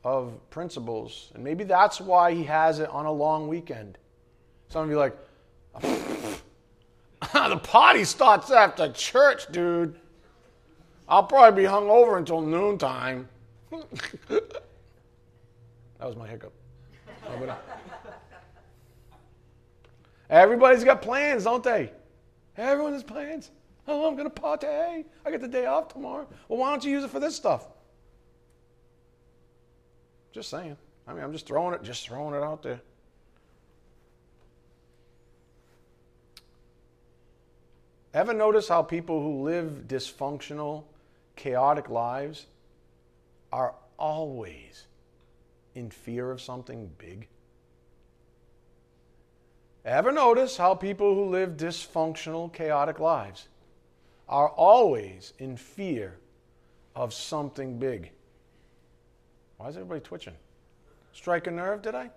of 0.04 0.38
principles. 0.50 1.30
And 1.34 1.44
maybe 1.44 1.64
that's 1.64 2.00
why 2.00 2.32
he 2.32 2.44
has 2.44 2.78
it 2.78 2.88
on 2.88 3.06
a 3.06 3.12
long 3.12 3.48
weekend. 3.48 3.98
Some 4.68 4.84
of 4.84 4.90
you 4.90 4.96
like, 4.96 5.16
the 5.82 7.60
party 7.62 8.04
starts 8.04 8.50
after 8.50 8.90
church, 8.92 9.52
dude. 9.52 9.98
I'll 11.08 11.24
probably 11.24 11.62
be 11.62 11.66
hung 11.66 11.90
over 11.90 12.18
until 12.18 12.40
noontime. 12.40 13.28
that 14.28 14.42
was 16.00 16.16
my 16.16 16.26
hiccup. 16.26 16.52
Everybody's 20.30 20.84
got 20.84 21.02
plans, 21.02 21.44
don't 21.44 21.62
they? 21.62 21.92
Everyone 22.56 22.92
has 22.92 23.02
plans. 23.02 23.50
Oh, 23.86 24.06
I'm 24.06 24.14
going 24.14 24.28
to 24.28 24.30
party. 24.30 24.66
I 24.66 25.30
get 25.30 25.40
the 25.40 25.48
day 25.48 25.66
off 25.66 25.88
tomorrow. 25.88 26.26
Well, 26.48 26.58
why 26.58 26.70
don't 26.70 26.84
you 26.84 26.90
use 26.90 27.04
it 27.04 27.10
for 27.10 27.20
this 27.20 27.34
stuff? 27.34 27.66
Just 30.32 30.48
saying. 30.48 30.76
I 31.06 31.12
mean, 31.12 31.22
I'm 31.22 31.32
just 31.32 31.46
throwing 31.46 31.74
it, 31.74 31.82
just 31.82 32.06
throwing 32.06 32.34
it 32.34 32.42
out 32.42 32.62
there. 32.62 32.80
Ever 38.14 38.34
notice 38.34 38.68
how 38.68 38.82
people 38.82 39.22
who 39.22 39.42
live 39.42 39.84
dysfunctional, 39.88 40.84
chaotic 41.42 41.90
lives 41.90 42.46
are 43.52 43.74
always 43.98 44.86
in 45.74 45.90
fear 45.90 46.30
of 46.30 46.40
something 46.40 46.88
big? 46.98 47.26
Ever 49.84 50.12
notice 50.12 50.56
how 50.56 50.76
people 50.76 51.16
who 51.16 51.30
live 51.30 51.56
dysfunctional, 51.56 52.52
chaotic 52.52 53.00
lives 53.00 53.48
are 54.28 54.50
always 54.50 55.32
in 55.40 55.56
fear 55.56 56.16
of 56.94 57.12
something 57.12 57.76
big? 57.76 58.12
Why 59.56 59.66
is 59.66 59.76
everybody 59.76 60.00
twitching? 60.00 60.34
Strike 61.12 61.48
a 61.48 61.50
nerve, 61.50 61.82
did 61.82 61.96
I? 61.96 62.10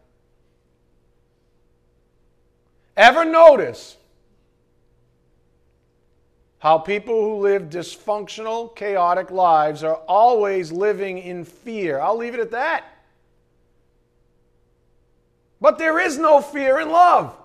Ever 2.96 3.26
notice 3.26 3.98
how 6.60 6.78
people 6.78 7.22
who 7.22 7.42
live 7.42 7.64
dysfunctional, 7.64 8.76
chaotic 8.76 9.30
lives 9.30 9.84
are 9.84 9.96
always 10.08 10.72
living 10.72 11.20
in 11.20 11.46
fear? 11.46 12.00
I'll 12.00 12.18
leave 12.18 12.34
it 12.34 12.40
at 12.40 12.52
that. 12.52 12.86
But 15.62 15.78
there 15.78 16.00
is 16.00 16.18
no 16.18 16.42
fear 16.42 16.80
in 16.80 16.90
love. 16.90 17.36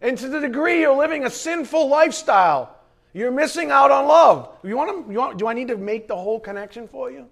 And 0.00 0.18
to 0.18 0.28
the 0.28 0.40
degree 0.40 0.80
you're 0.80 0.96
living 0.96 1.24
a 1.24 1.30
sinful 1.30 1.88
lifestyle, 1.88 2.76
you're 3.12 3.30
missing 3.30 3.70
out 3.70 3.90
on 3.90 4.06
love. 4.06 4.48
You 4.64 4.76
want 4.76 5.06
to, 5.06 5.12
you 5.12 5.18
want, 5.18 5.38
do 5.38 5.46
I 5.46 5.52
need 5.52 5.68
to 5.68 5.76
make 5.76 6.08
the 6.08 6.16
whole 6.16 6.40
connection 6.40 6.88
for 6.88 7.10
you? 7.10 7.28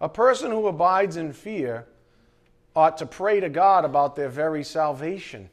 A 0.00 0.08
person 0.08 0.50
who 0.50 0.66
abides 0.66 1.16
in 1.16 1.32
fear 1.32 1.86
ought 2.74 2.96
to 2.98 3.06
pray 3.06 3.40
to 3.40 3.48
God 3.48 3.84
about 3.84 4.16
their 4.16 4.28
very 4.28 4.64
salvation. 4.64 5.50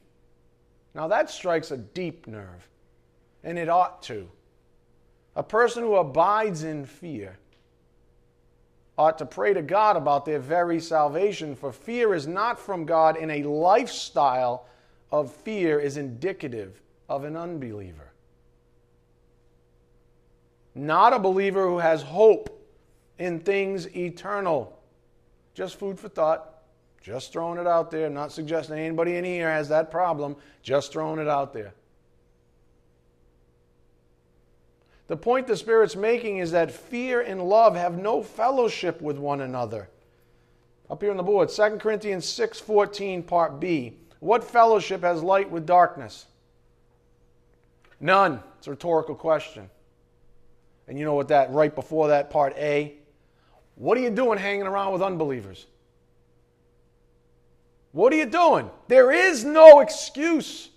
Now 0.94 1.08
that 1.10 1.30
strikes 1.30 1.72
a 1.72 1.78
deep 1.78 2.28
nerve, 2.28 2.68
and 3.44 3.58
it 3.58 3.70
ought 3.70 4.02
to. 4.04 4.30
A 5.36 5.44
person 5.44 5.84
who 5.84 5.96
abides 5.96 6.64
in 6.64 6.86
fear 6.86 7.38
ought 8.98 9.18
to 9.20 9.26
pray 9.26 9.54
to 9.54 9.62
God 9.62 9.96
about 9.96 10.26
their 10.26 10.40
very 10.40 10.80
salvation, 10.80 11.56
for 11.56 11.72
fear 11.72 12.16
is 12.16 12.26
not 12.26 12.58
from 12.60 12.86
God, 12.86 13.18
and 13.18 13.32
a 13.32 13.44
lifestyle 13.44 14.66
of 15.12 15.32
fear 15.32 15.80
is 15.80 15.98
indicative 15.98 16.82
of 17.08 17.24
an 17.24 17.36
unbeliever. 17.36 18.12
Not 20.74 21.14
a 21.14 21.20
believer 21.20 21.68
who 21.68 21.78
has 21.78 22.02
hope 22.02 22.57
in 23.20 23.40
things 23.40 23.88
eternal. 23.96 24.78
Just 25.54 25.80
food 25.80 26.00
for 26.00 26.10
thought. 26.10 26.54
Just 27.02 27.32
throwing 27.32 27.60
it 27.60 27.68
out 27.68 27.90
there. 27.90 28.10
Not 28.10 28.32
suggesting 28.32 28.78
anybody 28.78 29.16
in 29.16 29.24
here 29.24 29.50
has 29.50 29.70
that 29.70 29.90
problem. 29.90 30.36
Just 30.62 30.92
throwing 30.92 31.20
it 31.20 31.28
out 31.28 31.54
there. 31.54 31.74
The 35.08 35.18
point 35.18 35.48
the 35.48 35.56
Spirit's 35.56 35.96
making 35.96 36.38
is 36.38 36.52
that 36.52 36.70
fear 36.70 37.22
and 37.22 37.42
love 37.42 37.76
have 37.76 37.98
no 37.98 38.22
fellowship 38.22 39.02
with 39.02 39.18
one 39.18 39.42
another. 39.42 39.90
Up 40.90 41.02
here 41.02 41.12
on 41.12 41.18
the 41.18 41.24
board, 41.24 41.50
2 41.50 41.80
Corinthians 41.80 42.26
6:14 42.26 43.24
part 43.24 43.60
B. 43.60 43.98
What 44.20 44.44
fellowship 44.44 45.02
has 45.02 45.24
light 45.24 45.50
with 45.50 45.66
darkness? 45.66 46.26
None. 48.00 48.44
It's 48.58 48.68
a 48.68 48.72
rhetorical 48.72 49.16
question. 49.16 49.70
And 50.88 50.98
you 50.98 51.06
know 51.06 51.16
what 51.16 51.30
that 51.30 51.52
right 51.52 51.74
before 51.74 52.10
that 52.10 52.30
part 52.30 52.56
A? 52.58 52.96
What 53.78 53.98
are 53.98 54.02
you 54.02 54.10
doing 54.10 54.40
hanging 54.40 54.66
around 54.66 54.94
with 54.94 55.02
unbelievers? 55.02 55.68
What 57.92 58.12
are 58.12 58.16
you 58.16 58.26
doing? 58.26 58.70
There 58.88 59.12
is 59.12 59.44
no 59.44 59.80
excuse. 59.80 60.70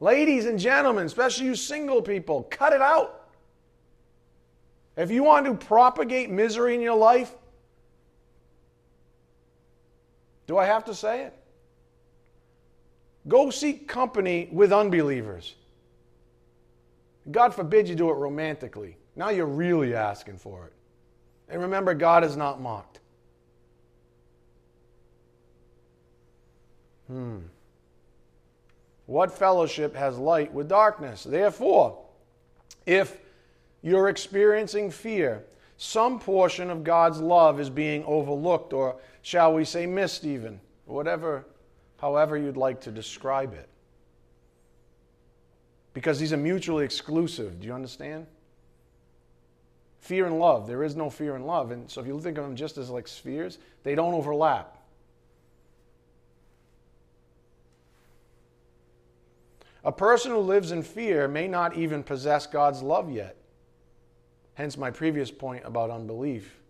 Ladies 0.00 0.46
and 0.46 0.58
gentlemen, 0.58 1.06
especially 1.06 1.46
you 1.46 1.54
single 1.54 2.00
people, 2.00 2.44
cut 2.50 2.72
it 2.72 2.80
out. 2.80 3.28
If 4.96 5.10
you 5.10 5.22
want 5.22 5.46
to 5.46 5.54
propagate 5.54 6.30
misery 6.30 6.74
in 6.74 6.80
your 6.80 6.96
life, 6.96 7.32
do 10.46 10.56
I 10.56 10.64
have 10.64 10.84
to 10.86 10.94
say 10.94 11.24
it? 11.24 11.34
Go 13.26 13.50
seek 13.50 13.86
company 13.86 14.48
with 14.50 14.72
unbelievers. 14.72 15.54
God 17.30 17.54
forbid 17.54 17.88
you 17.88 17.94
do 17.94 18.10
it 18.10 18.14
romantically. 18.14 18.96
Now 19.16 19.30
you're 19.30 19.46
really 19.46 19.94
asking 19.94 20.38
for 20.38 20.66
it. 20.66 20.72
And 21.48 21.62
remember, 21.62 21.94
God 21.94 22.24
is 22.24 22.36
not 22.36 22.60
mocked. 22.60 23.00
Hmm. 27.08 27.38
What 29.06 29.32
fellowship 29.32 29.96
has 29.96 30.18
light 30.18 30.52
with 30.52 30.68
darkness? 30.68 31.24
Therefore, 31.24 32.04
if 32.84 33.18
you're 33.82 34.08
experiencing 34.08 34.90
fear, 34.90 35.44
some 35.78 36.18
portion 36.18 36.70
of 36.70 36.84
God's 36.84 37.20
love 37.20 37.60
is 37.60 37.70
being 37.70 38.04
overlooked, 38.04 38.72
or 38.72 38.96
shall 39.22 39.54
we 39.54 39.64
say 39.64 39.86
missed, 39.86 40.24
even, 40.24 40.60
whatever, 40.84 41.46
however 41.98 42.36
you'd 42.36 42.56
like 42.56 42.80
to 42.82 42.90
describe 42.90 43.54
it. 43.54 43.68
Because 45.98 46.20
these 46.20 46.32
are 46.32 46.36
mutually 46.36 46.84
exclusive. 46.84 47.58
Do 47.58 47.66
you 47.66 47.74
understand? 47.74 48.28
Fear 49.98 50.26
and 50.26 50.38
love. 50.38 50.68
There 50.68 50.84
is 50.84 50.94
no 50.94 51.10
fear 51.10 51.34
and 51.34 51.44
love. 51.44 51.72
And 51.72 51.90
so 51.90 52.00
if 52.00 52.06
you 52.06 52.20
think 52.20 52.38
of 52.38 52.44
them 52.44 52.54
just 52.54 52.78
as 52.78 52.88
like 52.88 53.08
spheres, 53.08 53.58
they 53.82 53.96
don't 53.96 54.14
overlap. 54.14 54.78
A 59.82 59.90
person 59.90 60.30
who 60.30 60.38
lives 60.38 60.70
in 60.70 60.84
fear 60.84 61.26
may 61.26 61.48
not 61.48 61.76
even 61.76 62.04
possess 62.04 62.46
God's 62.46 62.80
love 62.80 63.10
yet. 63.10 63.34
Hence 64.54 64.78
my 64.78 64.92
previous 64.92 65.32
point 65.32 65.64
about 65.64 65.90
unbelief. 65.90 66.60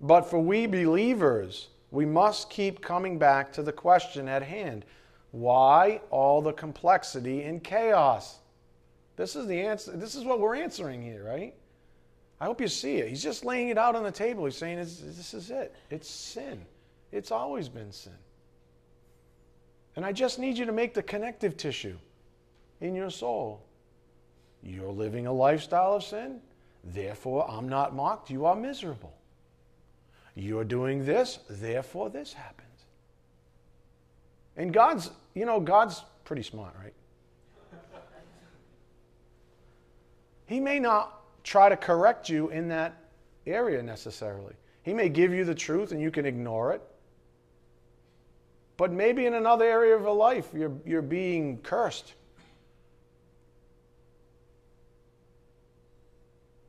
But 0.00 0.30
for 0.30 0.38
we 0.38 0.66
believers, 0.66 1.70
we 1.90 2.06
must 2.06 2.50
keep 2.50 2.80
coming 2.80 3.18
back 3.18 3.52
to 3.54 3.64
the 3.64 3.72
question 3.72 4.28
at 4.28 4.44
hand 4.44 4.84
why 5.32 6.02
all 6.10 6.40
the 6.40 6.52
complexity 6.52 7.42
and 7.42 7.64
chaos? 7.64 8.39
This 9.20 9.36
is 9.36 9.46
the 9.46 9.60
answer. 9.60 9.92
This 9.92 10.14
is 10.14 10.24
what 10.24 10.40
we're 10.40 10.56
answering 10.56 11.02
here, 11.02 11.22
right? 11.22 11.52
I 12.40 12.46
hope 12.46 12.58
you 12.58 12.68
see 12.68 12.96
it. 12.96 13.08
He's 13.10 13.22
just 13.22 13.44
laying 13.44 13.68
it 13.68 13.76
out 13.76 13.94
on 13.94 14.02
the 14.02 14.10
table. 14.10 14.46
He's 14.46 14.56
saying, 14.56 14.78
This 14.78 15.34
is 15.34 15.50
it. 15.50 15.74
It's 15.90 16.08
sin. 16.08 16.64
It's 17.12 17.30
always 17.30 17.68
been 17.68 17.92
sin. 17.92 18.14
And 19.94 20.06
I 20.06 20.12
just 20.12 20.38
need 20.38 20.56
you 20.56 20.64
to 20.64 20.72
make 20.72 20.94
the 20.94 21.02
connective 21.02 21.58
tissue 21.58 21.98
in 22.80 22.94
your 22.94 23.10
soul. 23.10 23.62
You're 24.62 24.90
living 24.90 25.26
a 25.26 25.32
lifestyle 25.34 25.96
of 25.96 26.02
sin, 26.02 26.40
therefore 26.82 27.46
I'm 27.46 27.68
not 27.68 27.94
mocked, 27.94 28.30
you 28.30 28.46
are 28.46 28.56
miserable. 28.56 29.12
You're 30.34 30.64
doing 30.64 31.04
this, 31.04 31.40
therefore 31.50 32.08
this 32.08 32.32
happens. 32.32 32.86
And 34.56 34.72
God's, 34.72 35.10
you 35.34 35.44
know, 35.44 35.60
God's 35.60 36.04
pretty 36.24 36.42
smart, 36.42 36.74
right? 36.82 36.94
He 40.50 40.60
may 40.60 40.78
not 40.78 41.22
try 41.42 41.70
to 41.70 41.76
correct 41.76 42.28
you 42.28 42.50
in 42.50 42.68
that 42.68 42.94
area 43.46 43.82
necessarily. 43.82 44.54
He 44.82 44.92
may 44.92 45.08
give 45.08 45.32
you 45.32 45.44
the 45.44 45.54
truth 45.54 45.92
and 45.92 46.00
you 46.00 46.10
can 46.10 46.26
ignore 46.26 46.72
it. 46.72 46.82
But 48.76 48.92
maybe 48.92 49.26
in 49.26 49.34
another 49.34 49.64
area 49.64 49.96
of 49.96 50.02
your 50.02 50.14
life, 50.14 50.48
you're, 50.52 50.72
you're 50.84 51.02
being 51.02 51.58
cursed 51.62 52.14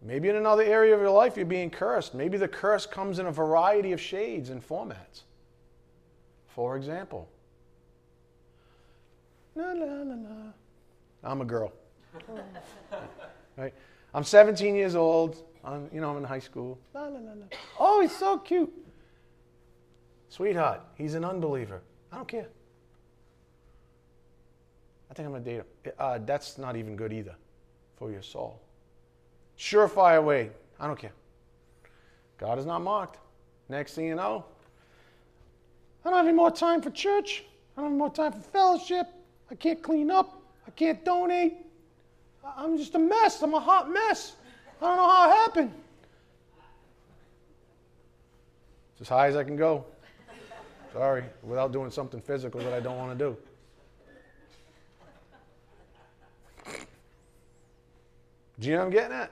Maybe 0.01 0.29
in 0.29 0.35
another 0.35 0.63
area 0.63 0.95
of 0.95 0.99
your 0.99 1.11
life 1.11 1.37
you're 1.37 1.45
being 1.45 1.69
cursed. 1.69 2.15
Maybe 2.15 2.37
the 2.37 2.47
curse 2.47 2.87
comes 2.87 3.19
in 3.19 3.27
a 3.27 3.31
variety 3.31 3.91
of 3.91 4.01
shades 4.01 4.49
and 4.49 4.67
formats. 4.67 5.23
For 6.47 6.75
example, 6.75 7.29
la 9.55 9.71
la 9.73 9.85
la. 9.85 10.15
I'm 11.23 11.41
a 11.41 11.45
girl. 11.45 11.71
right? 13.57 13.73
I'm 14.13 14.23
17 14.23 14.75
years 14.75 14.95
old. 14.95 15.43
I'm, 15.63 15.89
you 15.93 16.01
know, 16.01 16.09
I'm 16.09 16.17
in 16.17 16.23
high 16.23 16.39
school. 16.39 16.79
La 16.93 17.01
la 17.01 17.19
la 17.19 17.33
la. 17.33 17.45
Oh, 17.79 18.01
he's 18.01 18.15
so 18.15 18.37
cute. 18.37 18.71
Sweetheart, 20.29 20.81
he's 20.95 21.13
an 21.13 21.25
unbeliever. 21.25 21.81
I 22.11 22.15
don't 22.17 22.27
care. 22.27 22.47
I 25.09 25.13
think 25.13 25.25
I'm 25.25 25.33
going 25.33 25.43
to 25.43 25.49
date 25.49 25.57
him. 25.57 25.93
Uh, 25.99 26.19
that's 26.25 26.57
not 26.57 26.75
even 26.77 26.95
good 26.95 27.11
either 27.11 27.35
for 27.97 28.11
your 28.11 28.21
soul 28.21 28.61
surefire 29.61 30.23
way. 30.23 30.49
I 30.79 30.87
don't 30.87 30.97
care. 30.97 31.13
God 32.37 32.57
is 32.57 32.65
not 32.65 32.81
mocked. 32.81 33.19
Next 33.69 33.93
thing 33.93 34.05
you 34.05 34.15
know, 34.15 34.43
I 36.03 36.09
don't 36.09 36.17
have 36.17 36.25
any 36.25 36.35
more 36.35 36.51
time 36.51 36.81
for 36.81 36.89
church. 36.89 37.43
I 37.77 37.81
don't 37.81 37.91
have 37.91 37.97
more 37.97 38.11
time 38.11 38.33
for 38.33 38.41
fellowship. 38.41 39.07
I 39.49 39.55
can't 39.55 39.81
clean 39.81 40.09
up. 40.09 40.41
I 40.67 40.71
can't 40.71 41.05
donate. 41.05 41.57
I'm 42.43 42.77
just 42.77 42.95
a 42.95 42.99
mess. 42.99 43.41
I'm 43.41 43.53
a 43.53 43.59
hot 43.59 43.91
mess. 43.91 44.35
I 44.81 44.87
don't 44.87 44.97
know 44.97 45.09
how 45.09 45.29
it 45.29 45.33
happened. 45.33 45.73
It's 48.93 49.01
as 49.01 49.07
high 49.07 49.27
as 49.27 49.35
I 49.35 49.43
can 49.43 49.55
go. 49.55 49.85
Sorry, 50.93 51.23
without 51.43 51.71
doing 51.71 51.89
something 51.89 52.19
physical 52.19 52.59
that 52.61 52.73
I 52.73 52.79
don't 52.79 52.97
want 52.97 53.17
to 53.17 53.25
do. 53.25 53.37
Do 58.59 58.67
you 58.67 58.73
know 58.73 58.79
what 58.79 58.85
I'm 58.85 58.91
getting 58.91 59.17
at? 59.17 59.31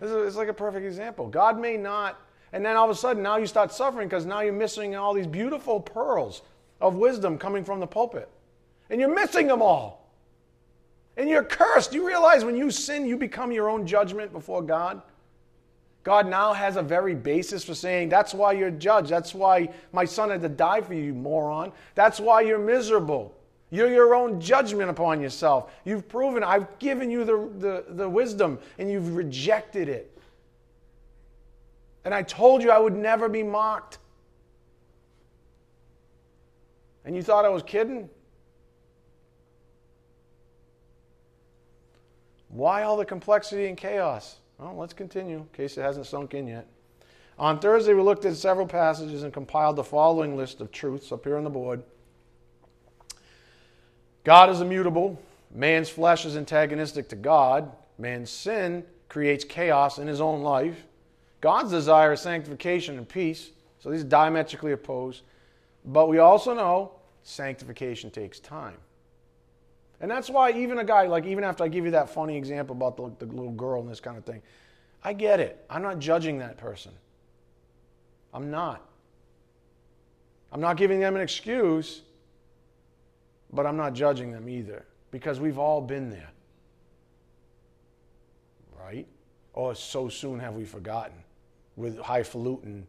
This 0.00 0.10
is, 0.10 0.26
it's 0.28 0.36
like 0.36 0.48
a 0.48 0.54
perfect 0.54 0.84
example. 0.86 1.28
God 1.28 1.58
may 1.58 1.76
not, 1.76 2.20
and 2.52 2.64
then 2.64 2.76
all 2.76 2.84
of 2.84 2.90
a 2.90 2.94
sudden 2.94 3.22
now 3.22 3.36
you 3.36 3.46
start 3.46 3.72
suffering 3.72 4.08
because 4.08 4.26
now 4.26 4.40
you're 4.40 4.52
missing 4.52 4.94
all 4.94 5.14
these 5.14 5.26
beautiful 5.26 5.80
pearls 5.80 6.42
of 6.80 6.96
wisdom 6.96 7.38
coming 7.38 7.64
from 7.64 7.80
the 7.80 7.86
pulpit. 7.86 8.28
And 8.90 9.00
you're 9.00 9.12
missing 9.12 9.46
them 9.46 9.62
all. 9.62 10.03
And 11.16 11.28
you're 11.28 11.44
cursed. 11.44 11.92
Do 11.92 11.98
You 11.98 12.06
realize 12.06 12.44
when 12.44 12.56
you 12.56 12.70
sin, 12.70 13.06
you 13.06 13.16
become 13.16 13.52
your 13.52 13.68
own 13.68 13.86
judgment 13.86 14.32
before 14.32 14.62
God? 14.62 15.02
God 16.02 16.26
now 16.26 16.52
has 16.52 16.76
a 16.76 16.82
very 16.82 17.14
basis 17.14 17.64
for 17.64 17.74
saying, 17.74 18.10
that's 18.10 18.34
why 18.34 18.52
you're 18.52 18.70
judged. 18.70 19.08
That's 19.08 19.34
why 19.34 19.70
my 19.92 20.04
son 20.04 20.30
had 20.30 20.42
to 20.42 20.50
die 20.50 20.82
for 20.82 20.92
you, 20.92 21.02
you 21.02 21.14
moron. 21.14 21.72
That's 21.94 22.20
why 22.20 22.42
you're 22.42 22.58
miserable. 22.58 23.34
You're 23.70 23.90
your 23.90 24.14
own 24.14 24.38
judgment 24.38 24.90
upon 24.90 25.20
yourself. 25.20 25.72
You've 25.84 26.06
proven, 26.06 26.44
I've 26.44 26.78
given 26.78 27.10
you 27.10 27.24
the, 27.24 27.48
the, 27.58 27.84
the 27.94 28.08
wisdom, 28.08 28.58
and 28.78 28.90
you've 28.90 29.16
rejected 29.16 29.88
it. 29.88 30.16
And 32.04 32.12
I 32.12 32.22
told 32.22 32.62
you 32.62 32.70
I 32.70 32.78
would 32.78 32.94
never 32.94 33.28
be 33.30 33.42
mocked. 33.42 33.98
And 37.06 37.16
you 37.16 37.22
thought 37.22 37.46
I 37.46 37.48
was 37.48 37.62
kidding? 37.62 38.10
Why 42.54 42.84
all 42.84 42.96
the 42.96 43.04
complexity 43.04 43.66
and 43.66 43.76
chaos? 43.76 44.36
Well, 44.58 44.76
let's 44.76 44.92
continue 44.92 45.38
in 45.38 45.46
case 45.52 45.76
it 45.76 45.82
hasn't 45.82 46.06
sunk 46.06 46.34
in 46.34 46.46
yet. 46.46 46.68
On 47.36 47.58
Thursday, 47.58 47.94
we 47.94 48.02
looked 48.02 48.24
at 48.24 48.36
several 48.36 48.68
passages 48.68 49.24
and 49.24 49.32
compiled 49.32 49.74
the 49.74 49.82
following 49.82 50.36
list 50.36 50.60
of 50.60 50.70
truths 50.70 51.10
up 51.10 51.24
here 51.24 51.36
on 51.36 51.42
the 51.42 51.50
board. 51.50 51.82
God 54.22 54.50
is 54.50 54.60
immutable. 54.60 55.20
Man's 55.52 55.88
flesh 55.88 56.24
is 56.24 56.36
antagonistic 56.36 57.08
to 57.08 57.16
God. 57.16 57.72
Man's 57.98 58.30
sin 58.30 58.84
creates 59.08 59.44
chaos 59.44 59.98
in 59.98 60.06
his 60.06 60.20
own 60.20 60.42
life. 60.42 60.86
God's 61.40 61.72
desire 61.72 62.12
is 62.12 62.20
sanctification 62.20 62.98
and 62.98 63.08
peace. 63.08 63.50
So 63.80 63.90
these 63.90 64.02
are 64.02 64.08
diametrically 64.08 64.70
opposed. 64.70 65.22
But 65.84 66.08
we 66.08 66.18
also 66.18 66.54
know 66.54 66.92
sanctification 67.24 68.12
takes 68.12 68.38
time. 68.38 68.76
And 70.04 70.10
that's 70.10 70.28
why 70.28 70.52
even 70.52 70.80
a 70.80 70.84
guy, 70.84 71.06
like 71.06 71.24
even 71.24 71.44
after 71.44 71.64
I 71.64 71.68
give 71.68 71.86
you 71.86 71.92
that 71.92 72.10
funny 72.10 72.36
example 72.36 72.76
about 72.76 72.98
the, 72.98 73.24
the 73.24 73.32
little 73.32 73.52
girl 73.52 73.80
and 73.80 73.90
this 73.90 74.00
kind 74.00 74.18
of 74.18 74.24
thing, 74.26 74.42
I 75.02 75.14
get 75.14 75.40
it. 75.40 75.64
I'm 75.70 75.80
not 75.80 75.98
judging 75.98 76.40
that 76.40 76.58
person. 76.58 76.92
I'm 78.34 78.50
not. 78.50 78.86
I'm 80.52 80.60
not 80.60 80.76
giving 80.76 81.00
them 81.00 81.16
an 81.16 81.22
excuse, 81.22 82.02
but 83.50 83.64
I'm 83.64 83.78
not 83.78 83.94
judging 83.94 84.30
them 84.30 84.46
either 84.46 84.84
because 85.10 85.40
we've 85.40 85.56
all 85.58 85.80
been 85.80 86.10
there. 86.10 86.32
Right? 88.78 89.06
Oh, 89.54 89.72
so 89.72 90.10
soon 90.10 90.38
have 90.38 90.52
we 90.52 90.66
forgotten 90.66 91.16
with 91.76 91.98
highfalutin 91.98 92.86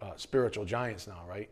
uh, 0.00 0.12
spiritual 0.14 0.64
giants 0.64 1.08
now, 1.08 1.24
right? 1.28 1.50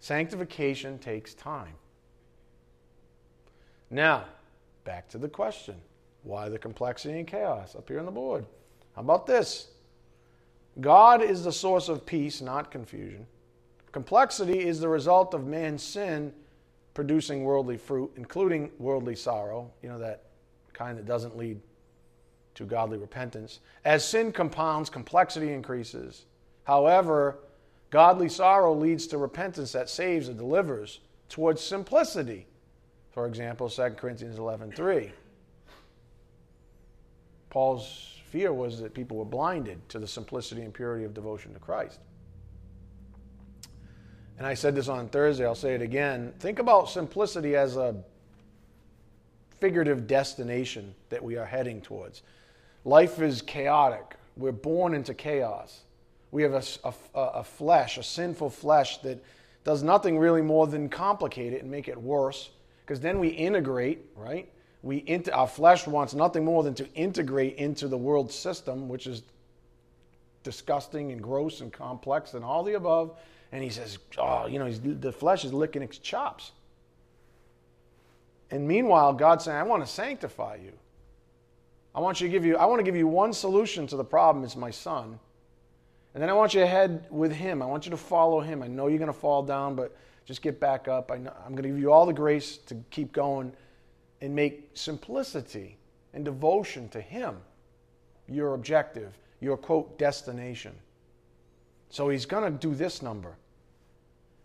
Sanctification 0.00 0.98
takes 0.98 1.34
time. 1.34 1.74
Now, 3.90 4.24
back 4.84 5.08
to 5.10 5.18
the 5.18 5.28
question 5.28 5.76
why 6.22 6.48
the 6.48 6.58
complexity 6.58 7.18
and 7.18 7.26
chaos 7.26 7.74
up 7.74 7.88
here 7.88 7.98
on 7.98 8.06
the 8.06 8.10
board? 8.10 8.44
How 8.94 9.02
about 9.02 9.26
this? 9.26 9.68
God 10.80 11.22
is 11.22 11.44
the 11.44 11.52
source 11.52 11.88
of 11.88 12.06
peace, 12.06 12.40
not 12.40 12.70
confusion. 12.70 13.26
Complexity 13.92 14.60
is 14.60 14.80
the 14.80 14.88
result 14.88 15.34
of 15.34 15.46
man's 15.46 15.82
sin 15.82 16.32
producing 16.94 17.44
worldly 17.44 17.76
fruit, 17.76 18.12
including 18.16 18.70
worldly 18.78 19.16
sorrow, 19.16 19.70
you 19.82 19.88
know, 19.88 19.98
that 19.98 20.24
kind 20.72 20.98
that 20.98 21.06
doesn't 21.06 21.36
lead 21.36 21.60
to 22.54 22.64
godly 22.64 22.98
repentance. 22.98 23.60
As 23.84 24.04
sin 24.04 24.32
compounds, 24.32 24.90
complexity 24.90 25.52
increases. 25.52 26.26
However, 26.64 27.38
Godly 27.90 28.28
sorrow 28.28 28.72
leads 28.72 29.06
to 29.08 29.18
repentance 29.18 29.72
that 29.72 29.88
saves 29.88 30.28
and 30.28 30.38
delivers 30.38 31.00
towards 31.28 31.60
simplicity. 31.60 32.46
For 33.10 33.26
example, 33.26 33.68
2 33.68 33.96
Corinthians 33.96 34.38
11:3. 34.38 35.12
Paul's 37.50 38.20
fear 38.30 38.52
was 38.52 38.80
that 38.80 38.94
people 38.94 39.16
were 39.16 39.24
blinded 39.24 39.88
to 39.88 39.98
the 39.98 40.06
simplicity 40.06 40.62
and 40.62 40.72
purity 40.72 41.04
of 41.04 41.12
devotion 41.12 41.52
to 41.52 41.58
Christ. 41.58 41.98
And 44.38 44.46
I 44.46 44.54
said 44.54 44.74
this 44.76 44.88
on 44.88 45.08
Thursday, 45.08 45.44
I'll 45.44 45.56
say 45.56 45.74
it 45.74 45.82
again. 45.82 46.32
Think 46.38 46.60
about 46.60 46.88
simplicity 46.88 47.56
as 47.56 47.76
a 47.76 48.02
figurative 49.58 50.06
destination 50.06 50.94
that 51.10 51.22
we 51.22 51.36
are 51.36 51.44
heading 51.44 51.82
towards. 51.82 52.22
Life 52.84 53.20
is 53.20 53.42
chaotic. 53.42 54.16
We're 54.36 54.52
born 54.52 54.94
into 54.94 55.12
chaos. 55.12 55.82
We 56.30 56.42
have 56.42 56.54
a, 56.54 56.62
a, 56.84 57.20
a 57.20 57.44
flesh, 57.44 57.98
a 57.98 58.02
sinful 58.02 58.50
flesh 58.50 58.98
that 58.98 59.22
does 59.64 59.82
nothing 59.82 60.18
really 60.18 60.42
more 60.42 60.66
than 60.66 60.88
complicate 60.88 61.52
it 61.52 61.62
and 61.62 61.70
make 61.70 61.88
it 61.88 62.00
worse. 62.00 62.50
Because 62.84 63.00
then 63.00 63.18
we 63.18 63.28
integrate, 63.28 64.04
right? 64.16 64.50
We 64.82 64.98
into, 65.06 65.32
our 65.34 65.46
flesh 65.46 65.86
wants 65.86 66.14
nothing 66.14 66.44
more 66.44 66.62
than 66.62 66.74
to 66.74 66.92
integrate 66.94 67.56
into 67.56 67.88
the 67.88 67.98
world 67.98 68.32
system, 68.32 68.88
which 68.88 69.06
is 69.06 69.22
disgusting 70.42 71.12
and 71.12 71.22
gross 71.22 71.60
and 71.60 71.72
complex 71.72 72.34
and 72.34 72.44
all 72.44 72.62
the 72.62 72.74
above. 72.74 73.18
And 73.52 73.62
he 73.62 73.70
says, 73.70 73.98
oh, 74.18 74.46
you 74.46 74.58
know, 74.58 74.70
the 74.72 75.12
flesh 75.12 75.44
is 75.44 75.52
licking 75.52 75.82
its 75.82 75.98
chops. 75.98 76.52
And 78.50 78.66
meanwhile, 78.66 79.12
God's 79.12 79.44
saying, 79.44 79.56
I 79.56 79.62
want 79.62 79.84
to 79.84 79.90
sanctify 79.90 80.56
you. 80.56 80.72
I 81.94 82.00
want 82.00 82.20
you 82.20 82.28
to 82.28 82.32
give 82.32 82.44
you, 82.44 82.56
I 82.56 82.64
want 82.66 82.78
to 82.78 82.84
give 82.84 82.96
you 82.96 83.06
one 83.06 83.32
solution 83.32 83.86
to 83.88 83.96
the 83.96 84.04
problem. 84.04 84.44
It's 84.44 84.56
my 84.56 84.70
son. 84.70 85.18
And 86.14 86.22
then 86.22 86.28
I 86.28 86.32
want 86.32 86.54
you 86.54 86.60
to 86.60 86.66
head 86.66 87.06
with 87.10 87.32
Him. 87.32 87.62
I 87.62 87.66
want 87.66 87.86
you 87.86 87.90
to 87.90 87.96
follow 87.96 88.40
Him. 88.40 88.62
I 88.62 88.66
know 88.66 88.88
you're 88.88 88.98
going 88.98 89.12
to 89.12 89.18
fall 89.18 89.42
down, 89.42 89.74
but 89.74 89.96
just 90.24 90.42
get 90.42 90.58
back 90.58 90.88
up. 90.88 91.10
I 91.10 91.16
am 91.16 91.24
going 91.24 91.62
to 91.62 91.68
give 91.68 91.78
you 91.78 91.92
all 91.92 92.06
the 92.06 92.12
grace 92.12 92.56
to 92.58 92.76
keep 92.90 93.12
going 93.12 93.52
and 94.20 94.34
make 94.34 94.70
simplicity 94.74 95.78
and 96.12 96.24
devotion 96.24 96.88
to 96.90 97.00
Him 97.00 97.36
your 98.28 98.54
objective, 98.54 99.18
your 99.40 99.56
quote, 99.56 99.98
destination. 99.98 100.72
So 101.88 102.08
He's 102.08 102.26
going 102.26 102.44
to 102.44 102.58
do 102.58 102.74
this 102.74 103.02
number. 103.02 103.36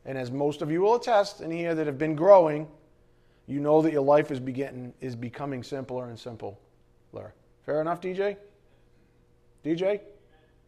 And 0.06 0.18
as 0.18 0.32
most 0.32 0.62
of 0.62 0.72
you 0.72 0.82
will 0.82 0.96
attest 0.96 1.42
in 1.42 1.50
here 1.50 1.74
that 1.74 1.88
have 1.88 1.98
been 1.98 2.16
growing, 2.16 2.68
you 3.48 3.60
know 3.60 3.82
that 3.82 3.92
your 3.92 4.04
life 4.04 4.32
is, 4.32 4.40
begetting, 4.40 4.94
is 5.02 5.16
becoming 5.16 5.64
simpler 5.64 6.10
and 6.10 6.20
simpler. 6.20 6.54
Fair 7.66 7.82
enough, 7.82 8.02
DJ? 8.02 8.38
DJ? 9.64 10.00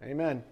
Amen. 0.04 0.44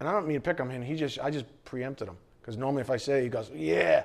And 0.00 0.08
I 0.08 0.12
don't 0.12 0.26
mean 0.26 0.36
to 0.36 0.40
pick 0.40 0.60
on 0.60 0.70
him. 0.70 0.82
He 0.82 0.96
just, 0.96 1.18
I 1.20 1.30
just 1.30 1.46
preempted 1.64 2.08
him. 2.08 2.16
Because 2.40 2.56
normally 2.56 2.80
if 2.80 2.90
I 2.90 2.96
say 2.96 3.22
he 3.22 3.28
goes, 3.28 3.50
yeah. 3.54 4.04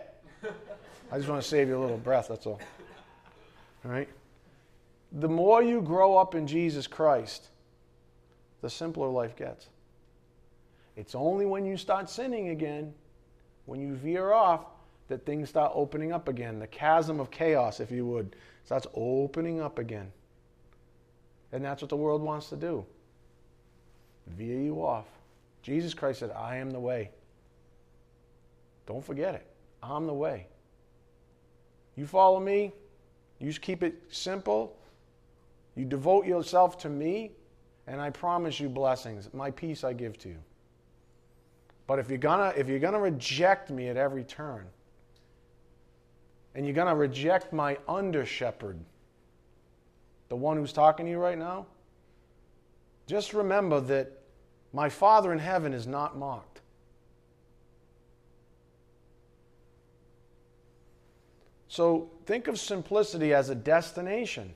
I 1.11 1.17
just 1.17 1.29
want 1.29 1.41
to 1.41 1.47
save 1.47 1.69
you 1.69 1.77
a 1.77 1.79
little 1.79 1.97
breath, 1.97 2.27
that's 2.27 2.45
all. 2.45 2.59
All 3.85 3.91
right? 3.91 4.09
The 5.13 5.29
more 5.29 5.63
you 5.63 5.81
grow 5.81 6.17
up 6.17 6.35
in 6.35 6.45
Jesus 6.45 6.85
Christ, 6.87 7.47
the 8.61 8.69
simpler 8.69 9.07
life 9.07 9.35
gets. 9.35 9.69
It's 10.97 11.15
only 11.15 11.45
when 11.45 11.65
you 11.65 11.77
start 11.77 12.09
sinning 12.09 12.49
again, 12.49 12.93
when 13.65 13.79
you 13.79 13.95
veer 13.95 14.31
off, 14.31 14.65
that 15.07 15.25
things 15.25 15.49
start 15.49 15.71
opening 15.75 16.11
up 16.11 16.27
again. 16.27 16.59
The 16.59 16.67
chasm 16.67 17.19
of 17.19 17.31
chaos, 17.31 17.79
if 17.79 17.91
you 17.91 18.05
would, 18.07 18.35
starts 18.63 18.87
opening 18.95 19.61
up 19.61 19.77
again. 19.77 20.11
And 21.51 21.63
that's 21.63 21.81
what 21.81 21.89
the 21.89 21.95
world 21.95 22.21
wants 22.21 22.49
to 22.49 22.55
do 22.55 22.85
veer 24.27 24.59
you 24.59 24.83
off. 24.83 25.05
Jesus 25.65 25.95
Christ 25.95 26.19
said, 26.19 26.29
I 26.29 26.57
am 26.57 26.69
the 26.69 26.79
way. 26.79 27.09
Don't 28.85 29.03
forget 29.03 29.33
it. 29.33 29.47
I'm 29.81 30.05
the 30.05 30.13
way. 30.13 30.45
You 31.95 32.05
follow 32.05 32.39
me, 32.39 32.71
you 33.39 33.47
just 33.47 33.63
keep 33.63 33.81
it 33.81 33.95
simple, 34.09 34.77
you 35.75 35.83
devote 35.83 36.27
yourself 36.27 36.77
to 36.79 36.89
me, 36.89 37.31
and 37.87 37.99
I 37.99 38.11
promise 38.11 38.59
you 38.59 38.69
blessings. 38.69 39.27
My 39.33 39.49
peace 39.49 39.83
I 39.83 39.93
give 39.93 40.19
to 40.19 40.29
you. 40.29 40.37
But 41.87 41.97
if 41.97 42.09
you're 42.09 42.19
gonna 42.19 42.53
if 42.55 42.67
you're 42.67 42.77
gonna 42.77 42.99
reject 42.99 43.71
me 43.71 43.89
at 43.89 43.97
every 43.97 44.23
turn, 44.23 44.67
and 46.53 46.63
you're 46.63 46.75
gonna 46.75 46.95
reject 46.95 47.51
my 47.51 47.79
under 47.87 48.23
shepherd, 48.23 48.77
the 50.29 50.35
one 50.35 50.57
who's 50.57 50.73
talking 50.73 51.07
to 51.07 51.11
you 51.11 51.17
right 51.17 51.39
now, 51.39 51.65
just 53.07 53.33
remember 53.33 53.79
that 53.81 54.11
my 54.75 54.89
Father 54.89 55.31
in 55.31 55.39
heaven 55.39 55.73
is 55.73 55.87
not 55.87 56.17
mocked. 56.17 56.59
So 61.69 62.09
think 62.25 62.49
of 62.49 62.59
simplicity 62.59 63.33
as 63.33 63.49
a 63.49 63.55
destination 63.55 64.53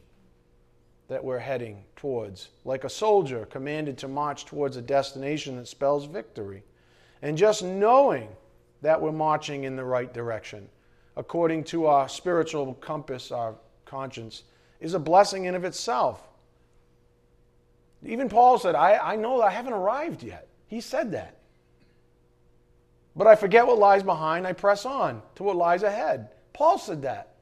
that 1.08 1.24
we're 1.24 1.40
heading 1.40 1.84
towards, 1.96 2.50
like 2.66 2.84
a 2.84 2.90
soldier 2.90 3.46
commanded 3.46 3.98
to 4.00 4.10
march 4.10 4.46
towards 4.46 4.76
a 4.76 4.82
destination 4.82 5.56
that 5.56 5.70
spells 5.70 6.04
victory. 6.04 6.64
And 7.22 7.38
just 7.38 7.64
knowing 7.64 8.28
that 8.82 9.02
we're 9.02 9.14
marching 9.14 9.64
in 9.64 9.78
the 9.78 9.86
right 9.86 10.14
direction, 10.14 10.68
according 11.16 11.64
to 11.66 11.86
our 11.86 12.10
spiritual 12.10 12.74
compass, 12.76 13.32
our 13.32 13.56
conscience, 13.86 14.44
is 14.82 14.94
a 14.94 15.00
blessing 15.00 15.46
in 15.46 15.56
of 15.56 15.64
itself. 15.64 16.29
Even 18.06 18.30
Paul 18.30 18.58
said, 18.60 18.76
I, 18.76 18.98
I 18.98 19.16
know 19.16 19.42
I 19.42 19.52
haven't 19.52 19.74
arrived 19.74 20.24
yet. 20.24 20.48
He 20.68 20.82
said 20.82 21.12
that. 21.12 21.36
But 23.16 23.28
I 23.28 23.36
forget 23.36 23.68
what 23.68 23.78
lies 23.78 24.04
behind, 24.04 24.48
I 24.48 24.54
press 24.54 24.86
on 24.86 25.22
to 25.36 25.44
what 25.44 25.58
lies 25.58 25.84
ahead. 25.84 26.30
Paul 26.54 26.78
said 26.78 27.02
that. 27.02 27.36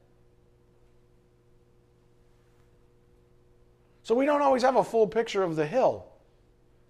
So 4.04 4.16
we 4.16 4.26
don't 4.26 4.42
always 4.42 4.64
have 4.64 4.78
a 4.78 4.84
full 4.84 5.06
picture 5.06 5.44
of 5.44 5.56
the 5.56 5.68
hill, 5.68 6.06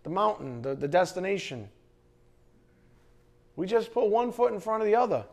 the 0.04 0.10
mountain, 0.12 0.62
the, 0.62 0.76
the 0.76 0.88
destination. 0.88 1.68
We 3.56 3.66
just 3.66 3.92
put 3.92 4.06
one 4.06 4.32
foot 4.32 4.54
in 4.54 4.60
front 4.60 4.84
of 4.84 4.88
the 4.88 4.96
other. 4.96 5.26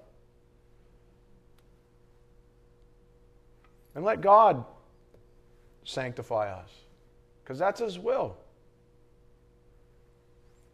And 3.95 4.05
let 4.05 4.23
God 4.23 4.65
sanctify 5.85 6.51
us, 6.51 6.71
because 7.45 7.59
that's 7.59 7.81
His 7.81 7.99
will. 7.99 8.37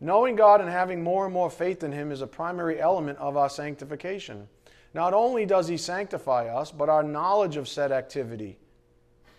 Knowing 0.00 0.36
God 0.36 0.60
and 0.60 0.70
having 0.70 1.02
more 1.02 1.26
and 1.26 1.34
more 1.34 1.50
faith 1.50 1.82
in 1.82 1.92
Him 1.92 2.12
is 2.12 2.22
a 2.22 2.26
primary 2.26 2.80
element 2.80 3.18
of 3.18 3.36
our 3.36 3.50
sanctification. 3.50 4.48
Not 4.94 5.12
only 5.12 5.44
does 5.44 5.68
He 5.68 5.76
sanctify 5.76 6.46
us, 6.46 6.70
but 6.70 6.88
our 6.88 7.02
knowledge 7.02 7.56
of 7.56 7.68
said 7.68 7.92
activity 7.92 8.58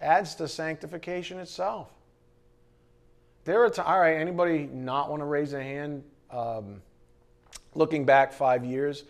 adds 0.01 0.36
to 0.36 0.47
sanctification 0.47 1.39
itself. 1.39 1.89
There 3.43 3.63
are 3.63 3.69
t- 3.69 3.82
all 3.82 3.99
right. 3.99 4.17
Anybody 4.17 4.69
not 4.71 5.09
want 5.09 5.21
to 5.21 5.25
raise 5.25 5.53
a 5.53 5.63
hand? 5.63 6.03
Um, 6.29 6.82
looking 7.73 8.05
back 8.05 8.34
five 8.34 8.63
years, 8.63 9.03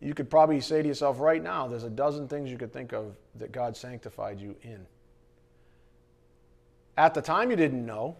you 0.00 0.14
could 0.14 0.30
probably 0.30 0.60
say 0.60 0.82
to 0.82 0.88
yourself 0.88 1.20
right 1.20 1.42
now, 1.42 1.68
there's 1.68 1.84
a 1.84 1.90
dozen 1.90 2.28
things 2.28 2.50
you 2.50 2.58
could 2.58 2.72
think 2.72 2.92
of 2.92 3.14
that 3.36 3.52
God 3.52 3.76
sanctified 3.76 4.40
you 4.40 4.56
in. 4.62 4.84
At 6.98 7.14
the 7.14 7.22
time, 7.22 7.48
you 7.50 7.56
didn't 7.56 7.86
know. 7.86 8.16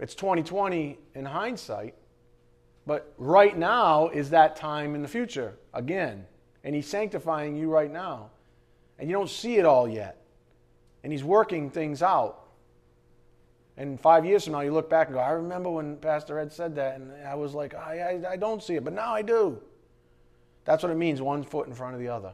It's 0.00 0.14
2020 0.14 0.98
in 1.14 1.24
hindsight. 1.26 1.94
But 2.86 3.12
right 3.18 3.56
now 3.56 4.08
is 4.08 4.30
that 4.30 4.56
time 4.56 4.94
in 4.94 5.02
the 5.02 5.08
future 5.08 5.58
again. 5.74 6.24
And 6.64 6.74
He's 6.74 6.88
sanctifying 6.88 7.54
you 7.54 7.68
right 7.68 7.92
now. 7.92 8.30
And 8.98 9.10
you 9.10 9.14
don't 9.14 9.28
see 9.28 9.56
it 9.56 9.66
all 9.66 9.86
yet. 9.86 10.24
And 11.04 11.12
He's 11.12 11.22
working 11.22 11.68
things 11.68 12.02
out. 12.02 12.44
And 13.76 14.00
five 14.00 14.24
years 14.24 14.44
from 14.44 14.54
now, 14.54 14.60
you 14.60 14.72
look 14.72 14.88
back 14.88 15.08
and 15.08 15.16
go, 15.16 15.20
I 15.20 15.32
remember 15.32 15.68
when 15.68 15.98
Pastor 15.98 16.38
Ed 16.38 16.50
said 16.50 16.74
that, 16.76 16.98
and 16.98 17.12
I 17.26 17.34
was 17.34 17.52
like, 17.52 17.74
I, 17.74 18.22
I, 18.24 18.32
I 18.32 18.36
don't 18.36 18.62
see 18.62 18.76
it, 18.76 18.84
but 18.84 18.94
now 18.94 19.12
I 19.12 19.20
do. 19.20 19.60
That's 20.64 20.82
what 20.82 20.90
it 20.90 20.96
means 20.96 21.20
one 21.20 21.42
foot 21.42 21.68
in 21.68 21.74
front 21.74 21.92
of 21.92 22.00
the 22.00 22.08
other. 22.08 22.32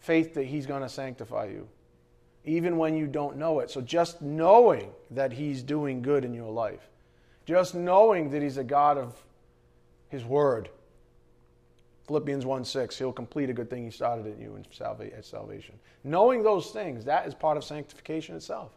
Faith 0.00 0.34
that 0.34 0.44
He's 0.44 0.66
going 0.66 0.82
to 0.82 0.90
sanctify 0.90 1.46
you 1.46 1.66
even 2.44 2.76
when 2.76 2.96
you 2.96 3.06
don't 3.06 3.36
know 3.36 3.60
it. 3.60 3.70
So 3.70 3.80
just 3.80 4.20
knowing 4.20 4.90
that 5.10 5.32
He's 5.32 5.62
doing 5.62 6.02
good 6.02 6.24
in 6.24 6.34
your 6.34 6.50
life, 6.50 6.88
just 7.46 7.74
knowing 7.74 8.30
that 8.30 8.42
He's 8.42 8.56
a 8.56 8.64
God 8.64 8.98
of 8.98 9.14
His 10.08 10.24
Word. 10.24 10.68
Philippians 12.06 12.44
1 12.44 12.64
6, 12.64 12.98
He'll 12.98 13.12
complete 13.12 13.48
a 13.48 13.52
good 13.52 13.70
thing 13.70 13.84
He 13.84 13.90
started 13.90 14.26
in 14.26 14.40
you 14.40 14.56
in 14.56 15.12
at 15.12 15.24
salvation. 15.24 15.74
Knowing 16.04 16.42
those 16.42 16.70
things, 16.70 17.04
that 17.04 17.26
is 17.26 17.34
part 17.34 17.56
of 17.56 17.64
sanctification 17.64 18.34
itself. 18.34 18.72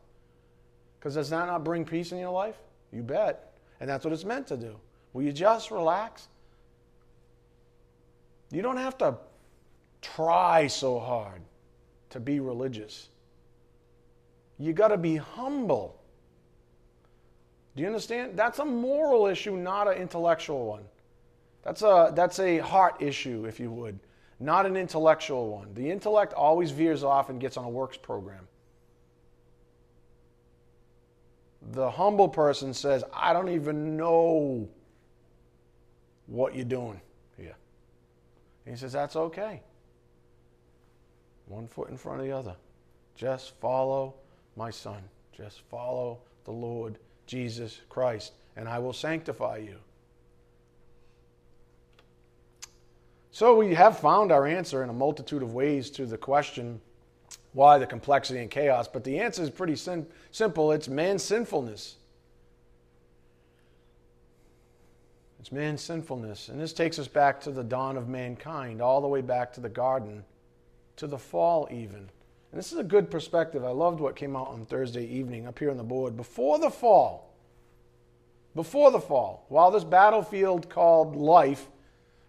Because 1.00 1.16
does 1.16 1.30
that 1.30 1.48
not 1.48 1.64
bring 1.64 1.86
peace 1.86 2.12
in 2.12 2.20
your 2.20 2.32
life? 2.32 2.56
You 2.92 3.02
bet. 3.02 3.54
And 3.80 3.90
that's 3.90 4.06
what 4.06 4.14
it's 4.14 4.24
meant 4.24 4.48
to 4.48 4.58
do. 4.58 4.76
Will 5.14 5.24
you 5.24 5.32
just 5.32 5.72
relax? 5.72 6.28
You 8.52 8.62
don't 8.62 8.78
have 8.78 8.98
to 9.00 9.18
try 10.02 10.68
so 10.68 11.00
hard 11.00 11.42
to 12.12 12.20
be 12.20 12.40
religious. 12.40 13.10
You 14.58 14.74
got 14.74 14.90
to 14.90 14.98
be 14.98 15.18
humble. 15.18 16.00
Do 17.76 17.82
you 17.82 17.88
understand? 17.88 18.38
That's 18.38 18.60
a 18.60 18.66
moral 18.66 19.28
issue, 19.28 19.58
not 19.58 19.88
an 19.88 19.98
intellectual 19.98 20.66
one. 20.66 20.84
That's 21.64 21.82
a, 21.82 22.12
that's 22.16 22.40
a 22.40 22.60
heart 22.60 23.02
issue, 23.02 23.46
if 23.46 23.60
you 23.60 23.72
would, 23.72 24.00
not 24.40 24.66
an 24.66 24.78
intellectual 24.78 25.50
one. 25.50 25.74
The 25.74 25.90
intellect 25.90 26.34
always 26.34 26.72
veers 26.72 27.04
off 27.04 27.30
and 27.30 27.42
gets 27.42 27.58
on 27.58 27.66
a 27.66 27.70
works 27.70 27.98
program. 27.98 28.48
The 31.72 31.90
humble 31.90 32.30
person 32.30 32.74
says, 32.74 33.04
I 33.12 33.34
don't 33.34 33.50
even 33.50 33.98
know 33.98 34.70
what 36.28 36.56
you're 36.56 36.64
doing 36.64 37.02
here. 37.36 37.56
He 38.66 38.76
says, 38.76 38.94
That's 38.94 39.16
okay. 39.16 39.62
One 41.48 41.68
foot 41.68 41.90
in 41.90 41.98
front 41.98 42.22
of 42.22 42.28
the 42.28 42.32
other. 42.32 42.56
Just 43.16 43.60
follow 43.60 44.16
my 44.56 44.70
son. 44.70 45.02
Just 45.32 45.62
follow 45.70 46.20
the 46.46 46.52
Lord 46.52 46.98
Jesus 47.28 47.82
Christ, 47.90 48.34
and 48.56 48.70
I 48.70 48.80
will 48.80 48.94
sanctify 48.94 49.58
you. 49.58 49.78
So 53.32 53.58
we 53.58 53.74
have 53.74 54.00
found 54.00 54.32
our 54.32 54.48
answer 54.48 54.82
in 54.82 54.90
a 54.90 54.94
multitude 54.94 55.44
of 55.44 55.54
ways 55.54 55.90
to 55.92 56.06
the 56.06 56.18
question 56.18 56.80
why 57.52 57.78
the 57.78 57.86
complexity 57.86 58.40
and 58.40 58.52
chaos, 58.52 58.88
but 58.88 59.04
the 59.04 59.20
answer 59.20 59.42
is 59.42 59.50
pretty 59.50 59.76
sim- 59.76 60.08
simple 60.32 60.72
it's 60.72 60.88
man's 60.88 61.24
sinfulness. 61.24 61.96
It's 65.40 65.52
man's 65.52 65.82
sinfulness. 65.82 66.50
And 66.50 66.60
this 66.60 66.74
takes 66.74 66.98
us 66.98 67.08
back 67.08 67.40
to 67.42 67.52
the 67.52 67.64
dawn 67.64 67.98
of 67.98 68.10
mankind, 68.10 68.82
all 68.82 69.00
the 69.00 69.08
way 69.08 69.22
back 69.22 69.54
to 69.54 69.62
the 69.62 69.70
garden, 69.70 70.24
to 70.96 71.08
the 71.08 71.18
fall, 71.18 71.68
even. 71.72 72.10
And 72.56 72.64
this 72.64 72.72
is 72.72 72.80
a 72.80 72.86
good 72.86 73.12
perspective. 73.12 73.66
I 73.66 73.72
loved 73.72 74.00
what 74.00 74.16
came 74.16 74.34
out 74.34 74.48
on 74.48 74.64
Thursday 74.66 75.06
evening 75.06 75.46
up 75.46 75.60
here 75.60 75.70
on 75.70 75.76
the 75.76 75.84
board. 75.84 76.16
Before 76.16 76.58
the 76.58 76.70
fall, 76.70 77.36
before 78.56 78.92
the 78.92 79.00
fall, 79.02 79.46
while 79.50 79.72
this 79.72 79.84
battlefield 79.84 80.70
called 80.70 81.18
life 81.18 81.68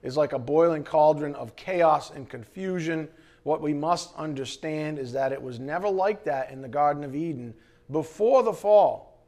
is 0.02 0.16
like 0.16 0.32
a 0.32 0.38
boiling 0.40 0.82
cauldron 0.82 1.36
of 1.36 1.54
chaos 1.54 2.10
and 2.10 2.28
confusion, 2.28 3.06
what 3.44 3.62
we 3.62 3.72
must 3.72 4.16
understand 4.16 4.98
is 4.98 5.12
that 5.12 5.30
it 5.30 5.40
was 5.40 5.60
never 5.60 5.88
like 5.88 6.24
that 6.24 6.50
in 6.50 6.60
the 6.60 6.66
Garden 6.66 7.04
of 7.04 7.14
Eden 7.14 7.54
before 7.88 8.42
the 8.42 8.52
fall. 8.52 9.22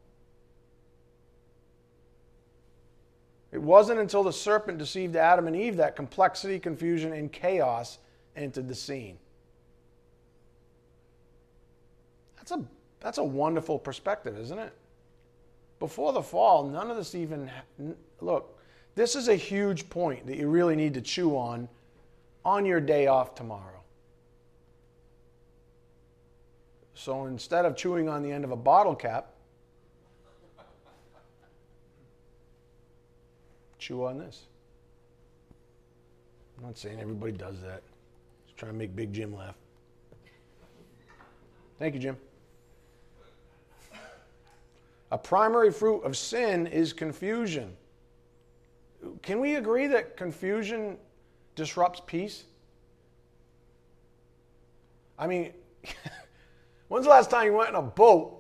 It 3.53 3.62
wasn't 3.62 4.01
until 4.01 4.24
the 4.24 4.32
serpent 4.32 4.78
deceived 4.78 5.14
Adam 5.14 5.46
and 5.46 5.55
Eve 5.55 5.76
that 5.76 5.94
complexity, 5.94 6.59
confusion, 6.59 7.12
and 7.12 7.30
chaos 7.30 7.99
entered 8.34 8.66
the 8.66 8.74
scene. 8.74 9.18
That's 12.49 12.61
a, 12.61 12.64
that's 13.01 13.18
a 13.18 13.24
wonderful 13.24 13.78
perspective, 13.78 14.38
isn't 14.38 14.59
it? 14.59 14.72
Before 15.78 16.12
the 16.12 16.22
fall, 16.22 16.66
none 16.66 16.90
of 16.90 16.96
this 16.96 17.14
even. 17.14 17.51
Look, 18.20 18.59
this 18.94 19.14
is 19.14 19.28
a 19.28 19.34
huge 19.34 19.88
point 19.90 20.26
that 20.26 20.36
you 20.36 20.49
really 20.49 20.74
need 20.74 20.94
to 20.94 21.01
chew 21.01 21.36
on 21.36 21.68
on 22.44 22.64
your 22.64 22.80
day 22.80 23.07
off 23.07 23.34
tomorrow. 23.34 23.82
So 26.94 27.26
instead 27.26 27.64
of 27.64 27.76
chewing 27.76 28.09
on 28.09 28.22
the 28.22 28.32
end 28.32 28.44
of 28.44 28.51
a 28.51 28.57
bottle 28.57 28.94
cap, 28.94 29.30
chew 33.78 34.05
on 34.05 34.18
this. 34.18 34.46
I'm 36.57 36.64
not 36.64 36.78
saying 36.78 36.99
everybody 36.99 37.32
does 37.32 37.61
that. 37.61 37.82
Just 38.46 38.59
trying 38.59 38.72
to 38.72 38.78
make 38.78 38.96
Big 38.96 39.12
Jim 39.12 39.36
laugh. 39.36 39.55
Thank 41.78 41.94
you, 41.94 42.01
Jim. 42.01 42.16
A 45.11 45.18
primary 45.18 45.72
fruit 45.72 46.00
of 46.00 46.16
sin 46.16 46.66
is 46.66 46.92
confusion. 46.92 47.76
Can 49.22 49.40
we 49.40 49.54
agree 49.56 49.86
that 49.86 50.16
confusion 50.16 50.98
disrupts 51.54 52.02
peace? 52.06 52.44
I 55.18 55.26
mean, 55.26 55.52
when's 56.88 57.06
the 57.06 57.11
last 57.11 57.30
time 57.30 57.46
you 57.46 57.54
went 57.54 57.70
in 57.70 57.74
a 57.74 57.82
boat 57.82 58.34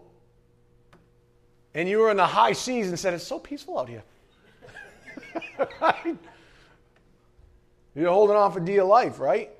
and 1.74 1.88
you 1.88 1.98
were 1.98 2.10
in 2.10 2.16
the 2.16 2.26
high 2.26 2.52
seas 2.52 2.88
and 2.88 2.98
said, 2.98 3.14
It's 3.14 3.26
so 3.26 3.38
peaceful 3.38 3.78
out 3.78 3.88
here? 3.88 4.02
You're 7.94 8.12
holding 8.12 8.36
on 8.36 8.52
for 8.52 8.60
dear 8.60 8.84
life, 8.84 9.18
right? 9.18 9.50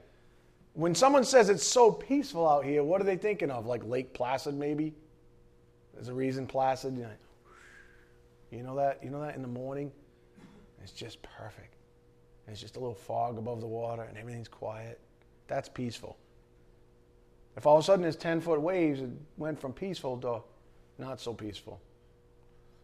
When 0.74 0.94
someone 0.94 1.24
says 1.24 1.48
it's 1.48 1.66
so 1.66 1.90
peaceful 1.90 2.48
out 2.48 2.64
here, 2.64 2.84
what 2.84 3.00
are 3.00 3.04
they 3.04 3.16
thinking 3.16 3.50
of? 3.50 3.66
Like 3.66 3.84
Lake 3.84 4.14
Placid, 4.14 4.54
maybe? 4.54 4.94
There's 5.98 6.08
a 6.08 6.14
reason 6.14 6.46
placid. 6.46 6.96
You 6.96 7.02
know, 7.02 7.10
you 8.52 8.62
know 8.62 8.76
that? 8.76 9.02
You 9.02 9.10
know 9.10 9.20
that 9.20 9.34
in 9.34 9.42
the 9.42 9.48
morning? 9.48 9.90
It's 10.80 10.92
just 10.92 11.20
perfect. 11.22 11.74
It's 12.46 12.60
just 12.60 12.76
a 12.76 12.78
little 12.78 12.94
fog 12.94 13.36
above 13.36 13.60
the 13.60 13.66
water 13.66 14.02
and 14.04 14.16
everything's 14.16 14.46
quiet. 14.46 15.00
That's 15.48 15.68
peaceful. 15.68 16.16
If 17.56 17.66
all 17.66 17.76
of 17.78 17.82
a 17.82 17.84
sudden 17.84 18.02
there's 18.02 18.14
10 18.14 18.40
foot 18.40 18.60
waves, 18.60 19.00
it 19.00 19.10
went 19.36 19.60
from 19.60 19.72
peaceful 19.72 20.16
to 20.18 20.42
not 21.02 21.20
so 21.20 21.34
peaceful. 21.34 21.80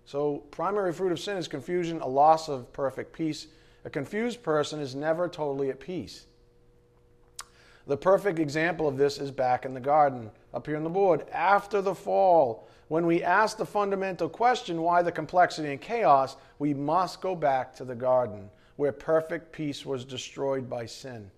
So, 0.06 0.38
primary 0.50 0.92
fruit 0.92 1.12
of 1.12 1.20
sin 1.20 1.36
is 1.36 1.46
confusion, 1.46 2.00
a 2.00 2.08
loss 2.08 2.48
of 2.48 2.72
perfect 2.72 3.12
peace. 3.12 3.46
A 3.84 3.90
confused 3.90 4.42
person 4.42 4.80
is 4.80 4.96
never 4.96 5.28
totally 5.28 5.70
at 5.70 5.78
peace. 5.78 6.26
The 7.86 7.96
perfect 7.96 8.38
example 8.38 8.88
of 8.88 8.96
this 8.96 9.18
is 9.18 9.30
back 9.30 9.64
in 9.64 9.74
the 9.74 9.80
garden, 9.80 10.30
up 10.52 10.66
here 10.66 10.76
on 10.76 10.84
the 10.84 10.90
board. 10.90 11.26
After 11.30 11.80
the 11.80 11.94
fall, 11.94 12.66
when 12.88 13.06
we 13.06 13.22
ask 13.22 13.56
the 13.56 13.66
fundamental 13.66 14.28
question, 14.28 14.82
why 14.82 15.02
the 15.02 15.12
complexity 15.12 15.70
and 15.70 15.80
chaos, 15.80 16.36
we 16.58 16.74
must 16.74 17.20
go 17.20 17.34
back 17.34 17.74
to 17.76 17.84
the 17.84 17.94
garden, 17.94 18.50
where 18.76 18.92
perfect 18.92 19.52
peace 19.52 19.86
was 19.86 20.04
destroyed 20.04 20.68
by 20.68 20.86
sin 20.86 21.30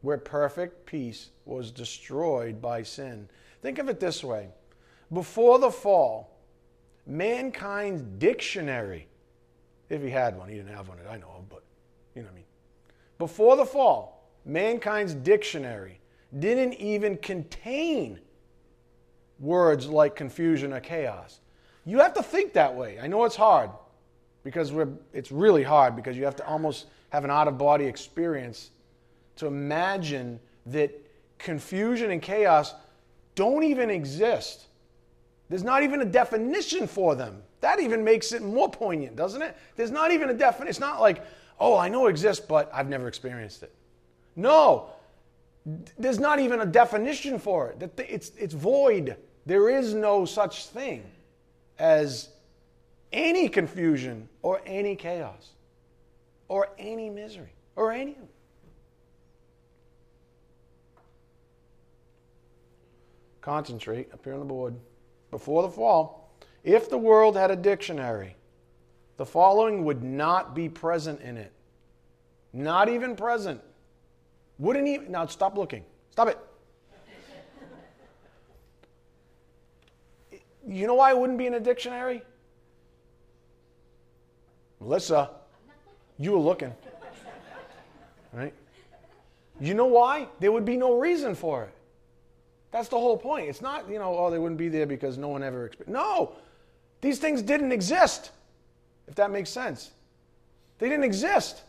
where 0.00 0.18
perfect 0.18 0.86
peace 0.86 1.30
was 1.44 1.70
destroyed 1.70 2.60
by 2.62 2.82
sin. 2.82 3.28
Think 3.62 3.78
of 3.78 3.88
it 3.88 4.00
this 4.00 4.22
way 4.22 4.48
before 5.12 5.58
the 5.58 5.70
fall, 5.70 6.38
mankind's 7.06 8.02
dictionary, 8.18 9.08
if 9.88 10.02
he 10.02 10.10
had 10.10 10.36
one, 10.36 10.48
he 10.48 10.56
didn't 10.56 10.74
have 10.74 10.88
one 10.88 10.98
that 10.98 11.10
I 11.10 11.16
know 11.16 11.32
of, 11.38 11.48
but 11.48 11.62
you 12.14 12.22
know 12.22 12.26
what 12.28 12.32
I 12.32 12.36
mean. 12.36 12.44
Before 13.18 13.56
the 13.56 13.64
fall, 13.64 14.28
mankind's 14.44 15.14
dictionary 15.14 16.00
didn't 16.38 16.74
even 16.74 17.16
contain 17.16 18.20
words 19.38 19.86
like 19.86 20.16
confusion 20.16 20.72
or 20.72 20.80
chaos. 20.80 21.40
You 21.84 21.98
have 21.98 22.14
to 22.14 22.22
think 22.22 22.52
that 22.54 22.74
way. 22.74 22.98
I 23.00 23.06
know 23.06 23.24
it's 23.24 23.36
hard 23.36 23.70
because 24.44 24.72
it's 25.12 25.32
really 25.32 25.62
hard 25.62 25.96
because 25.96 26.16
you 26.16 26.24
have 26.24 26.36
to 26.36 26.46
almost 26.46 26.86
have 27.10 27.24
an 27.24 27.30
out 27.30 27.48
of 27.48 27.58
body 27.58 27.84
experience 27.84 28.70
to 29.36 29.46
imagine 29.46 30.38
that 30.66 30.90
confusion 31.38 32.10
and 32.10 32.20
chaos 32.20 32.74
don't 33.34 33.62
even 33.62 33.90
exist. 33.90 34.66
There's 35.48 35.64
not 35.64 35.82
even 35.82 36.02
a 36.02 36.04
definition 36.04 36.86
for 36.86 37.14
them. 37.14 37.42
That 37.60 37.80
even 37.80 38.04
makes 38.04 38.32
it 38.32 38.42
more 38.42 38.70
poignant, 38.70 39.16
doesn't 39.16 39.40
it? 39.40 39.56
There's 39.76 39.90
not 39.90 40.10
even 40.10 40.28
a 40.28 40.34
definition. 40.34 40.68
It's 40.68 40.80
not 40.80 41.00
like, 41.00 41.24
oh, 41.58 41.76
I 41.76 41.88
know 41.88 42.06
it 42.06 42.10
exists, 42.10 42.44
but 42.46 42.70
I've 42.72 42.88
never 42.88 43.08
experienced 43.08 43.62
it. 43.62 43.72
No, 44.36 44.90
there's 45.98 46.18
not 46.18 46.38
even 46.38 46.60
a 46.60 46.66
definition 46.66 47.38
for 47.38 47.70
it. 47.70 47.92
It's, 47.98 48.32
it's 48.38 48.54
void. 48.54 49.16
There 49.48 49.70
is 49.70 49.94
no 49.94 50.26
such 50.26 50.66
thing 50.66 51.10
as 51.78 52.28
any 53.10 53.48
confusion 53.48 54.28
or 54.42 54.60
any 54.66 54.94
chaos 54.94 55.52
or 56.48 56.68
any 56.78 57.08
misery 57.08 57.54
or 57.74 57.90
any 57.90 58.18
Concentrate 63.40 64.12
up 64.12 64.22
here 64.22 64.34
on 64.34 64.40
the 64.40 64.44
board. 64.44 64.74
Before 65.30 65.62
the 65.62 65.70
fall, 65.70 66.30
if 66.62 66.90
the 66.90 66.98
world 66.98 67.34
had 67.34 67.50
a 67.50 67.56
dictionary, 67.56 68.36
the 69.16 69.24
following 69.24 69.86
would 69.86 70.02
not 70.02 70.54
be 70.54 70.68
present 70.68 71.22
in 71.22 71.38
it. 71.38 71.52
Not 72.52 72.90
even 72.90 73.16
present. 73.16 73.62
Wouldn't 74.58 74.86
even. 74.86 75.10
Now 75.10 75.24
stop 75.24 75.56
looking. 75.56 75.86
Stop 76.10 76.28
it. 76.28 76.38
You 80.68 80.86
know 80.86 80.94
why 80.94 81.10
it 81.10 81.18
wouldn't 81.18 81.38
be 81.38 81.46
in 81.46 81.54
a 81.54 81.60
dictionary? 81.60 82.22
Melissa, 84.80 85.30
you 86.18 86.32
were 86.32 86.38
looking. 86.38 86.72
Right? 88.32 88.52
You 89.60 89.74
know 89.74 89.86
why? 89.86 90.28
There 90.40 90.52
would 90.52 90.66
be 90.66 90.76
no 90.76 90.98
reason 90.98 91.34
for 91.34 91.64
it. 91.64 91.74
That's 92.70 92.88
the 92.88 92.98
whole 92.98 93.16
point. 93.16 93.48
It's 93.48 93.62
not, 93.62 93.88
you 93.90 93.98
know, 93.98 94.16
oh, 94.16 94.30
they 94.30 94.38
wouldn't 94.38 94.58
be 94.58 94.68
there 94.68 94.86
because 94.86 95.16
no 95.16 95.28
one 95.28 95.42
ever 95.42 95.66
experienced. 95.66 95.92
No, 95.92 96.32
these 97.00 97.18
things 97.18 97.40
didn't 97.40 97.72
exist, 97.72 98.30
if 99.06 99.14
that 99.14 99.30
makes 99.30 99.48
sense. 99.48 99.90
They 100.78 100.88
didn't 100.90 101.04
exist. 101.04 101.62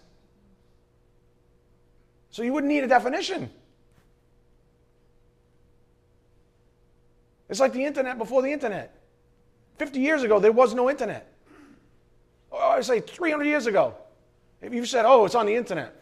So 2.31 2.43
you 2.43 2.51
wouldn't 2.51 2.71
need 2.71 2.83
a 2.83 2.87
definition. 2.87 3.49
It's 7.49 7.59
like 7.59 7.73
the 7.73 7.83
internet 7.83 8.17
before 8.17 8.41
the 8.41 8.51
internet. 8.51 8.95
50 9.77 9.99
years 9.99 10.23
ago, 10.23 10.39
there 10.39 10.51
was 10.51 10.73
no 10.73 10.89
internet. 10.89 11.33
Oh, 12.51 12.69
I 12.69 12.81
say 12.81 12.99
300 12.99 13.45
years 13.45 13.65
ago. 13.65 13.95
If 14.61 14.73
you 14.73 14.85
said, 14.85 15.05
oh, 15.05 15.25
it's 15.25 15.35
on 15.35 15.45
the 15.45 15.55
internet. 15.55 15.95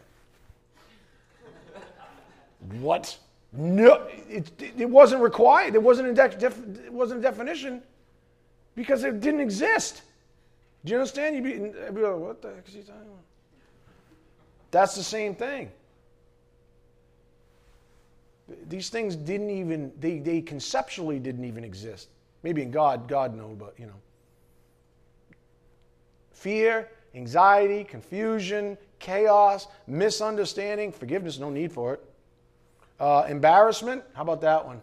what? 2.80 3.16
No, 3.52 4.06
it, 4.28 4.50
it 4.76 4.90
wasn't 4.90 5.22
required. 5.22 5.74
There 5.74 5.80
wasn't 5.80 6.08
a, 6.08 6.12
def, 6.12 6.58
it 6.84 6.92
wasn't 6.92 7.20
a 7.20 7.22
definition 7.22 7.82
because 8.74 9.04
it 9.04 9.20
didn't 9.20 9.40
exist. 9.40 10.02
Do 10.84 10.92
you 10.92 10.98
understand? 10.98 11.36
You'd 11.36 11.44
be, 11.44 11.80
I'd 11.80 11.94
be 11.94 12.02
like, 12.02 12.16
what 12.16 12.42
the 12.42 12.54
heck 12.54 12.68
is 12.68 12.74
he 12.74 12.80
talking 12.80 13.02
about? 13.02 13.24
That's 14.70 14.94
the 14.94 15.02
same 15.02 15.34
thing. 15.34 15.70
These 18.68 18.88
things 18.88 19.16
didn't 19.16 19.50
even, 19.50 19.92
they, 20.00 20.18
they 20.18 20.40
conceptually 20.40 21.18
didn't 21.18 21.44
even 21.44 21.64
exist. 21.64 22.08
Maybe 22.42 22.62
in 22.62 22.70
God, 22.70 23.08
God 23.08 23.36
know, 23.36 23.54
but 23.58 23.74
you 23.78 23.86
know. 23.86 23.92
Fear, 26.32 26.88
anxiety, 27.14 27.84
confusion, 27.84 28.78
chaos, 28.98 29.66
misunderstanding, 29.86 30.92
forgiveness, 30.92 31.38
no 31.38 31.50
need 31.50 31.72
for 31.72 31.94
it. 31.94 32.04
Uh, 33.00 33.26
embarrassment, 33.28 34.02
how 34.14 34.22
about 34.22 34.40
that 34.40 34.64
one? 34.64 34.80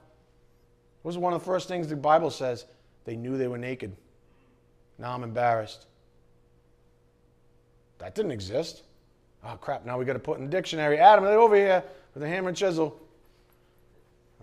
What 1.01 1.09
was 1.09 1.17
one 1.17 1.33
of 1.33 1.41
the 1.41 1.45
first 1.45 1.67
things 1.67 1.87
the 1.87 1.95
Bible 1.95 2.31
says? 2.31 2.65
They 3.05 3.15
knew 3.15 3.37
they 3.37 3.47
were 3.47 3.57
naked. 3.57 3.95
Now 4.97 5.13
I'm 5.13 5.23
embarrassed. 5.23 5.85
That 7.99 8.15
didn't 8.15 8.31
exist. 8.31 8.83
Oh, 9.43 9.57
crap, 9.59 9.85
now 9.85 9.97
we 9.97 10.05
got 10.05 10.13
to 10.13 10.19
put 10.19 10.39
in 10.39 10.45
the 10.45 10.51
dictionary. 10.51 10.97
Adam, 10.97 11.23
over 11.25 11.55
here 11.55 11.83
with 12.13 12.23
a 12.23 12.27
hammer 12.27 12.49
and 12.49 12.57
chisel. 12.57 12.99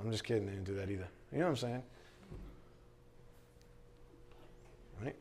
I'm 0.02 0.10
just 0.10 0.24
kidding, 0.24 0.46
they 0.46 0.52
didn't 0.52 0.64
do 0.64 0.74
that 0.74 0.90
either. 0.90 1.08
You 1.30 1.38
know 1.38 1.44
what 1.44 1.50
I'm 1.50 1.56
saying? 1.56 1.82
Right? 5.02 5.16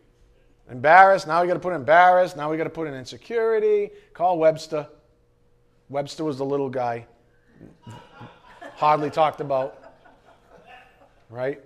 Embarrassed, 0.70 1.28
now 1.28 1.42
we 1.42 1.48
got 1.48 1.54
to 1.54 1.60
put 1.60 1.74
embarrassed. 1.74 2.36
Now 2.36 2.50
we 2.50 2.58
got 2.58 2.64
to 2.64 2.70
put 2.70 2.88
in 2.88 2.94
insecurity. 2.94 3.92
Call 4.14 4.40
Webster. 4.40 4.88
Webster 5.90 6.24
was 6.24 6.38
the 6.38 6.46
little 6.46 6.70
guy 6.70 7.06
hardly 8.76 9.12
talked 9.12 9.42
about, 9.42 9.94
right? 11.30 11.62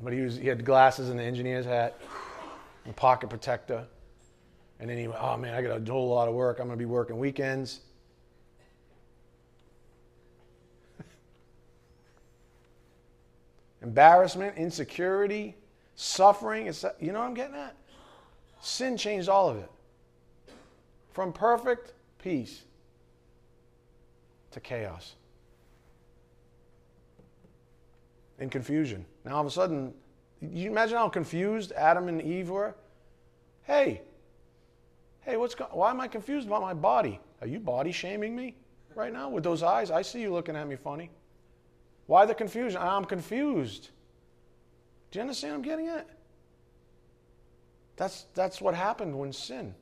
But 0.00 0.12
he, 0.12 0.22
was, 0.22 0.36
he 0.36 0.48
had 0.48 0.64
glasses 0.64 1.10
and 1.10 1.18
the 1.18 1.22
engineer's 1.22 1.66
hat, 1.66 2.00
and 2.84 2.96
pocket 2.96 3.30
protector. 3.30 3.86
And 4.80 4.88
then 4.88 4.96
he 4.96 5.06
went, 5.06 5.20
oh 5.22 5.36
man, 5.36 5.54
I 5.54 5.62
got 5.62 5.74
to 5.74 5.80
do 5.80 5.92
a 5.92 5.94
whole 5.94 6.08
lot 6.08 6.26
of 6.26 6.34
work. 6.34 6.58
I'm 6.58 6.66
going 6.66 6.78
to 6.78 6.82
be 6.82 6.86
working 6.86 7.18
weekends. 7.18 7.80
Embarrassment, 13.82 14.56
insecurity, 14.56 15.56
suffering. 15.94 16.66
It's, 16.66 16.84
You 17.00 17.12
know 17.12 17.20
what 17.20 17.26
I'm 17.26 17.34
getting 17.34 17.56
at? 17.56 17.76
Sin 18.60 18.96
changed 18.96 19.28
all 19.28 19.48
of 19.48 19.56
it. 19.56 19.70
From 21.12 21.32
perfect 21.32 21.92
peace 22.18 22.62
to 24.50 24.60
chaos. 24.60 25.14
and 28.40 28.50
confusion. 28.50 29.04
Now, 29.24 29.34
all 29.36 29.42
of 29.42 29.46
a 29.46 29.50
sudden, 29.50 29.94
you 30.40 30.70
imagine 30.70 30.96
how 30.96 31.08
confused 31.08 31.72
Adam 31.72 32.08
and 32.08 32.20
Eve 32.20 32.50
were? 32.50 32.74
Hey, 33.62 34.00
hey, 35.20 35.36
what's 35.36 35.54
go- 35.54 35.68
why 35.72 35.90
am 35.90 36.00
I 36.00 36.08
confused 36.08 36.46
about 36.48 36.62
my 36.62 36.74
body? 36.74 37.20
Are 37.42 37.46
you 37.46 37.60
body 37.60 37.92
shaming 37.92 38.34
me 38.34 38.56
right 38.94 39.12
now 39.12 39.28
with 39.28 39.44
those 39.44 39.62
eyes? 39.62 39.90
I 39.90 40.02
see 40.02 40.22
you 40.22 40.32
looking 40.32 40.56
at 40.56 40.66
me 40.66 40.76
funny. 40.76 41.10
Why 42.10 42.26
the 42.26 42.34
confusion? 42.34 42.82
I'm 42.82 43.04
confused. 43.04 43.90
Do 45.12 45.20
you 45.20 45.20
understand 45.20 45.54
I'm 45.54 45.62
getting 45.62 45.86
it? 45.86 46.08
That's, 47.94 48.26
that's 48.34 48.60
what 48.60 48.74
happened 48.74 49.16
when 49.16 49.32
sin 49.32 49.76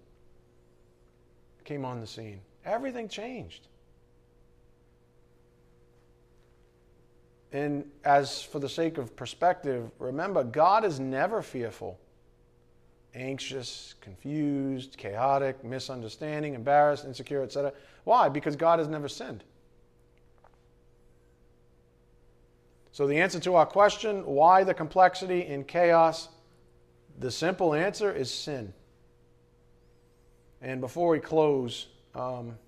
came 1.64 1.87
on 1.87 2.03
the 2.03 2.07
scene. 2.07 2.43
Everything 2.66 3.09
changed. 3.09 3.68
And 7.51 7.87
as 8.05 8.43
for 8.43 8.59
the 8.59 8.68
sake 8.68 8.99
of 8.99 9.16
perspective, 9.16 9.91
remember, 9.99 10.45
God 10.45 10.85
is 10.85 11.01
never 11.01 11.41
fearful, 11.41 11.99
anxious, 13.14 13.95
confused, 14.03 14.99
chaotic, 14.99 15.64
misunderstanding, 15.64 16.53
embarrassed, 16.53 17.07
insecure, 17.07 17.43
etc. 17.43 17.72
Why? 18.05 18.29
Because 18.29 18.55
God 18.55 18.81
has 18.81 18.89
never 18.89 19.09
sinned. 19.09 19.45
So, 22.99 23.07
the 23.07 23.20
answer 23.20 23.38
to 23.38 23.55
our 23.55 23.64
question, 23.64 24.26
why 24.26 24.64
the 24.64 24.74
complexity 24.74 25.46
in 25.46 25.62
chaos? 25.62 26.30
The 27.20 27.30
simple 27.30 27.72
answer 27.72 28.11
is 28.11 28.28
sin. 28.28 28.74
And 30.61 30.80
before 30.80 31.11
we 31.11 31.20
close, 31.20 31.86
um, 32.16 32.59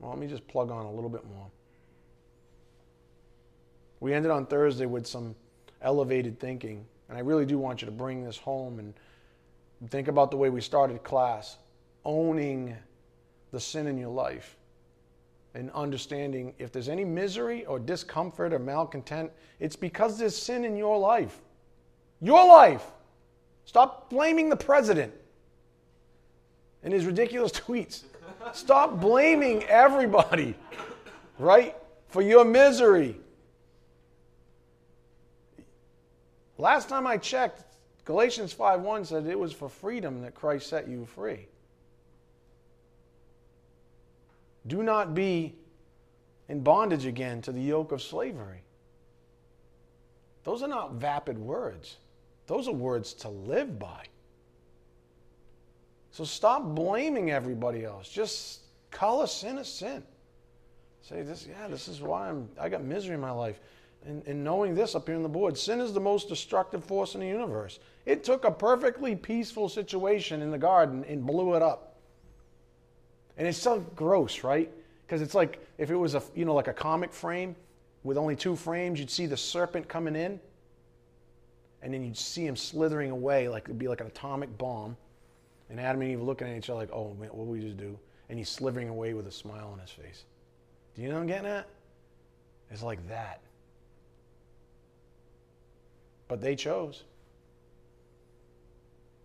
Well, 0.00 0.12
let 0.12 0.18
me 0.18 0.28
just 0.28 0.48
plug 0.48 0.70
on 0.70 0.86
a 0.86 0.90
little 0.90 1.10
bit 1.10 1.26
more. 1.26 1.50
We 4.00 4.14
ended 4.14 4.30
on 4.30 4.46
Thursday 4.46 4.86
with 4.86 5.06
some 5.06 5.34
elevated 5.82 6.40
thinking, 6.40 6.86
and 7.10 7.18
I 7.18 7.20
really 7.20 7.44
do 7.44 7.58
want 7.58 7.82
you 7.82 7.86
to 7.86 7.92
bring 7.92 8.24
this 8.24 8.38
home 8.38 8.78
and 8.78 8.94
think 9.90 10.08
about 10.08 10.30
the 10.30 10.38
way 10.38 10.48
we 10.48 10.62
started 10.62 11.04
class 11.04 11.58
owning 12.06 12.74
the 13.50 13.60
sin 13.60 13.86
in 13.88 13.98
your 13.98 14.08
life 14.08 14.57
and 15.54 15.70
understanding 15.72 16.54
if 16.58 16.72
there's 16.72 16.88
any 16.88 17.04
misery 17.04 17.64
or 17.66 17.78
discomfort 17.78 18.52
or 18.52 18.58
malcontent, 18.58 19.30
it's 19.60 19.76
because 19.76 20.18
there's 20.18 20.36
sin 20.36 20.64
in 20.64 20.76
your 20.76 20.98
life. 20.98 21.40
Your 22.20 22.46
life. 22.46 22.84
Stop 23.64 24.10
blaming 24.10 24.48
the 24.48 24.56
president 24.56 25.12
and 26.82 26.92
his 26.92 27.06
ridiculous 27.06 27.52
tweets. 27.66 28.04
Stop 28.52 29.00
blaming 29.00 29.64
everybody, 29.64 30.54
right, 31.38 31.76
for 32.08 32.22
your 32.22 32.44
misery. 32.44 33.16
Last 36.56 36.88
time 36.88 37.06
I 37.06 37.16
checked, 37.16 37.64
Galatians 38.04 38.54
5:1 38.54 39.06
said 39.06 39.26
it 39.26 39.38
was 39.38 39.52
for 39.52 39.68
freedom 39.68 40.22
that 40.22 40.34
Christ 40.34 40.68
set 40.68 40.88
you 40.88 41.04
free. 41.04 41.46
Do 44.68 44.82
not 44.82 45.14
be 45.14 45.56
in 46.48 46.60
bondage 46.60 47.06
again 47.06 47.42
to 47.42 47.52
the 47.52 47.60
yoke 47.60 47.92
of 47.92 48.00
slavery. 48.00 48.62
Those 50.44 50.62
are 50.62 50.68
not 50.68 50.94
vapid 50.94 51.38
words. 51.38 51.96
Those 52.46 52.68
are 52.68 52.74
words 52.74 53.12
to 53.14 53.28
live 53.28 53.78
by. 53.78 54.04
So 56.10 56.24
stop 56.24 56.64
blaming 56.74 57.30
everybody 57.30 57.84
else. 57.84 58.08
Just 58.08 58.60
call 58.90 59.22
a 59.22 59.28
sin 59.28 59.58
a 59.58 59.64
sin. 59.64 60.02
Say 61.02 61.22
this, 61.22 61.46
yeah, 61.48 61.68
this 61.68 61.88
is 61.88 62.00
why 62.00 62.28
I'm 62.28 62.48
I 62.58 62.68
got 62.68 62.82
misery 62.82 63.14
in 63.14 63.20
my 63.20 63.30
life. 63.30 63.60
And, 64.06 64.26
and 64.26 64.44
knowing 64.44 64.74
this 64.74 64.94
up 64.94 65.06
here 65.06 65.16
on 65.16 65.22
the 65.22 65.28
board, 65.28 65.58
sin 65.58 65.80
is 65.80 65.92
the 65.92 66.00
most 66.00 66.28
destructive 66.28 66.84
force 66.84 67.14
in 67.14 67.20
the 67.20 67.26
universe. 67.26 67.78
It 68.06 68.24
took 68.24 68.44
a 68.44 68.50
perfectly 68.50 69.16
peaceful 69.16 69.68
situation 69.68 70.40
in 70.40 70.50
the 70.50 70.58
garden 70.58 71.04
and 71.08 71.26
blew 71.26 71.54
it 71.54 71.62
up. 71.62 71.87
And 73.38 73.46
it's 73.46 73.58
so 73.58 73.78
gross, 73.94 74.42
right? 74.42 74.70
Because 75.06 75.22
it's 75.22 75.34
like 75.34 75.64
if 75.78 75.90
it 75.90 75.96
was 75.96 76.14
a 76.14 76.22
you 76.34 76.44
know 76.44 76.54
like 76.54 76.68
a 76.68 76.72
comic 76.72 77.12
frame 77.12 77.56
with 78.02 78.18
only 78.18 78.36
two 78.36 78.56
frames, 78.56 78.98
you'd 78.98 79.10
see 79.10 79.26
the 79.26 79.36
serpent 79.36 79.88
coming 79.88 80.16
in, 80.16 80.40
and 81.80 81.94
then 81.94 82.04
you'd 82.04 82.16
see 82.16 82.44
him 82.44 82.56
slithering 82.56 83.12
away 83.12 83.48
like 83.48 83.64
it'd 83.64 83.78
be 83.78 83.88
like 83.88 84.00
an 84.00 84.08
atomic 84.08 84.58
bomb. 84.58 84.96
And 85.70 85.78
Adam 85.78 86.02
and 86.02 86.10
Eve 86.10 86.22
looking 86.22 86.48
at 86.48 86.56
each 86.56 86.68
other 86.68 86.80
like, 86.80 86.92
oh 86.92 87.14
man, 87.14 87.28
what 87.28 87.46
we 87.46 87.60
just 87.60 87.76
do? 87.76 87.98
And 88.28 88.38
he's 88.38 88.48
slithering 88.48 88.88
away 88.88 89.14
with 89.14 89.26
a 89.26 89.32
smile 89.32 89.70
on 89.72 89.78
his 89.78 89.90
face. 89.90 90.24
Do 90.94 91.02
you 91.02 91.08
know 91.08 91.14
what 91.14 91.20
I'm 91.20 91.26
getting 91.26 91.50
at? 91.50 91.68
It's 92.70 92.82
like 92.82 93.06
that. 93.08 93.40
But 96.26 96.40
they 96.40 96.56
chose. 96.56 97.04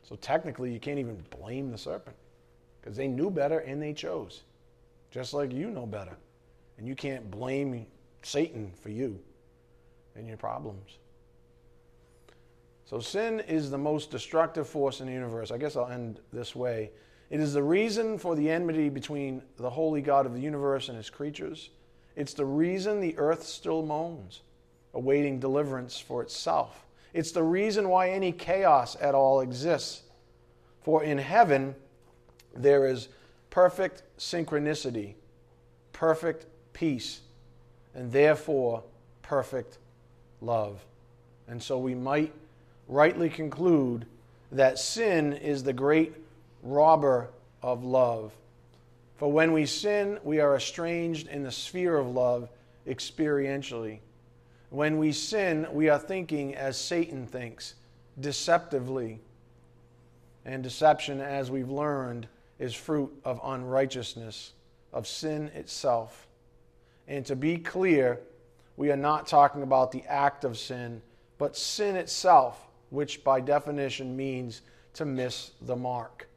So 0.04 0.16
technically, 0.18 0.72
you 0.72 0.80
can't 0.80 1.00
even 1.00 1.24
blame 1.30 1.72
the 1.72 1.78
serpent 1.78 2.16
because 2.84 2.98
they 2.98 3.08
knew 3.08 3.30
better 3.30 3.60
and 3.60 3.82
they 3.82 3.94
chose, 3.94 4.44
just 5.10 5.34
like 5.34 5.54
you 5.54 5.70
know 5.70 5.86
better. 5.86 6.18
And 6.78 6.88
you 6.88 6.96
can't 6.96 7.32
blame 7.32 7.86
Satan 8.24 8.74
for 8.82 8.90
you 8.90 9.20
and 10.16 10.28
your 10.28 10.38
problems. 10.38 10.98
So, 12.86 13.00
sin 13.00 13.40
is 13.42 13.72
the 13.72 13.78
most 13.78 14.12
destructive 14.12 14.68
force 14.68 15.00
in 15.00 15.08
the 15.08 15.14
universe. 15.14 15.50
I 15.50 15.58
guess 15.58 15.78
I'll 15.78 15.88
end 15.88 16.20
this 16.34 16.56
way. 16.56 16.92
It 17.30 17.40
is 17.40 17.54
the 17.54 17.64
reason 17.64 18.18
for 18.18 18.36
the 18.36 18.50
enmity 18.50 18.90
between 18.90 19.42
the 19.58 19.70
holy 19.70 20.02
God 20.02 20.26
of 20.26 20.34
the 20.34 20.42
universe 20.42 20.90
and 20.90 20.98
his 20.98 21.10
creatures. 21.10 21.70
It's 22.16 22.34
the 22.34 22.46
reason 22.46 23.00
the 23.00 23.18
earth 23.18 23.44
still 23.44 23.82
moans, 23.82 24.42
awaiting 24.94 25.40
deliverance 25.40 25.98
for 25.98 26.22
itself. 26.22 26.86
It's 27.14 27.32
the 27.32 27.44
reason 27.44 27.88
why 27.88 28.10
any 28.10 28.32
chaos 28.32 28.98
at 29.00 29.16
all 29.16 29.40
exists. 29.40 30.04
For 30.82 31.04
in 31.04 31.18
heaven, 31.18 31.76
there 32.56 32.88
is 32.88 33.10
perfect 33.50 34.04
synchronicity, 34.18 35.14
perfect 35.92 36.46
peace, 36.74 37.22
and 37.94 38.12
therefore 38.12 38.84
perfect 39.22 39.78
love. 40.42 40.84
And 41.48 41.62
so 41.62 41.78
we 41.78 41.96
might 41.96 42.34
rightly 42.88 43.30
conclude 43.30 44.06
that 44.52 44.80
sin 44.80 45.34
is 45.34 45.64
the 45.64 45.74
great 45.74 46.14
robber 46.62 47.30
of 47.62 47.84
love. 47.84 48.32
For 49.18 49.32
when 49.32 49.52
we 49.52 49.66
sin, 49.66 50.20
we 50.24 50.40
are 50.40 50.56
estranged 50.56 51.28
in 51.28 51.44
the 51.44 51.52
sphere 51.52 51.98
of 51.98 52.08
love 52.08 52.50
experientially. 52.88 54.00
When 54.70 54.98
we 54.98 55.12
sin, 55.12 55.68
we 55.72 55.90
are 55.90 56.00
thinking 56.00 56.56
as 56.56 56.78
Satan 56.78 57.28
thinks, 57.28 57.76
deceptively. 58.20 59.20
And 60.46 60.64
deception, 60.64 61.22
as 61.22 61.50
we've 61.52 61.70
learned, 61.70 62.28
is 62.60 62.74
fruit 62.74 63.12
of 63.24 63.40
unrighteousness, 63.44 64.54
of 64.92 65.08
sin 65.08 65.50
itself. 65.56 66.28
And 67.08 67.26
to 67.26 67.36
be 67.36 67.58
clear, 67.58 68.20
we 68.78 68.92
are 68.92 68.98
not 68.98 69.28
talking 69.28 69.64
about 69.64 69.92
the 69.92 70.04
act 70.04 70.44
of 70.44 70.58
sin, 70.58 71.02
but 71.38 71.58
sin 71.58 71.96
itself, 71.96 72.68
which 72.90 73.24
by 73.24 73.42
definition 73.42 74.16
means 74.16 74.62
to 74.94 75.06
miss 75.06 75.52
the 75.62 75.76
mark. 75.76 76.28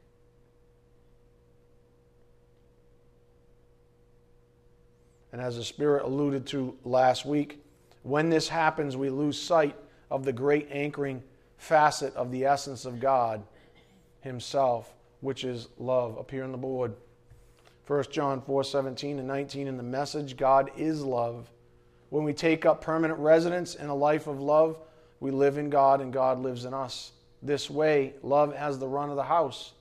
And 5.31 5.41
as 5.41 5.57
the 5.57 5.63
Spirit 5.63 6.03
alluded 6.03 6.47
to 6.47 6.75
last 6.83 7.25
week, 7.25 7.63
when 8.03 8.29
this 8.29 8.47
happens, 8.47 8.97
we 8.97 9.09
lose 9.09 9.39
sight 9.39 9.75
of 10.09 10.25
the 10.25 10.33
great 10.33 10.67
anchoring 10.71 11.21
facet 11.57 12.15
of 12.15 12.31
the 12.31 12.45
essence 12.45 12.85
of 12.85 12.99
God 12.99 13.43
Himself 14.21 14.93
which 15.21 15.43
is 15.43 15.67
love. 15.77 16.25
Here 16.29 16.43
on 16.43 16.51
the 16.51 16.57
board. 16.57 16.93
1 17.87 18.03
John 18.11 18.41
4 18.41 18.63
17 18.63 19.19
and 19.19 19.27
19 19.27 19.67
in 19.67 19.77
the 19.77 19.83
message 19.83 20.35
God 20.35 20.71
is 20.75 21.03
love. 21.03 21.49
When 22.09 22.23
we 22.23 22.33
take 22.33 22.65
up 22.65 22.81
permanent 22.81 23.19
residence 23.19 23.75
in 23.75 23.87
a 23.87 23.95
life 23.95 24.27
of 24.27 24.39
love, 24.39 24.79
we 25.19 25.31
live 25.31 25.57
in 25.57 25.69
God 25.69 26.01
and 26.01 26.13
God 26.13 26.39
lives 26.39 26.65
in 26.65 26.73
us. 26.73 27.11
This 27.41 27.69
way, 27.69 28.13
love 28.23 28.55
has 28.55 28.79
the 28.79 28.87
run 28.87 29.09
of 29.09 29.15
the 29.15 29.23
house, 29.23 29.73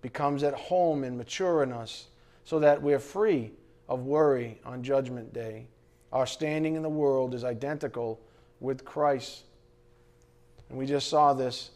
becomes 0.00 0.42
at 0.42 0.54
home 0.54 1.04
and 1.04 1.16
mature 1.16 1.62
in 1.62 1.72
us, 1.72 2.06
so 2.44 2.58
that 2.60 2.82
we're 2.82 2.98
free 2.98 3.52
of 3.88 4.04
worry 4.04 4.58
on 4.64 4.82
Judgment 4.82 5.32
Day. 5.32 5.66
Our 6.12 6.26
standing 6.26 6.74
in 6.76 6.82
the 6.82 6.88
world 6.88 7.34
is 7.34 7.44
identical 7.44 8.20
with 8.60 8.84
Christ. 8.84 9.44
And 10.68 10.78
we 10.78 10.86
just 10.86 11.08
saw 11.08 11.32
this. 11.32 11.70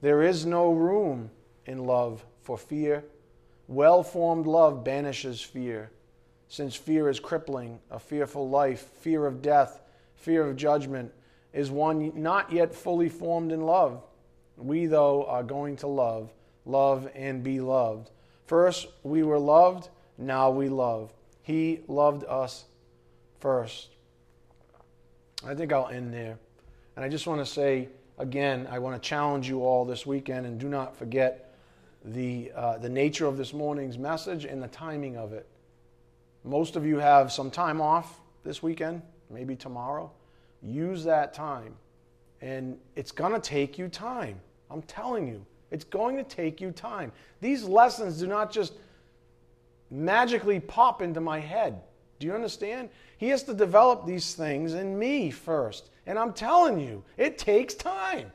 There 0.00 0.22
is 0.22 0.46
no 0.46 0.72
room 0.72 1.30
in 1.70 1.86
love 1.86 2.24
for 2.42 2.58
fear. 2.58 3.04
Well 3.68 4.02
formed 4.02 4.46
love 4.46 4.82
banishes 4.82 5.40
fear, 5.40 5.90
since 6.48 6.74
fear 6.74 7.08
is 7.08 7.20
crippling, 7.20 7.78
a 7.90 7.98
fearful 8.00 8.48
life, 8.48 8.80
fear 9.00 9.26
of 9.26 9.40
death, 9.40 9.80
fear 10.16 10.44
of 10.46 10.56
judgment, 10.56 11.12
is 11.52 11.70
one 11.70 12.12
not 12.20 12.52
yet 12.52 12.74
fully 12.74 13.08
formed 13.08 13.52
in 13.52 13.60
love. 13.62 14.02
We, 14.56 14.86
though, 14.86 15.24
are 15.26 15.42
going 15.44 15.76
to 15.76 15.86
love, 15.86 16.32
love 16.66 17.08
and 17.14 17.42
be 17.42 17.60
loved. 17.60 18.10
First, 18.46 18.88
we 19.04 19.22
were 19.22 19.38
loved, 19.38 19.88
now 20.18 20.50
we 20.50 20.68
love. 20.68 21.12
He 21.42 21.80
loved 21.86 22.24
us 22.24 22.64
first. 23.38 23.88
I 25.46 25.54
think 25.54 25.72
I'll 25.72 25.88
end 25.88 26.12
there. 26.12 26.38
And 26.96 27.04
I 27.04 27.08
just 27.08 27.26
want 27.26 27.40
to 27.40 27.46
say 27.46 27.88
again, 28.18 28.68
I 28.70 28.78
want 28.80 29.00
to 29.00 29.08
challenge 29.08 29.48
you 29.48 29.64
all 29.64 29.84
this 29.84 30.04
weekend, 30.04 30.46
and 30.46 30.58
do 30.58 30.68
not 30.68 30.96
forget 30.96 31.49
the, 32.04 32.50
uh, 32.54 32.78
the 32.78 32.88
nature 32.88 33.26
of 33.26 33.36
this 33.36 33.52
morning's 33.52 33.98
message 33.98 34.44
and 34.44 34.62
the 34.62 34.68
timing 34.68 35.16
of 35.16 35.32
it. 35.32 35.46
Most 36.44 36.76
of 36.76 36.86
you 36.86 36.98
have 36.98 37.30
some 37.30 37.50
time 37.50 37.80
off 37.80 38.20
this 38.44 38.62
weekend, 38.62 39.02
maybe 39.28 39.54
tomorrow. 39.54 40.10
Use 40.62 41.04
that 41.04 41.34
time. 41.34 41.74
And 42.40 42.78
it's 42.96 43.12
going 43.12 43.32
to 43.32 43.40
take 43.40 43.78
you 43.78 43.88
time. 43.88 44.40
I'm 44.70 44.82
telling 44.82 45.28
you, 45.28 45.44
it's 45.70 45.84
going 45.84 46.16
to 46.16 46.24
take 46.24 46.60
you 46.60 46.70
time. 46.70 47.12
These 47.40 47.64
lessons 47.64 48.18
do 48.18 48.26
not 48.26 48.50
just 48.50 48.72
magically 49.90 50.60
pop 50.60 51.02
into 51.02 51.20
my 51.20 51.38
head. 51.38 51.82
Do 52.18 52.26
you 52.26 52.34
understand? 52.34 52.88
He 53.18 53.28
has 53.28 53.42
to 53.44 53.54
develop 53.54 54.06
these 54.06 54.34
things 54.34 54.74
in 54.74 54.98
me 54.98 55.30
first. 55.30 55.90
And 56.06 56.18
I'm 56.18 56.32
telling 56.32 56.80
you, 56.80 57.04
it 57.16 57.38
takes 57.38 57.74
time. 57.74 58.32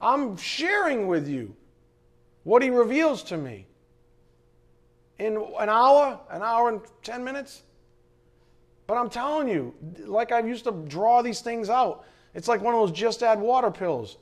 I'm 0.00 0.36
sharing 0.36 1.06
with 1.06 1.28
you 1.28 1.54
what 2.44 2.62
he 2.62 2.70
reveals 2.70 3.22
to 3.24 3.36
me 3.36 3.66
in 5.18 5.36
an 5.58 5.68
hour, 5.68 6.18
an 6.30 6.42
hour 6.42 6.68
and 6.68 6.80
10 7.02 7.22
minutes. 7.22 7.62
But 8.86 8.96
I'm 8.96 9.08
telling 9.08 9.48
you, 9.48 9.74
like 10.04 10.32
I 10.32 10.40
used 10.40 10.64
to 10.64 10.72
draw 10.88 11.22
these 11.22 11.40
things 11.40 11.70
out, 11.70 12.04
it's 12.34 12.48
like 12.48 12.60
one 12.60 12.74
of 12.74 12.80
those 12.80 12.96
just 12.96 13.22
add 13.22 13.40
water 13.40 13.70
pills, 13.70 14.16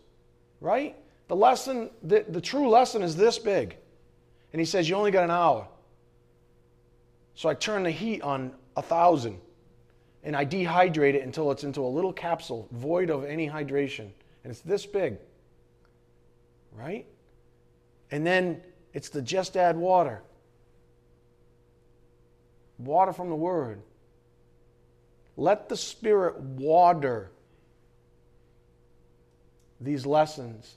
right? 0.61 0.97
The 1.29 1.37
lesson, 1.37 1.91
the, 2.03 2.25
the 2.29 2.41
true 2.41 2.69
lesson 2.69 3.03
is 3.03 3.17
this 3.17 3.39
big. 3.39 3.77
And 4.53 4.61
he 4.61 4.67
says, 4.67 4.89
You 4.89 4.97
only 4.97 5.11
got 5.11 5.25
an 5.25 5.31
hour. 5.31 5.67
So 7.35 7.49
I 7.49 7.55
turn 7.55 7.85
the 7.85 7.91
heat 7.91 8.21
on 8.23 8.53
a 8.77 8.83
thousand 8.83 9.39
and 10.23 10.37
I 10.37 10.45
dehydrate 10.45 11.15
it 11.15 11.23
until 11.23 11.51
it's 11.51 11.65
into 11.65 11.81
a 11.81 11.89
little 11.89 12.13
capsule 12.13 12.69
void 12.73 13.11
of 13.11 13.25
any 13.25 13.49
hydration. 13.49 14.11
And 14.45 14.51
it's 14.51 14.61
this 14.61 14.85
big. 14.85 15.17
Right? 16.73 17.07
And 18.11 18.27
then 18.27 18.63
it's 18.93 19.09
the 19.09 19.23
just 19.23 19.57
add 19.57 19.77
water. 19.77 20.23
Water 22.79 23.13
from 23.13 23.29
the 23.29 23.37
Word. 23.37 23.83
Let 25.37 25.69
the 25.69 25.77
Spirit 25.77 26.39
water 26.41 27.31
these 29.81 30.05
lessons. 30.05 30.77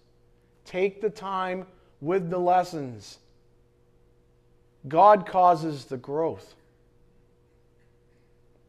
Take 0.65 1.01
the 1.01 1.10
time 1.10 1.65
with 2.01 2.30
the 2.30 2.38
lessons. 2.38 3.19
God 4.88 5.26
causes 5.26 5.85
the 5.85 5.97
growth. 5.97 6.55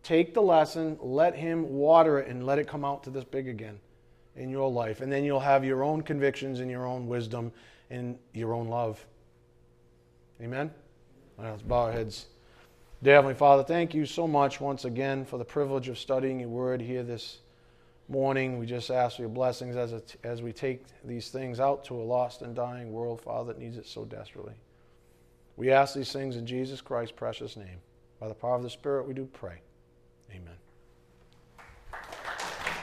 Take 0.03 0.35
the 0.35 0.43
lesson, 0.43 0.99
let 1.01 1.35
Him 1.35 1.69
water 1.70 2.19
it, 2.19 2.28
and 2.28 2.45
let 2.45 2.59
it 2.59 2.69
come 2.69 2.85
out 2.85 3.05
to 3.05 3.11
this 3.11 3.24
big 3.24 3.49
again 3.49 3.78
in 4.36 4.51
your 4.51 4.70
life. 4.70 5.01
And 5.01 5.11
then 5.11 5.24
you'll 5.24 5.41
have 5.41 5.65
your 5.65 5.82
own 5.82 6.03
convictions 6.03 6.61
and 6.61 6.70
your 6.70 6.86
own 6.86 7.07
wisdom 7.07 7.53
and 7.90 8.19
your 8.32 8.55
own 8.55 8.69
love. 8.69 9.05
Amen? 10.40 10.70
Let's 11.39 11.62
bow 11.62 11.86
our 11.86 11.93
heads. 11.93 12.27
Dear 13.02 13.16
Heavenly 13.16 13.35
Father, 13.35 13.62
thank 13.62 13.94
you 13.94 14.06
so 14.06 14.27
much 14.27 14.61
once 14.61 14.85
again 14.85 15.24
for 15.24 15.39
the 15.39 15.44
privilege 15.44 15.89
of 15.89 15.98
studying 15.98 16.40
your 16.40 16.48
word 16.48 16.81
here 16.81 17.02
this 17.02 17.39
morning. 18.09 18.59
We 18.59 18.66
just 18.66 18.90
ask 18.90 19.16
for 19.16 19.23
your 19.23 19.28
blessings 19.28 19.77
as, 19.77 19.93
as 20.23 20.43
we 20.43 20.52
take 20.52 20.85
these 21.05 21.28
things 21.28 21.61
out 21.61 21.85
to 21.86 21.97
a 21.97 22.02
lost 22.02 22.43
and 22.43 22.55
dying 22.55 22.93
world, 22.93 23.20
Father, 23.20 23.52
that 23.52 23.61
needs 23.61 23.77
it 23.77 23.86
so 23.86 24.05
desperately. 24.05 24.55
We 25.56 25.70
ask 25.70 25.94
these 25.94 26.12
things 26.12 26.36
in 26.36 26.47
Jesus 26.47 26.81
Christ's 26.81 27.15
precious 27.15 27.56
name. 27.56 27.78
By 28.20 28.28
the 28.28 28.35
power 28.35 28.56
of 28.56 28.62
the 28.62 28.70
Spirit, 28.70 29.06
we 29.06 29.15
do 29.15 29.27
pray. 29.27 29.61
Amen. 30.31 30.56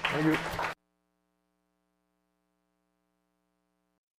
Thank 0.03 0.25
you. 0.25 0.71